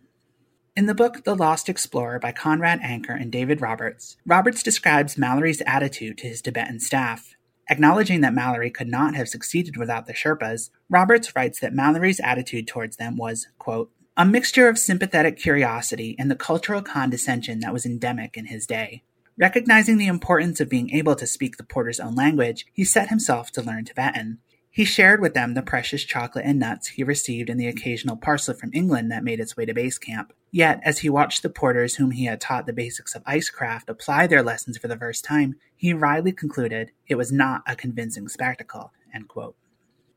In 0.77 0.87
the 0.87 0.95
book 0.95 1.25
The 1.25 1.35
Lost 1.35 1.69
Explorer 1.69 2.21
by 2.21 2.31
Conrad 2.31 2.79
Anker 2.83 3.15
and 3.15 3.33
David 3.33 3.61
Roberts, 3.61 4.17
Roberts 4.25 4.63
describes 4.63 5.19
Mallory's 5.19 5.61
attitude 5.67 6.19
to 6.19 6.29
his 6.29 6.41
Tibetan 6.41 6.79
staff. 6.79 7.35
Acknowledging 7.69 8.21
that 8.21 8.33
Mallory 8.33 8.71
could 8.71 8.87
not 8.87 9.17
have 9.17 9.29
succeeded 9.29 9.77
without 9.77 10.07
the 10.07 10.15
Sherpas, 10.15 10.71
Roberts 10.89 11.35
writes 11.35 11.59
that 11.59 11.75
Mallory's 11.75 12.21
attitude 12.21 12.69
towards 12.69 12.97
them 12.97 13.17
was, 13.17 13.49
quote, 13.59 13.91
a 14.17 14.25
mixture 14.25 14.69
of 14.69 14.79
sympathetic 14.79 15.37
curiosity 15.37 16.15
and 16.17 16.31
the 16.31 16.37
cultural 16.37 16.81
condescension 16.81 17.59
that 17.61 17.73
was 17.73 17.85
endemic 17.85 18.37
in 18.37 18.47
his 18.47 18.69
day. 18.69 19.03
Recognizing 19.37 19.99
the 19.99 20.07
importance 20.07 20.61
of 20.61 20.71
being 20.71 20.91
able 20.91 21.17
to 21.17 21.27
speak 21.27 21.57
the 21.57 21.65
porter's 21.65 21.99
own 21.99 22.15
language, 22.15 22.67
he 22.73 22.85
set 22.85 23.09
himself 23.09 23.51
to 23.53 23.63
learn 23.63 23.85
Tibetan. 23.85 24.39
He 24.77 24.85
shared 24.85 25.23
with 25.23 25.33
them 25.33 25.55
the 25.55 25.63
precious 25.63 26.05
chocolate 26.05 26.45
and 26.45 26.59
nuts 26.59 26.89
he 26.89 27.03
received 27.03 27.49
and 27.49 27.59
the 27.59 27.67
occasional 27.67 28.15
parcel 28.15 28.53
from 28.53 28.75
England 28.75 29.11
that 29.11 29.25
made 29.25 29.41
its 29.41 29.57
way 29.57 29.65
to 29.65 29.73
base 29.73 29.97
camp. 29.97 30.35
Yet, 30.51 30.83
as 30.85 30.99
he 30.99 31.09
watched 31.09 31.43
the 31.43 31.49
porters 31.49 31.95
whom 31.95 32.11
he 32.11 32.27
had 32.27 32.43
taught 32.43 32.67
the 32.67 32.75
basics 32.75 33.15
of 33.15 33.23
icecraft 33.25 33.89
apply 33.89 34.27
their 34.27 34.43
lessons 34.43 34.77
for 34.77 34.87
the 34.87 34.99
first 34.99 35.25
time, 35.25 35.55
he 35.75 35.95
wryly 35.95 36.31
concluded 36.31 36.91
it 37.07 37.15
was 37.15 37.33
not 37.33 37.63
a 37.67 37.75
convincing 37.75 38.29
spectacle. 38.29 38.93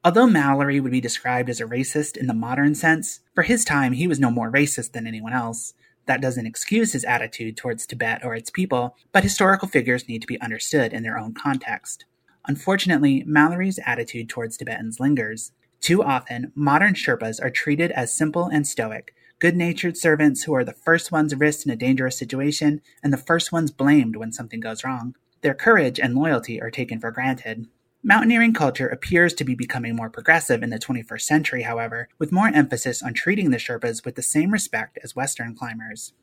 Although 0.03 0.27
Mallory 0.27 0.81
would 0.81 0.91
be 0.91 0.99
described 0.99 1.49
as 1.49 1.61
a 1.61 1.65
racist 1.65 2.17
in 2.17 2.27
the 2.27 2.33
modern 2.33 2.75
sense, 2.75 3.21
for 3.33 3.43
his 3.43 3.63
time 3.63 3.93
he 3.93 4.09
was 4.09 4.19
no 4.19 4.29
more 4.29 4.51
racist 4.51 4.91
than 4.91 5.07
anyone 5.07 5.31
else. 5.31 5.73
That 6.05 6.19
doesn't 6.19 6.45
excuse 6.45 6.91
his 6.91 7.05
attitude 7.05 7.55
towards 7.55 7.85
Tibet 7.85 8.25
or 8.25 8.35
its 8.35 8.49
people, 8.49 8.97
but 9.13 9.23
historical 9.23 9.69
figures 9.69 10.09
need 10.09 10.19
to 10.19 10.27
be 10.27 10.41
understood 10.41 10.91
in 10.91 11.03
their 11.03 11.17
own 11.17 11.33
context. 11.33 12.03
Unfortunately, 12.47 13.23
Mallory's 13.25 13.79
attitude 13.85 14.29
towards 14.29 14.57
Tibetans 14.57 14.99
lingers. 14.99 15.51
Too 15.81 16.03
often, 16.03 16.51
modern 16.55 16.93
Sherpas 16.93 17.41
are 17.41 17.49
treated 17.49 17.91
as 17.91 18.13
simple 18.13 18.45
and 18.45 18.67
stoic, 18.67 19.13
good 19.39 19.55
natured 19.55 19.97
servants 19.97 20.43
who 20.43 20.53
are 20.53 20.63
the 20.63 20.73
first 20.73 21.11
ones 21.11 21.35
risked 21.35 21.65
in 21.65 21.71
a 21.71 21.75
dangerous 21.75 22.17
situation 22.17 22.81
and 23.01 23.13
the 23.13 23.17
first 23.17 23.51
ones 23.51 23.71
blamed 23.71 24.15
when 24.15 24.31
something 24.31 24.59
goes 24.59 24.83
wrong. 24.83 25.15
Their 25.41 25.53
courage 25.53 25.99
and 25.99 26.15
loyalty 26.15 26.61
are 26.61 26.71
taken 26.71 26.99
for 26.99 27.11
granted. 27.11 27.67
Mountaineering 28.03 28.53
culture 28.53 28.87
appears 28.87 29.33
to 29.33 29.43
be 29.43 29.55
becoming 29.55 29.95
more 29.95 30.09
progressive 30.09 30.63
in 30.63 30.69
the 30.69 30.79
21st 30.79 31.21
century, 31.21 31.63
however, 31.63 32.07
with 32.17 32.31
more 32.31 32.47
emphasis 32.47 33.03
on 33.03 33.13
treating 33.13 33.51
the 33.51 33.57
Sherpas 33.57 34.05
with 34.05 34.15
the 34.15 34.21
same 34.21 34.51
respect 34.51 34.97
as 35.03 35.15
Western 35.15 35.55
climbers. 35.55 36.13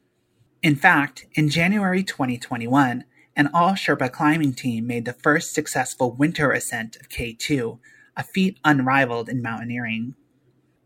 In 0.63 0.75
fact, 0.75 1.27
in 1.35 1.51
January 1.51 2.03
2021, 2.03 3.05
an 3.37 3.51
all 3.53 3.73
Sherpa 3.73 4.11
climbing 4.11 4.55
team 4.55 4.87
made 4.87 5.05
the 5.05 5.13
first 5.13 5.53
successful 5.53 6.11
winter 6.11 6.51
ascent 6.53 6.97
of 6.97 7.11
K2, 7.11 7.79
a 8.17 8.23
feat 8.23 8.59
unrivaled 8.65 9.29
in 9.29 9.43
mountaineering. 9.43 10.15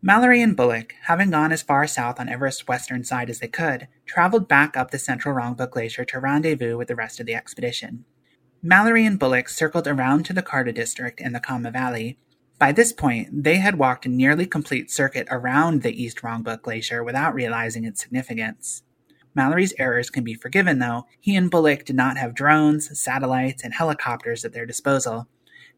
Mallory 0.01 0.41
and 0.41 0.57
Bullock, 0.57 0.95
having 1.03 1.29
gone 1.29 1.51
as 1.51 1.61
far 1.61 1.87
south 1.87 2.19
on 2.19 2.27
Everest's 2.27 2.67
western 2.67 3.03
side 3.03 3.29
as 3.29 3.39
they 3.39 3.47
could, 3.47 3.87
traveled 4.05 4.47
back 4.47 4.75
up 4.75 4.91
the 4.91 4.99
central 4.99 5.33
Rongbuk 5.33 5.71
Glacier 5.71 6.03
to 6.05 6.19
rendezvous 6.19 6.75
with 6.75 6.89
the 6.89 6.95
rest 6.95 7.19
of 7.19 7.25
the 7.25 7.35
expedition. 7.35 8.03
Mallory 8.61 9.05
and 9.05 9.17
Bullock 9.17 9.47
circled 9.47 9.87
around 9.87 10.25
to 10.25 10.33
the 10.33 10.41
Karta 10.41 10.73
district 10.73 11.21
and 11.21 11.33
the 11.33 11.39
Kama 11.39 11.71
Valley. 11.71 12.17
By 12.59 12.71
this 12.71 12.91
point, 12.91 13.43
they 13.43 13.57
had 13.57 13.77
walked 13.77 14.05
a 14.05 14.09
nearly 14.09 14.45
complete 14.45 14.91
circuit 14.91 15.27
around 15.31 15.83
the 15.83 16.03
East 16.03 16.21
Rongbuk 16.21 16.63
Glacier 16.63 17.03
without 17.03 17.33
realizing 17.33 17.85
its 17.85 18.01
significance. 18.01 18.83
Mallory's 19.33 19.73
errors 19.77 20.09
can 20.09 20.23
be 20.23 20.33
forgiven, 20.33 20.79
though. 20.79 21.05
He 21.19 21.35
and 21.35 21.49
Bullock 21.49 21.85
did 21.85 21.95
not 21.95 22.17
have 22.17 22.35
drones, 22.35 22.99
satellites, 22.99 23.63
and 23.63 23.73
helicopters 23.73 24.43
at 24.43 24.53
their 24.53 24.65
disposal. 24.65 25.27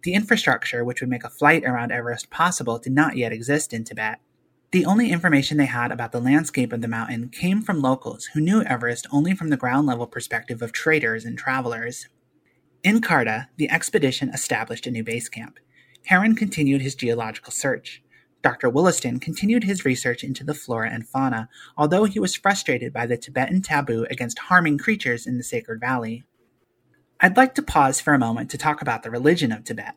The 0.04 0.14
infrastructure 0.14 0.84
which 0.84 1.02
would 1.02 1.10
make 1.10 1.24
a 1.24 1.30
flight 1.30 1.64
around 1.64 1.92
Everest 1.92 2.30
possible 2.30 2.78
did 2.78 2.94
not 2.94 3.16
yet 3.16 3.32
exist 3.32 3.74
in 3.74 3.84
Tibet. 3.84 4.20
The 4.72 4.86
only 4.86 5.12
information 5.12 5.58
they 5.58 5.68
had 5.68 5.92
about 5.92 6.12
the 6.12 6.20
landscape 6.20 6.74
of 6.74 6.82
the 6.82 6.88
mountain 6.88 7.30
came 7.30 7.62
from 7.62 7.82
locals 7.82 8.26
who 8.34 8.42
knew 8.42 8.64
Everest 8.64 9.08
only 9.12 9.36
from 9.36 9.50
the 9.50 9.58
ground 9.58 9.88
level 9.88 10.08
perspective 10.08 10.62
of 10.62 10.72
traders 10.72 11.26
and 11.26 11.38
travelers. 11.38 12.10
In 12.84 13.00
Kharta, 13.00 13.48
the 13.56 13.72
expedition 13.72 14.30
established 14.30 14.88
a 14.88 14.92
new 14.92 15.04
base 15.04 15.30
camp. 15.30 15.58
Heron 16.08 16.36
continued 16.36 16.82
his 16.82 16.96
geological 16.96 17.52
search. 17.52 18.03
Dr. 18.44 18.70
Wollaston 18.70 19.22
continued 19.22 19.64
his 19.64 19.86
research 19.86 20.22
into 20.22 20.44
the 20.44 20.54
flora 20.54 20.90
and 20.92 21.08
fauna, 21.08 21.48
although 21.78 22.04
he 22.04 22.20
was 22.20 22.36
frustrated 22.36 22.92
by 22.92 23.06
the 23.06 23.16
Tibetan 23.16 23.62
taboo 23.62 24.06
against 24.12 24.38
harming 24.38 24.78
creatures 24.78 25.26
in 25.26 25.38
the 25.38 25.44
sacred 25.44 25.80
valley. 25.80 26.26
I'd 27.22 27.38
like 27.38 27.56
to 27.56 27.62
pause 27.62 28.02
for 28.02 28.14
a 28.14 28.20
moment 28.20 28.52
to 28.52 28.58
talk 28.58 28.82
about 28.82 29.02
the 29.02 29.10
religion 29.10 29.54
of 29.54 29.64
Tibet. 29.64 29.96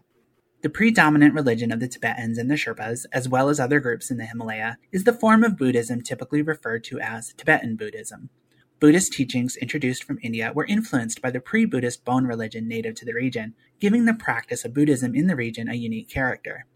The 0.63 0.71
predominant 0.71 1.35
religion 1.35 1.73
of 1.73 1.81
the 1.81 1.89
Tibetans 1.89 2.39
and 2.39 2.49
the 2.49 2.55
Sherpas, 2.55 3.05
as 3.13 3.29
well 3.29 3.49
as 3.49 3.59
other 3.59 3.81
groups 3.81 4.13
in 4.13 4.17
the 4.17 4.27
Himalaya, 4.27 4.79
is 4.93 5.03
the 5.03 5.13
form 5.13 5.43
of 5.43 5.57
Buddhism 5.57 6.01
typically 6.01 6.41
referred 6.41 6.85
to 6.85 7.01
as 7.01 7.35
Tibetan 7.37 7.75
Buddhism. 7.75 8.31
Buddhist 8.79 9.13
teachings 9.13 9.57
introduced 9.57 10.05
from 10.05 10.21
India 10.23 10.53
were 10.55 10.67
influenced 10.67 11.21
by 11.21 11.33
the 11.33 11.41
pre 11.41 11.65
Buddhist 11.65 12.05
Bon 12.05 12.27
religion 12.27 12.69
native 12.69 12.95
to 12.97 13.05
the 13.05 13.15
region, 13.15 13.55
giving 13.81 14.05
the 14.05 14.15
practice 14.15 14.65
of 14.65 14.73
Buddhism 14.73 15.17
in 15.17 15.27
the 15.27 15.35
region 15.35 15.69
a 15.69 15.75
unique 15.75 16.09
character. 16.09 16.67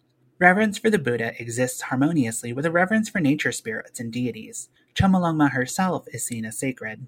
Reverence 0.41 0.79
for 0.79 0.89
the 0.89 0.99
Buddha 0.99 1.35
exists 1.39 1.83
harmoniously 1.83 2.55
with 2.55 2.65
a 2.65 2.71
reverence 2.71 3.11
for 3.11 3.21
nature 3.21 3.53
spirits 3.53 4.01
and 4.01 4.11
deities. 4.11 4.71
Chomolungma 4.95 5.51
herself 5.51 6.07
is 6.15 6.25
seen 6.25 6.47
as 6.47 6.57
sacred. 6.57 7.07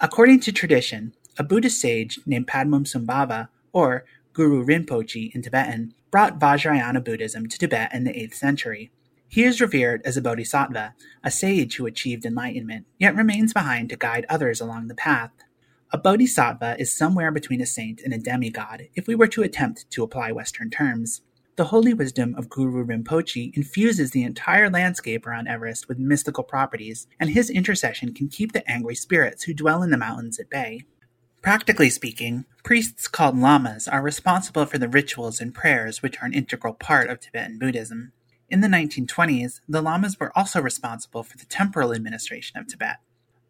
According 0.00 0.40
to 0.40 0.52
tradition, 0.52 1.14
a 1.36 1.44
Buddhist 1.44 1.78
sage 1.78 2.18
named 2.24 2.46
Padmasambhava, 2.46 3.48
or 3.74 4.06
Guru 4.32 4.64
Rinpoche 4.64 5.34
in 5.34 5.42
Tibetan, 5.42 5.92
brought 6.10 6.40
Vajrayana 6.40 7.04
Buddhism 7.04 7.46
to 7.46 7.58
Tibet 7.58 7.92
in 7.92 8.04
the 8.04 8.12
8th 8.14 8.34
century. 8.34 8.90
He 9.28 9.44
is 9.44 9.60
revered 9.60 10.00
as 10.06 10.16
a 10.16 10.22
bodhisattva, 10.22 10.94
a 11.22 11.30
sage 11.30 11.76
who 11.76 11.84
achieved 11.84 12.24
enlightenment, 12.24 12.86
yet 12.98 13.14
remains 13.14 13.52
behind 13.52 13.90
to 13.90 13.96
guide 13.96 14.24
others 14.30 14.62
along 14.62 14.86
the 14.86 14.94
path. 14.94 15.32
A 15.92 15.98
bodhisattva 15.98 16.76
is 16.78 16.96
somewhere 16.96 17.30
between 17.30 17.60
a 17.60 17.66
saint 17.66 18.00
and 18.02 18.14
a 18.14 18.18
demigod, 18.18 18.88
if 18.94 19.06
we 19.06 19.14
were 19.14 19.28
to 19.28 19.42
attempt 19.42 19.90
to 19.90 20.02
apply 20.02 20.32
Western 20.32 20.70
terms. 20.70 21.20
The 21.56 21.66
holy 21.66 21.92
wisdom 21.92 22.34
of 22.38 22.48
Guru 22.48 22.82
Rinpoche 22.82 23.52
infuses 23.54 24.12
the 24.12 24.22
entire 24.22 24.70
landscape 24.70 25.26
around 25.26 25.48
Everest 25.48 25.86
with 25.86 25.98
mystical 25.98 26.44
properties, 26.44 27.06
and 27.20 27.28
his 27.28 27.50
intercession 27.50 28.14
can 28.14 28.28
keep 28.28 28.52
the 28.52 28.66
angry 28.70 28.94
spirits 28.94 29.42
who 29.42 29.52
dwell 29.52 29.82
in 29.82 29.90
the 29.90 29.98
mountains 29.98 30.40
at 30.40 30.48
bay. 30.48 30.86
Practically 31.42 31.90
speaking, 31.90 32.46
priests 32.64 33.06
called 33.06 33.36
lamas 33.36 33.86
are 33.86 34.00
responsible 34.00 34.64
for 34.64 34.78
the 34.78 34.88
rituals 34.88 35.42
and 35.42 35.52
prayers 35.52 36.00
which 36.00 36.16
are 36.22 36.24
an 36.24 36.32
integral 36.32 36.72
part 36.72 37.10
of 37.10 37.20
Tibetan 37.20 37.58
Buddhism. 37.58 38.12
In 38.48 38.62
the 38.62 38.68
1920s, 38.68 39.60
the 39.68 39.82
lamas 39.82 40.18
were 40.18 40.32
also 40.34 40.58
responsible 40.62 41.22
for 41.22 41.36
the 41.36 41.44
temporal 41.44 41.92
administration 41.92 42.58
of 42.58 42.66
Tibet. 42.66 42.96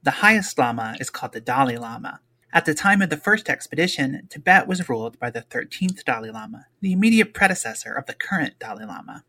The 0.03 0.23
highest 0.23 0.59
lama 0.59 0.97
is 0.99 1.09
called 1.09 1.35
the 1.35 1.41
Dalai 1.41 1.77
Lama. 1.77 2.19
At 2.55 2.67
the 2.67 2.75
time 2.75 3.01
of 3.01 3.09
the 3.09 3.17
first 3.17 3.49
expedition, 3.49 4.27
Tibet 4.29 4.69
was 4.69 4.87
ruled 4.87 5.19
by 5.19 5.31
the 5.31 5.41
13th 5.41 6.05
Dalai 6.05 6.31
Lama, 6.31 6.67
the 6.83 6.93
immediate 6.93 7.33
predecessor 7.33 7.95
of 7.95 8.05
the 8.05 8.13
current 8.13 8.59
Dalai 8.59 8.85
Lama. 8.85 9.25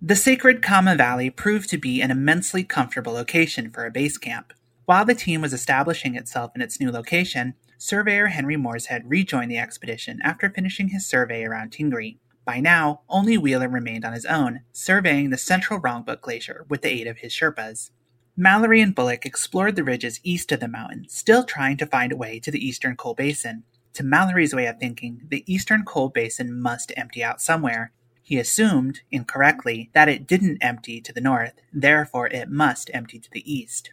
The 0.00 0.14
sacred 0.14 0.62
Kama 0.62 0.94
Valley 0.94 1.28
proved 1.28 1.68
to 1.70 1.78
be 1.78 2.00
an 2.00 2.12
immensely 2.12 2.62
comfortable 2.62 3.14
location 3.14 3.68
for 3.68 3.84
a 3.84 3.90
base 3.90 4.16
camp. 4.16 4.52
While 4.84 5.04
the 5.04 5.14
team 5.16 5.40
was 5.40 5.52
establishing 5.52 6.14
itself 6.14 6.52
in 6.54 6.62
its 6.62 6.78
new 6.78 6.92
location, 6.92 7.54
surveyor 7.78 8.28
Henry 8.28 8.56
Morshead 8.56 9.02
rejoined 9.06 9.50
the 9.50 9.58
expedition 9.58 10.20
after 10.22 10.48
finishing 10.48 10.88
his 10.88 11.04
survey 11.04 11.42
around 11.42 11.72
Tingri. 11.72 12.18
By 12.44 12.60
now, 12.60 13.00
only 13.08 13.36
Wheeler 13.36 13.68
remained 13.68 14.04
on 14.04 14.12
his 14.12 14.26
own, 14.26 14.60
surveying 14.72 15.30
the 15.30 15.38
central 15.38 15.80
Rongbuk 15.80 16.20
Glacier 16.20 16.64
with 16.68 16.82
the 16.82 16.90
aid 16.90 17.08
of 17.08 17.18
his 17.18 17.32
Sherpas. 17.32 17.90
Mallory 18.36 18.80
and 18.80 18.96
Bullock 18.96 19.24
explored 19.24 19.76
the 19.76 19.84
ridges 19.84 20.18
east 20.24 20.50
of 20.50 20.58
the 20.58 20.66
mountain, 20.66 21.06
still 21.08 21.44
trying 21.44 21.76
to 21.76 21.86
find 21.86 22.10
a 22.10 22.16
way 22.16 22.40
to 22.40 22.50
the 22.50 22.66
eastern 22.66 22.96
col 22.96 23.14
basin. 23.14 23.62
To 23.92 24.02
Mallory's 24.02 24.52
way 24.52 24.66
of 24.66 24.80
thinking, 24.80 25.22
the 25.28 25.44
eastern 25.46 25.84
col 25.84 26.08
basin 26.08 26.60
must 26.60 26.92
empty 26.96 27.22
out 27.22 27.40
somewhere. 27.40 27.92
He 28.24 28.36
assumed, 28.38 29.02
incorrectly, 29.12 29.88
that 29.92 30.08
it 30.08 30.26
didn't 30.26 30.58
empty 30.60 31.00
to 31.00 31.12
the 31.12 31.20
north, 31.20 31.52
therefore 31.72 32.26
it 32.26 32.50
must 32.50 32.90
empty 32.92 33.20
to 33.20 33.30
the 33.30 33.52
east. 33.52 33.92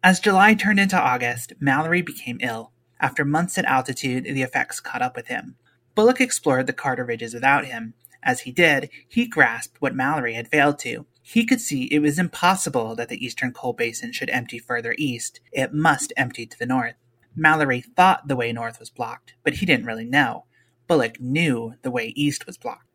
As 0.00 0.20
July 0.20 0.54
turned 0.54 0.78
into 0.78 0.96
August, 0.96 1.54
Mallory 1.58 2.02
became 2.02 2.38
ill. 2.40 2.70
After 3.00 3.24
months 3.24 3.58
at 3.58 3.64
altitude, 3.64 4.26
the 4.26 4.42
effects 4.42 4.78
caught 4.78 5.02
up 5.02 5.16
with 5.16 5.26
him. 5.26 5.56
Bullock 5.96 6.20
explored 6.20 6.68
the 6.68 6.72
Kharta 6.72 7.04
ridges 7.04 7.34
without 7.34 7.64
him. 7.64 7.94
As 8.22 8.42
he 8.42 8.52
did, 8.52 8.90
he 9.08 9.26
grasped 9.26 9.82
what 9.82 9.94
Mallory 9.94 10.34
had 10.34 10.46
failed 10.46 10.78
to. 10.80 11.04
He 11.22 11.46
could 11.46 11.60
see 11.60 11.84
it 11.84 12.00
was 12.00 12.18
impossible 12.18 12.96
that 12.96 13.08
the 13.08 13.24
eastern 13.24 13.52
col 13.52 13.72
basin 13.72 14.12
should 14.12 14.28
empty 14.30 14.58
further 14.58 14.94
east. 14.98 15.40
It 15.52 15.72
must 15.72 16.12
empty 16.16 16.46
to 16.46 16.58
the 16.58 16.66
north. 16.66 16.96
Mallory 17.34 17.80
thought 17.80 18.28
the 18.28 18.36
way 18.36 18.52
north 18.52 18.80
was 18.80 18.90
blocked, 18.90 19.34
but 19.44 19.54
he 19.54 19.66
didn't 19.66 19.86
really 19.86 20.04
know. 20.04 20.44
Bullock 20.88 21.20
knew 21.20 21.74
the 21.82 21.90
way 21.90 22.08
east 22.08 22.44
was 22.46 22.58
blocked. 22.58 22.86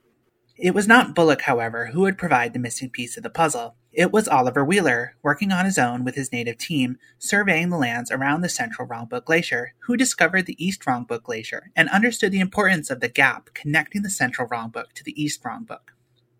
It 0.58 0.74
was 0.74 0.88
not 0.88 1.16
Bullock, 1.16 1.44
however, 1.44 1.88
who 1.88 2.02
would 2.02 2.18
provide 2.18 2.54
the 2.54 2.60
missing 2.60 2.90
piece 2.90 3.16
of 3.16 3.24
the 3.24 3.30
puzzle. 3.30 3.76
It 3.94 4.12
was 4.12 4.28
Oliver 4.28 4.66
Wheeler, 4.66 5.16
working 5.24 5.52
on 5.52 5.66
his 5.66 5.78
own 5.78 6.04
with 6.04 6.16
his 6.16 6.32
native 6.32 6.58
team, 6.58 6.98
surveying 7.18 7.70
the 7.70 7.78
lands 7.78 8.12
around 8.12 8.42
the 8.42 8.50
central 8.50 8.88
Rongbuk 8.88 9.26
Glacier, 9.26 9.74
who 9.82 9.96
discovered 9.96 10.46
the 10.48 10.63
East 10.63 10.86
Rongbuk 10.86 11.24
Glacier 11.24 11.72
and 11.76 11.90
understood 11.90 12.32
the 12.32 12.40
importance 12.40 12.90
of 12.90 13.00
the 13.00 13.08
gap 13.08 13.52
connecting 13.54 14.02
the 14.02 14.10
central 14.10 14.48
Rongbuk 14.48 14.94
to 14.94 15.04
the 15.04 15.20
East 15.20 15.44
Rongbuk. 15.44 15.94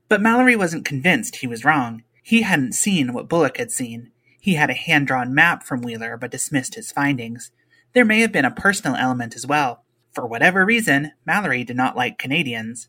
But 0.10 0.22
Mallory 0.22 0.56
wasn't 0.56 0.86
convinced 0.86 1.38
he 1.38 1.48
was 1.48 1.66
wrong. 1.66 2.04
He 2.24 2.42
hadn't 2.42 2.74
seen 2.74 3.14
what 3.14 3.28
Bullock 3.28 3.58
had 3.58 3.72
seen. 3.72 4.12
He 4.40 4.56
had 4.56 4.70
a 4.70 4.74
hand 4.74 5.08
drawn 5.08 5.34
map 5.34 5.64
from 5.64 5.82
Wheeler 5.82 6.18
but 6.18 6.32
dismissed 6.32 6.76
his 6.76 6.92
findings. 6.92 7.52
There 7.94 8.06
may 8.06 8.22
have 8.22 8.32
been 8.32 8.46
a 8.46 8.52
personal 8.52 8.96
element 8.96 9.36
as 9.36 9.46
well. 9.46 9.84
For 10.14 10.26
whatever 10.26 10.66
reason, 10.66 11.12
Mallory 11.26 11.64
did 11.64 11.76
not 11.76 11.98
like 11.98 12.18
Canadians. 12.18 12.88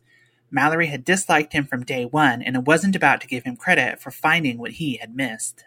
Mallory 0.49 0.87
had 0.87 1.03
disliked 1.03 1.53
him 1.53 1.65
from 1.65 1.83
day 1.83 2.05
one 2.05 2.41
and 2.41 2.55
it 2.55 2.65
wasn't 2.65 2.95
about 2.95 3.21
to 3.21 3.27
give 3.27 3.43
him 3.43 3.55
credit 3.55 3.99
for 3.99 4.11
finding 4.11 4.57
what 4.57 4.73
he 4.73 4.97
had 4.97 5.15
missed. 5.15 5.65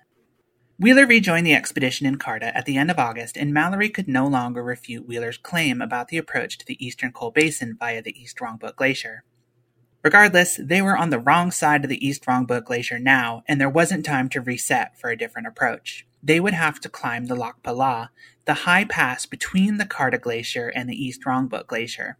Wheeler 0.78 1.06
rejoined 1.06 1.46
the 1.46 1.54
expedition 1.54 2.06
in 2.06 2.18
Kharta 2.18 2.50
at 2.54 2.64
the 2.64 2.76
end 2.76 2.90
of 2.90 2.98
August, 2.98 3.36
and 3.36 3.54
Mallory 3.54 3.88
could 3.88 4.08
no 4.08 4.26
longer 4.26 4.64
refute 4.64 5.06
Wheeler's 5.06 5.36
claim 5.36 5.80
about 5.80 6.08
the 6.08 6.18
approach 6.18 6.58
to 6.58 6.66
the 6.66 6.84
eastern 6.84 7.12
col 7.12 7.30
basin 7.30 7.76
via 7.78 8.02
the 8.02 8.20
East 8.20 8.38
Rongbuk 8.38 8.74
Glacier. 8.74 9.22
Regardless, 10.02 10.58
they 10.60 10.82
were 10.82 10.96
on 10.96 11.10
the 11.10 11.20
wrong 11.20 11.52
side 11.52 11.84
of 11.84 11.88
the 11.88 12.04
East 12.04 12.26
Rongbuk 12.26 12.64
Glacier 12.64 12.98
now, 12.98 13.44
and 13.46 13.60
there 13.60 13.70
wasn't 13.70 14.04
time 14.04 14.28
to 14.30 14.40
reset 14.40 14.98
for 14.98 15.10
a 15.10 15.16
different 15.16 15.46
approach. 15.46 16.04
They 16.20 16.40
would 16.40 16.54
have 16.54 16.80
to 16.80 16.88
climb 16.88 17.26
the 17.26 17.36
Lhakpa 17.36 17.70
La, 17.70 18.08
the 18.44 18.54
high 18.54 18.84
pass 18.84 19.26
between 19.26 19.78
the 19.78 19.84
Kharta 19.84 20.20
Glacier 20.20 20.68
and 20.68 20.90
the 20.90 20.96
East 20.96 21.22
Rongbuk 21.24 21.68
Glacier. 21.68 22.18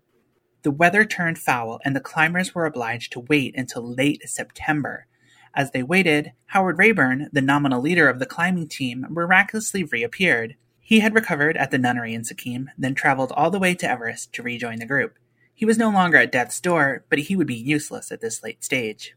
The 0.63 0.71
weather 0.71 1.05
turned 1.05 1.41
foul, 1.41 1.81
and 1.85 1.97
the 1.97 2.01
climbers 2.01 2.55
were 2.55 2.67
obliged 2.67 3.13
to 3.13 3.21
wait 3.21 3.57
until 3.57 3.95
late 3.95 4.29
September. 4.29 5.07
As 5.53 5.73
they 5.73 5.83
waited, 5.83 6.33
Howard 6.47 6.79
Raeburn, 6.79 7.31
the 7.33 7.43
nominal 7.43 7.81
leader 7.81 8.09
of 8.09 8.21
the 8.21 8.27
climbing 8.27 8.69
team, 8.69 9.07
miraculously 9.11 9.83
reappeared. 9.83 10.55
He 10.81 11.01
had 11.01 11.15
recovered 11.15 11.57
at 11.57 11.73
the 11.73 11.79
nunnery 11.79 12.15
in 12.15 12.23
Sikkim, 12.23 12.71
then 12.79 12.95
traveled 12.95 13.33
all 13.33 13.51
the 13.51 13.59
way 13.59 13.75
to 13.75 13.91
Everest 13.91 14.33
to 14.35 14.43
rejoin 14.43 14.79
the 14.79 14.87
group. 14.87 15.19
He 15.63 15.67
was 15.67 15.79
no 15.79 15.91
longer 15.91 16.17
at 16.17 16.33
death's 16.33 16.61
door, 16.61 17.05
but 17.09 17.21
he 17.21 17.37
would 17.37 17.47
be 17.47 17.55
useless 17.55 18.11
at 18.11 18.21
this 18.21 18.43
late 18.43 18.65
stage. 18.65 19.15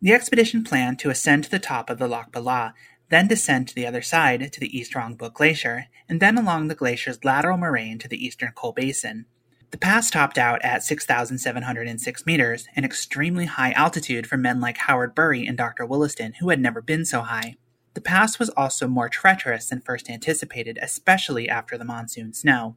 The 0.00 0.14
expedition 0.14 0.64
planned 0.64 0.98
to 1.00 1.10
ascend 1.10 1.44
to 1.44 1.50
the 1.50 1.58
top 1.58 1.90
of 1.90 1.98
the 1.98 2.08
Lhakpa 2.08 2.38
La, 2.38 2.72
then 3.10 3.28
descend 3.28 3.68
to 3.68 3.74
the 3.74 3.86
other 3.86 4.00
side 4.00 4.50
to 4.50 4.60
the 4.60 4.74
East 4.74 4.94
Rongbuk 4.94 5.34
Glacier, 5.34 5.88
and 6.08 6.20
then 6.20 6.38
along 6.38 6.68
the 6.68 6.74
glacier's 6.74 7.22
lateral 7.22 7.58
moraine 7.58 7.98
to 7.98 8.08
the 8.08 8.16
eastern 8.16 8.52
col 8.54 8.72
basin. 8.72 9.26
The 9.70 9.76
pass 9.76 10.10
topped 10.10 10.38
out 10.38 10.64
at 10.64 10.84
6,706 10.84 12.24
meters, 12.24 12.66
an 12.74 12.86
extremely 12.86 13.44
high 13.44 13.72
altitude 13.72 14.26
for 14.26 14.38
men 14.38 14.60
like 14.62 14.78
Howard 14.78 15.14
Bury 15.14 15.46
and 15.46 15.58
Dr. 15.58 15.84
Wollaston, 15.84 16.32
who 16.40 16.48
had 16.48 16.60
never 16.60 16.80
been 16.80 17.04
so 17.04 17.20
high. 17.20 17.56
The 17.92 18.00
pass 18.00 18.38
was 18.38 18.48
also 18.48 18.88
more 18.88 19.10
treacherous 19.10 19.68
than 19.68 19.82
first 19.82 20.08
anticipated, 20.08 20.78
especially 20.80 21.46
after 21.46 21.76
the 21.76 21.84
monsoon 21.84 22.32
snow. 22.32 22.76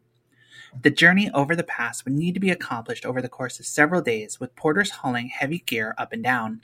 The 0.80 0.90
journey 0.90 1.30
over 1.34 1.56
the 1.56 1.64
pass 1.64 2.06
would 2.06 2.14
need 2.14 2.34
to 2.34 2.40
be 2.40 2.50
accomplished 2.50 3.06
over 3.06 3.22
the 3.22 3.30
course 3.30 3.60
of 3.60 3.66
several 3.66 4.02
days, 4.02 4.40
with 4.40 4.56
porters 4.56 4.92
hauling 4.92 5.28
heavy 5.28 5.60
gear 5.60 5.94
up 5.98 6.14
and 6.14 6.24
down. 6.24 6.62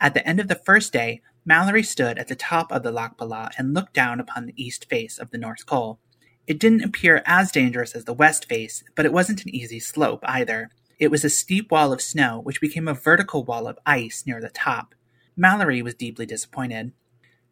At 0.00 0.14
the 0.14 0.26
end 0.26 0.40
of 0.40 0.48
the 0.48 0.54
first 0.54 0.92
day, 0.92 1.20
Mallory 1.44 1.82
stood 1.82 2.18
at 2.18 2.28
the 2.28 2.34
top 2.34 2.72
of 2.72 2.82
the 2.82 2.90
Lhakpa 2.90 3.24
La 3.24 3.50
and 3.58 3.74
looked 3.74 3.92
down 3.92 4.18
upon 4.18 4.46
the 4.46 4.62
east 4.62 4.88
face 4.88 5.18
of 5.18 5.30
the 5.30 5.38
North 5.38 5.66
Col. 5.66 5.98
It 6.46 6.58
didn't 6.58 6.84
appear 6.84 7.22
as 7.26 7.52
dangerous 7.52 7.94
as 7.94 8.06
the 8.06 8.14
west 8.14 8.48
face, 8.48 8.82
but 8.94 9.04
it 9.04 9.12
wasn't 9.12 9.42
an 9.42 9.54
easy 9.54 9.78
slope 9.78 10.20
either. 10.24 10.70
It 10.98 11.10
was 11.10 11.24
a 11.24 11.30
steep 11.30 11.70
wall 11.70 11.92
of 11.92 12.02
snow, 12.02 12.40
which 12.40 12.60
became 12.60 12.88
a 12.88 12.94
vertical 12.94 13.44
wall 13.44 13.66
of 13.66 13.78
ice 13.84 14.24
near 14.26 14.40
the 14.40 14.50
top. 14.50 14.94
Mallory 15.36 15.82
was 15.82 15.94
deeply 15.94 16.26
disappointed. 16.26 16.92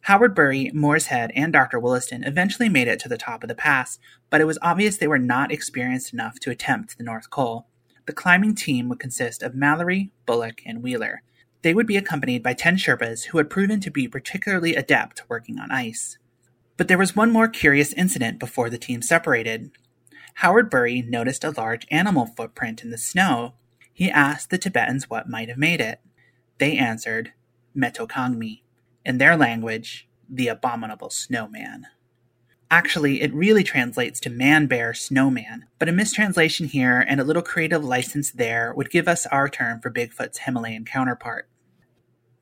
Howard 0.02 0.34
Bury, 0.34 0.70
Morshead, 0.74 1.30
and 1.34 1.52
Dr. 1.52 1.78
Wollaston 1.78 2.24
eventually 2.24 2.68
made 2.68 2.88
it 2.88 2.98
to 3.00 3.08
the 3.08 3.18
top 3.18 3.42
of 3.42 3.48
the 3.48 3.54
pass, 3.54 3.98
but 4.30 4.40
it 4.40 4.46
was 4.46 4.58
obvious 4.62 4.96
they 4.96 5.06
were 5.08 5.18
not 5.18 5.52
experienced 5.52 6.12
enough 6.12 6.38
to 6.40 6.50
attempt 6.50 6.96
the 6.96 7.04
North 7.04 7.28
Col. 7.30 7.68
The 8.06 8.14
climbing 8.14 8.54
team 8.54 8.88
would 8.88 9.00
consist 9.00 9.42
of 9.42 9.54
Mallory, 9.54 10.10
Bullock, 10.24 10.62
and 10.64 10.82
Wheeler. 10.82 11.22
They 11.60 11.74
would 11.74 11.86
be 11.86 11.96
accompanied 11.96 12.42
by 12.42 12.54
10 12.54 12.76
Sherpas 12.76 13.26
who 13.26 13.38
had 13.38 13.50
proven 13.50 13.80
to 13.80 13.90
be 13.90 14.08
particularly 14.08 14.74
adept 14.74 15.22
working 15.28 15.58
on 15.58 15.70
ice. 15.70 16.16
But 16.78 16.88
there 16.88 16.96
was 16.96 17.16
one 17.16 17.30
more 17.30 17.48
curious 17.48 17.92
incident 17.92 18.38
before 18.38 18.70
the 18.70 18.78
team 18.78 19.02
separated. 19.02 19.72
Howard 20.34 20.70
Bury 20.70 21.02
noticed 21.02 21.44
a 21.44 21.50
large 21.50 21.86
animal 21.90 22.24
footprint 22.24 22.82
in 22.82 22.90
the 22.90 22.96
snow. 22.96 23.54
He 23.92 24.10
asked 24.10 24.50
the 24.50 24.58
Tibetans 24.58 25.10
what 25.10 25.28
might 25.28 25.48
have 25.48 25.58
made 25.58 25.80
it. 25.80 26.00
They 26.58 26.78
answered, 26.78 27.32
Metokangmi, 27.76 28.62
in 29.08 29.16
their 29.16 29.38
language, 29.38 30.06
the 30.28 30.48
abominable 30.48 31.08
snowman. 31.08 31.86
Actually, 32.70 33.22
it 33.22 33.32
really 33.32 33.64
translates 33.64 34.20
to 34.20 34.28
man 34.28 34.66
bear 34.66 34.92
snowman, 34.92 35.64
but 35.78 35.88
a 35.88 35.92
mistranslation 35.92 36.66
here 36.66 37.02
and 37.08 37.18
a 37.18 37.24
little 37.24 37.40
creative 37.40 37.82
license 37.82 38.30
there 38.30 38.74
would 38.76 38.90
give 38.90 39.08
us 39.08 39.24
our 39.26 39.48
term 39.48 39.80
for 39.80 39.90
Bigfoot's 39.90 40.40
Himalayan 40.40 40.84
counterpart. 40.84 41.48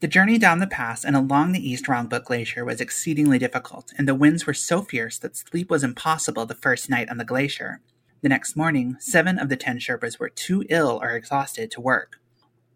The 0.00 0.08
journey 0.08 0.38
down 0.38 0.58
the 0.58 0.66
pass 0.66 1.04
and 1.04 1.14
along 1.14 1.52
the 1.52 1.64
East 1.64 1.84
Rongbuk 1.86 2.24
Glacier 2.24 2.64
was 2.64 2.80
exceedingly 2.80 3.38
difficult, 3.38 3.92
and 3.96 4.08
the 4.08 4.16
winds 4.16 4.44
were 4.44 4.52
so 4.52 4.82
fierce 4.82 5.18
that 5.20 5.36
sleep 5.36 5.70
was 5.70 5.84
impossible 5.84 6.46
the 6.46 6.56
first 6.56 6.90
night 6.90 7.08
on 7.08 7.18
the 7.18 7.24
glacier. 7.24 7.80
The 8.22 8.28
next 8.28 8.56
morning, 8.56 8.96
seven 8.98 9.38
of 9.38 9.48
the 9.48 9.56
ten 9.56 9.78
Sherpas 9.78 10.18
were 10.18 10.30
too 10.30 10.64
ill 10.68 10.98
or 11.00 11.10
exhausted 11.10 11.70
to 11.70 11.80
work. 11.80 12.16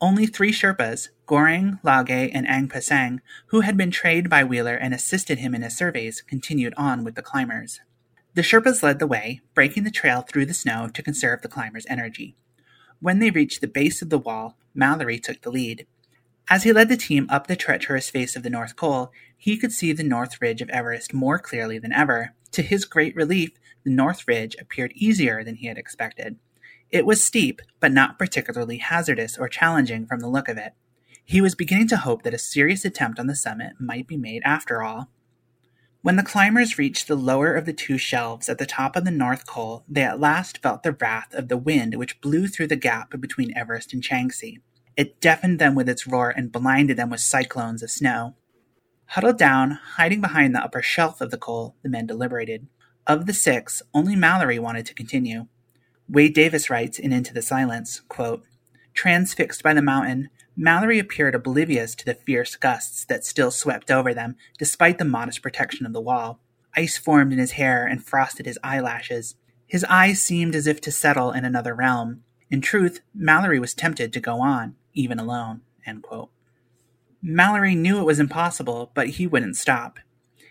Only 0.02 0.26
three 0.26 0.50
Sherpas, 0.50 1.10
Goreng, 1.26 1.78
Lage, 1.82 2.30
and 2.32 2.48
Ang 2.48 2.68
Pasang, 2.68 3.18
who 3.48 3.60
had 3.60 3.76
been 3.76 3.90
trained 3.90 4.30
by 4.30 4.44
Wheeler 4.44 4.74
and 4.74 4.94
assisted 4.94 5.40
him 5.40 5.54
in 5.54 5.60
his 5.60 5.76
surveys, 5.76 6.22
continued 6.22 6.72
on 6.78 7.04
with 7.04 7.16
the 7.16 7.22
climbers. 7.22 7.80
The 8.32 8.42
Sherpas 8.42 8.82
led 8.82 8.98
the 8.98 9.06
way, 9.06 9.42
breaking 9.54 9.84
the 9.84 9.90
trail 9.90 10.22
through 10.22 10.46
the 10.46 10.54
snow 10.54 10.88
to 10.88 11.02
conserve 11.02 11.42
the 11.42 11.48
climbers' 11.48 11.84
energy. 11.88 12.34
When 13.00 13.18
they 13.18 13.30
reached 13.30 13.60
the 13.60 13.66
base 13.66 14.00
of 14.00 14.08
the 14.08 14.18
wall, 14.18 14.56
Mallory 14.74 15.18
took 15.18 15.42
the 15.42 15.50
lead. 15.50 15.86
As 16.48 16.62
he 16.62 16.72
led 16.72 16.88
the 16.88 16.96
team 16.96 17.26
up 17.28 17.46
the 17.46 17.54
treacherous 17.54 18.08
face 18.08 18.36
of 18.36 18.42
the 18.42 18.50
North 18.50 18.76
Col, 18.76 19.12
he 19.36 19.58
could 19.58 19.72
see 19.72 19.92
the 19.92 20.02
North 20.02 20.40
Ridge 20.40 20.62
of 20.62 20.70
Everest 20.70 21.12
more 21.12 21.38
clearly 21.38 21.78
than 21.78 21.92
ever. 21.92 22.34
To 22.52 22.62
his 22.62 22.86
great 22.86 23.14
relief, 23.14 23.50
the 23.84 23.90
North 23.90 24.26
Ridge 24.26 24.56
appeared 24.58 24.92
easier 24.94 25.44
than 25.44 25.56
he 25.56 25.66
had 25.66 25.76
expected. 25.76 26.38
It 26.90 27.06
was 27.06 27.22
steep, 27.22 27.62
but 27.78 27.92
not 27.92 28.18
particularly 28.18 28.78
hazardous 28.78 29.38
or 29.38 29.48
challenging 29.48 30.06
from 30.06 30.20
the 30.20 30.28
look 30.28 30.48
of 30.48 30.58
it. 30.58 30.72
He 31.24 31.40
was 31.40 31.54
beginning 31.54 31.88
to 31.88 31.96
hope 31.96 32.22
that 32.22 32.34
a 32.34 32.38
serious 32.38 32.84
attempt 32.84 33.20
on 33.20 33.28
the 33.28 33.36
summit 33.36 33.74
might 33.78 34.08
be 34.08 34.16
made 34.16 34.42
after 34.44 34.82
all. 34.82 35.08
When 36.02 36.16
the 36.16 36.22
climbers 36.22 36.78
reached 36.78 37.06
the 37.06 37.14
lower 37.14 37.54
of 37.54 37.66
the 37.66 37.72
two 37.72 37.98
shelves 37.98 38.48
at 38.48 38.58
the 38.58 38.66
top 38.66 38.96
of 38.96 39.04
the 39.04 39.10
North 39.10 39.46
Col, 39.46 39.84
they 39.86 40.02
at 40.02 40.18
last 40.18 40.62
felt 40.62 40.82
the 40.82 40.92
wrath 40.92 41.32
of 41.34 41.48
the 41.48 41.58
wind 41.58 41.94
which 41.94 42.20
blew 42.20 42.48
through 42.48 42.68
the 42.68 42.76
gap 42.76 43.20
between 43.20 43.56
Everest 43.56 43.92
and 43.92 44.02
Changtse. 44.02 44.60
It 44.96 45.20
deafened 45.20 45.58
them 45.58 45.74
with 45.74 45.88
its 45.88 46.06
roar 46.06 46.30
and 46.30 46.50
blinded 46.50 46.96
them 46.96 47.10
with 47.10 47.20
cyclones 47.20 47.82
of 47.82 47.90
snow. 47.90 48.34
Huddled 49.06 49.38
down, 49.38 49.72
hiding 49.96 50.20
behind 50.20 50.54
the 50.54 50.62
upper 50.62 50.82
shelf 50.82 51.20
of 51.20 51.30
the 51.30 51.38
col, 51.38 51.76
the 51.82 51.88
men 51.88 52.06
deliberated. 52.06 52.66
Of 53.06 53.26
the 53.26 53.34
six, 53.34 53.82
only 53.92 54.16
Mallory 54.16 54.58
wanted 54.58 54.86
to 54.86 54.94
continue. 54.94 55.46
Wade 56.10 56.34
Davis 56.34 56.68
writes 56.68 56.98
in 56.98 57.12
Into 57.12 57.32
the 57.32 57.40
Silence, 57.40 58.00
quote, 58.08 58.42
Transfixed 58.94 59.62
by 59.62 59.72
the 59.72 59.80
mountain, 59.80 60.28
Mallory 60.56 60.98
appeared 60.98 61.36
oblivious 61.36 61.94
to 61.94 62.04
the 62.04 62.14
fierce 62.14 62.56
gusts 62.56 63.04
that 63.04 63.24
still 63.24 63.52
swept 63.52 63.92
over 63.92 64.12
them, 64.12 64.34
despite 64.58 64.98
the 64.98 65.04
modest 65.04 65.40
protection 65.40 65.86
of 65.86 65.92
the 65.92 66.00
wall. 66.00 66.40
Ice 66.76 66.98
formed 66.98 67.32
in 67.32 67.38
his 67.38 67.52
hair 67.52 67.86
and 67.86 68.04
frosted 68.04 68.46
his 68.46 68.58
eyelashes. 68.64 69.36
His 69.68 69.84
eyes 69.84 70.20
seemed 70.20 70.56
as 70.56 70.66
if 70.66 70.80
to 70.80 70.90
settle 70.90 71.30
in 71.30 71.44
another 71.44 71.76
realm. 71.76 72.24
In 72.50 72.60
truth, 72.60 73.00
Mallory 73.14 73.60
was 73.60 73.72
tempted 73.72 74.12
to 74.12 74.20
go 74.20 74.40
on, 74.40 74.74
even 74.92 75.20
alone. 75.20 75.60
Mallory 77.22 77.76
knew 77.76 78.00
it 78.00 78.04
was 78.04 78.18
impossible, 78.18 78.90
but 78.94 79.10
he 79.10 79.28
wouldn't 79.28 79.56
stop. 79.56 80.00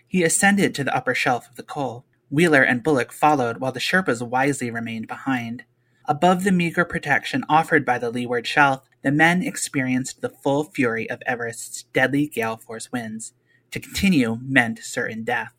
He 0.08 0.22
ascended 0.22 0.74
to 0.74 0.84
the 0.84 0.96
upper 0.96 1.14
shelf 1.14 1.50
of 1.50 1.56
the 1.56 1.62
col. 1.62 2.06
Wheeler 2.30 2.62
and 2.62 2.82
Bullock 2.82 3.12
followed 3.12 3.58
while 3.58 3.72
the 3.72 3.80
Sherpas 3.80 4.22
wisely 4.22 4.70
remained 4.70 5.08
behind. 5.08 5.64
Above 6.06 6.44
the 6.44 6.52
meager 6.52 6.84
protection 6.84 7.44
offered 7.48 7.84
by 7.84 7.98
the 7.98 8.10
leeward 8.10 8.46
shelf, 8.46 8.88
the 9.02 9.10
men 9.10 9.42
experienced 9.42 10.20
the 10.20 10.28
full 10.28 10.64
fury 10.64 11.10
of 11.10 11.22
Everest's 11.26 11.84
deadly 11.92 12.26
gale 12.28 12.56
force 12.56 12.92
winds. 12.92 13.32
To 13.72 13.80
continue 13.80 14.38
meant 14.42 14.80
certain 14.80 15.22
death. 15.22 15.54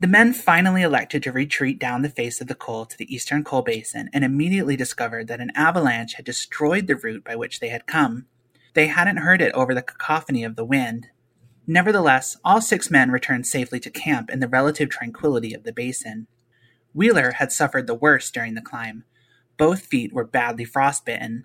The 0.00 0.08
men 0.08 0.32
finally 0.32 0.82
elected 0.82 1.22
to 1.22 1.30
retreat 1.30 1.78
down 1.78 2.02
the 2.02 2.08
face 2.08 2.40
of 2.40 2.48
the 2.48 2.56
col 2.56 2.84
to 2.86 2.98
the 2.98 3.14
eastern 3.14 3.44
col 3.44 3.62
basin 3.62 4.10
and 4.12 4.24
immediately 4.24 4.74
discovered 4.74 5.28
that 5.28 5.40
an 5.40 5.52
avalanche 5.54 6.14
had 6.14 6.24
destroyed 6.24 6.88
the 6.88 6.96
route 6.96 7.22
by 7.22 7.36
which 7.36 7.60
they 7.60 7.68
had 7.68 7.86
come. 7.86 8.26
They 8.74 8.88
hadn't 8.88 9.18
heard 9.18 9.40
it 9.40 9.52
over 9.52 9.74
the 9.74 9.82
cacophony 9.82 10.42
of 10.42 10.56
the 10.56 10.64
wind, 10.64 11.10
Nevertheless, 11.66 12.36
all 12.44 12.60
six 12.60 12.90
men 12.90 13.10
returned 13.10 13.46
safely 13.46 13.78
to 13.80 13.90
camp 13.90 14.30
in 14.30 14.40
the 14.40 14.48
relative 14.48 14.88
tranquility 14.88 15.54
of 15.54 15.62
the 15.62 15.72
basin. 15.72 16.26
Wheeler 16.92 17.32
had 17.32 17.52
suffered 17.52 17.86
the 17.86 17.94
worst 17.94 18.34
during 18.34 18.54
the 18.54 18.60
climb. 18.60 19.04
Both 19.56 19.86
feet 19.86 20.12
were 20.12 20.24
badly 20.24 20.64
frostbitten. 20.64 21.44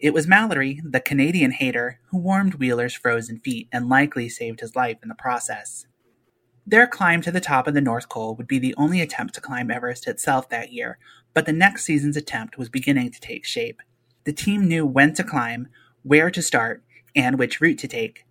It 0.00 0.14
was 0.14 0.26
Mallory, 0.26 0.80
the 0.84 1.00
Canadian 1.00 1.50
hater, 1.50 2.00
who 2.10 2.18
warmed 2.18 2.54
Wheeler's 2.54 2.94
frozen 2.94 3.40
feet 3.40 3.68
and 3.72 3.88
likely 3.88 4.28
saved 4.28 4.60
his 4.60 4.74
life 4.74 4.98
in 5.02 5.08
the 5.08 5.14
process. 5.14 5.86
Their 6.66 6.86
climb 6.86 7.20
to 7.22 7.30
the 7.30 7.40
top 7.40 7.66
of 7.66 7.74
the 7.74 7.80
North 7.80 8.08
Col 8.08 8.36
would 8.36 8.46
be 8.46 8.58
the 8.58 8.74
only 8.76 9.00
attempt 9.00 9.34
to 9.34 9.40
climb 9.40 9.70
Everest 9.70 10.06
itself 10.06 10.48
that 10.50 10.72
year, 10.72 10.98
but 11.34 11.46
the 11.46 11.52
next 11.52 11.84
season's 11.84 12.16
attempt 12.16 12.58
was 12.58 12.68
beginning 12.68 13.10
to 13.10 13.20
take 13.20 13.44
shape. 13.44 13.82
The 14.24 14.32
team 14.32 14.68
knew 14.68 14.84
when 14.86 15.14
to 15.14 15.24
climb, 15.24 15.68
where 16.02 16.30
to 16.30 16.42
start, 16.42 16.82
and 17.16 17.38
which 17.38 17.60
route 17.60 17.78
to 17.78 17.88
take. 17.88 18.24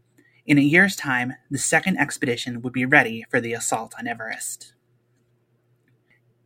In 0.47 0.57
a 0.57 0.61
year's 0.61 0.95
time, 0.95 1.33
the 1.51 1.57
second 1.57 1.97
expedition 1.97 2.61
would 2.61 2.71
be 2.71 2.85
ready 2.85 3.25
for 3.29 3.41
the 3.41 3.51
assault 3.51 3.93
on 3.99 4.07
Everest. 4.07 4.73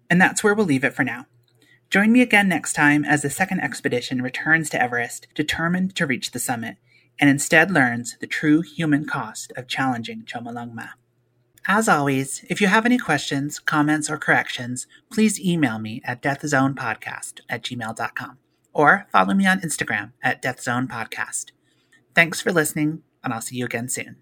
And 0.09 0.19
that's 0.19 0.43
where 0.43 0.55
we'll 0.55 0.65
leave 0.65 0.83
it 0.83 0.95
for 0.95 1.03
now. 1.03 1.27
Join 1.91 2.11
me 2.11 2.21
again 2.21 2.49
next 2.49 2.73
time 2.73 3.05
as 3.05 3.21
the 3.21 3.29
second 3.29 3.59
expedition 3.59 4.23
returns 4.23 4.71
to 4.71 4.81
Everest, 4.81 5.27
determined 5.35 5.95
to 5.97 6.07
reach 6.07 6.31
the 6.31 6.39
summit, 6.39 6.77
and 7.19 7.29
instead 7.29 7.69
learns 7.69 8.17
the 8.19 8.25
true 8.25 8.61
human 8.61 9.05
cost 9.05 9.53
of 9.55 9.67
challenging 9.67 10.23
Chomolungma. 10.23 10.89
As 11.67 11.87
always, 11.87 12.43
if 12.49 12.59
you 12.59 12.67
have 12.67 12.87
any 12.87 12.97
questions, 12.97 13.59
comments, 13.59 14.09
or 14.09 14.17
corrections, 14.17 14.87
please 15.11 15.39
email 15.39 15.77
me 15.77 16.01
at 16.03 16.23
deathzonepodcast 16.23 17.41
at 17.47 17.61
gmail.com 17.61 18.39
or 18.73 19.05
follow 19.11 19.35
me 19.35 19.45
on 19.45 19.61
Instagram 19.61 20.13
at 20.23 20.41
deathzonepodcast. 20.41 21.51
Thanks 22.15 22.41
for 22.41 22.51
listening 22.51 23.03
and 23.23 23.33
I'll 23.33 23.41
see 23.41 23.55
you 23.55 23.65
again 23.65 23.89
soon. 23.89 24.15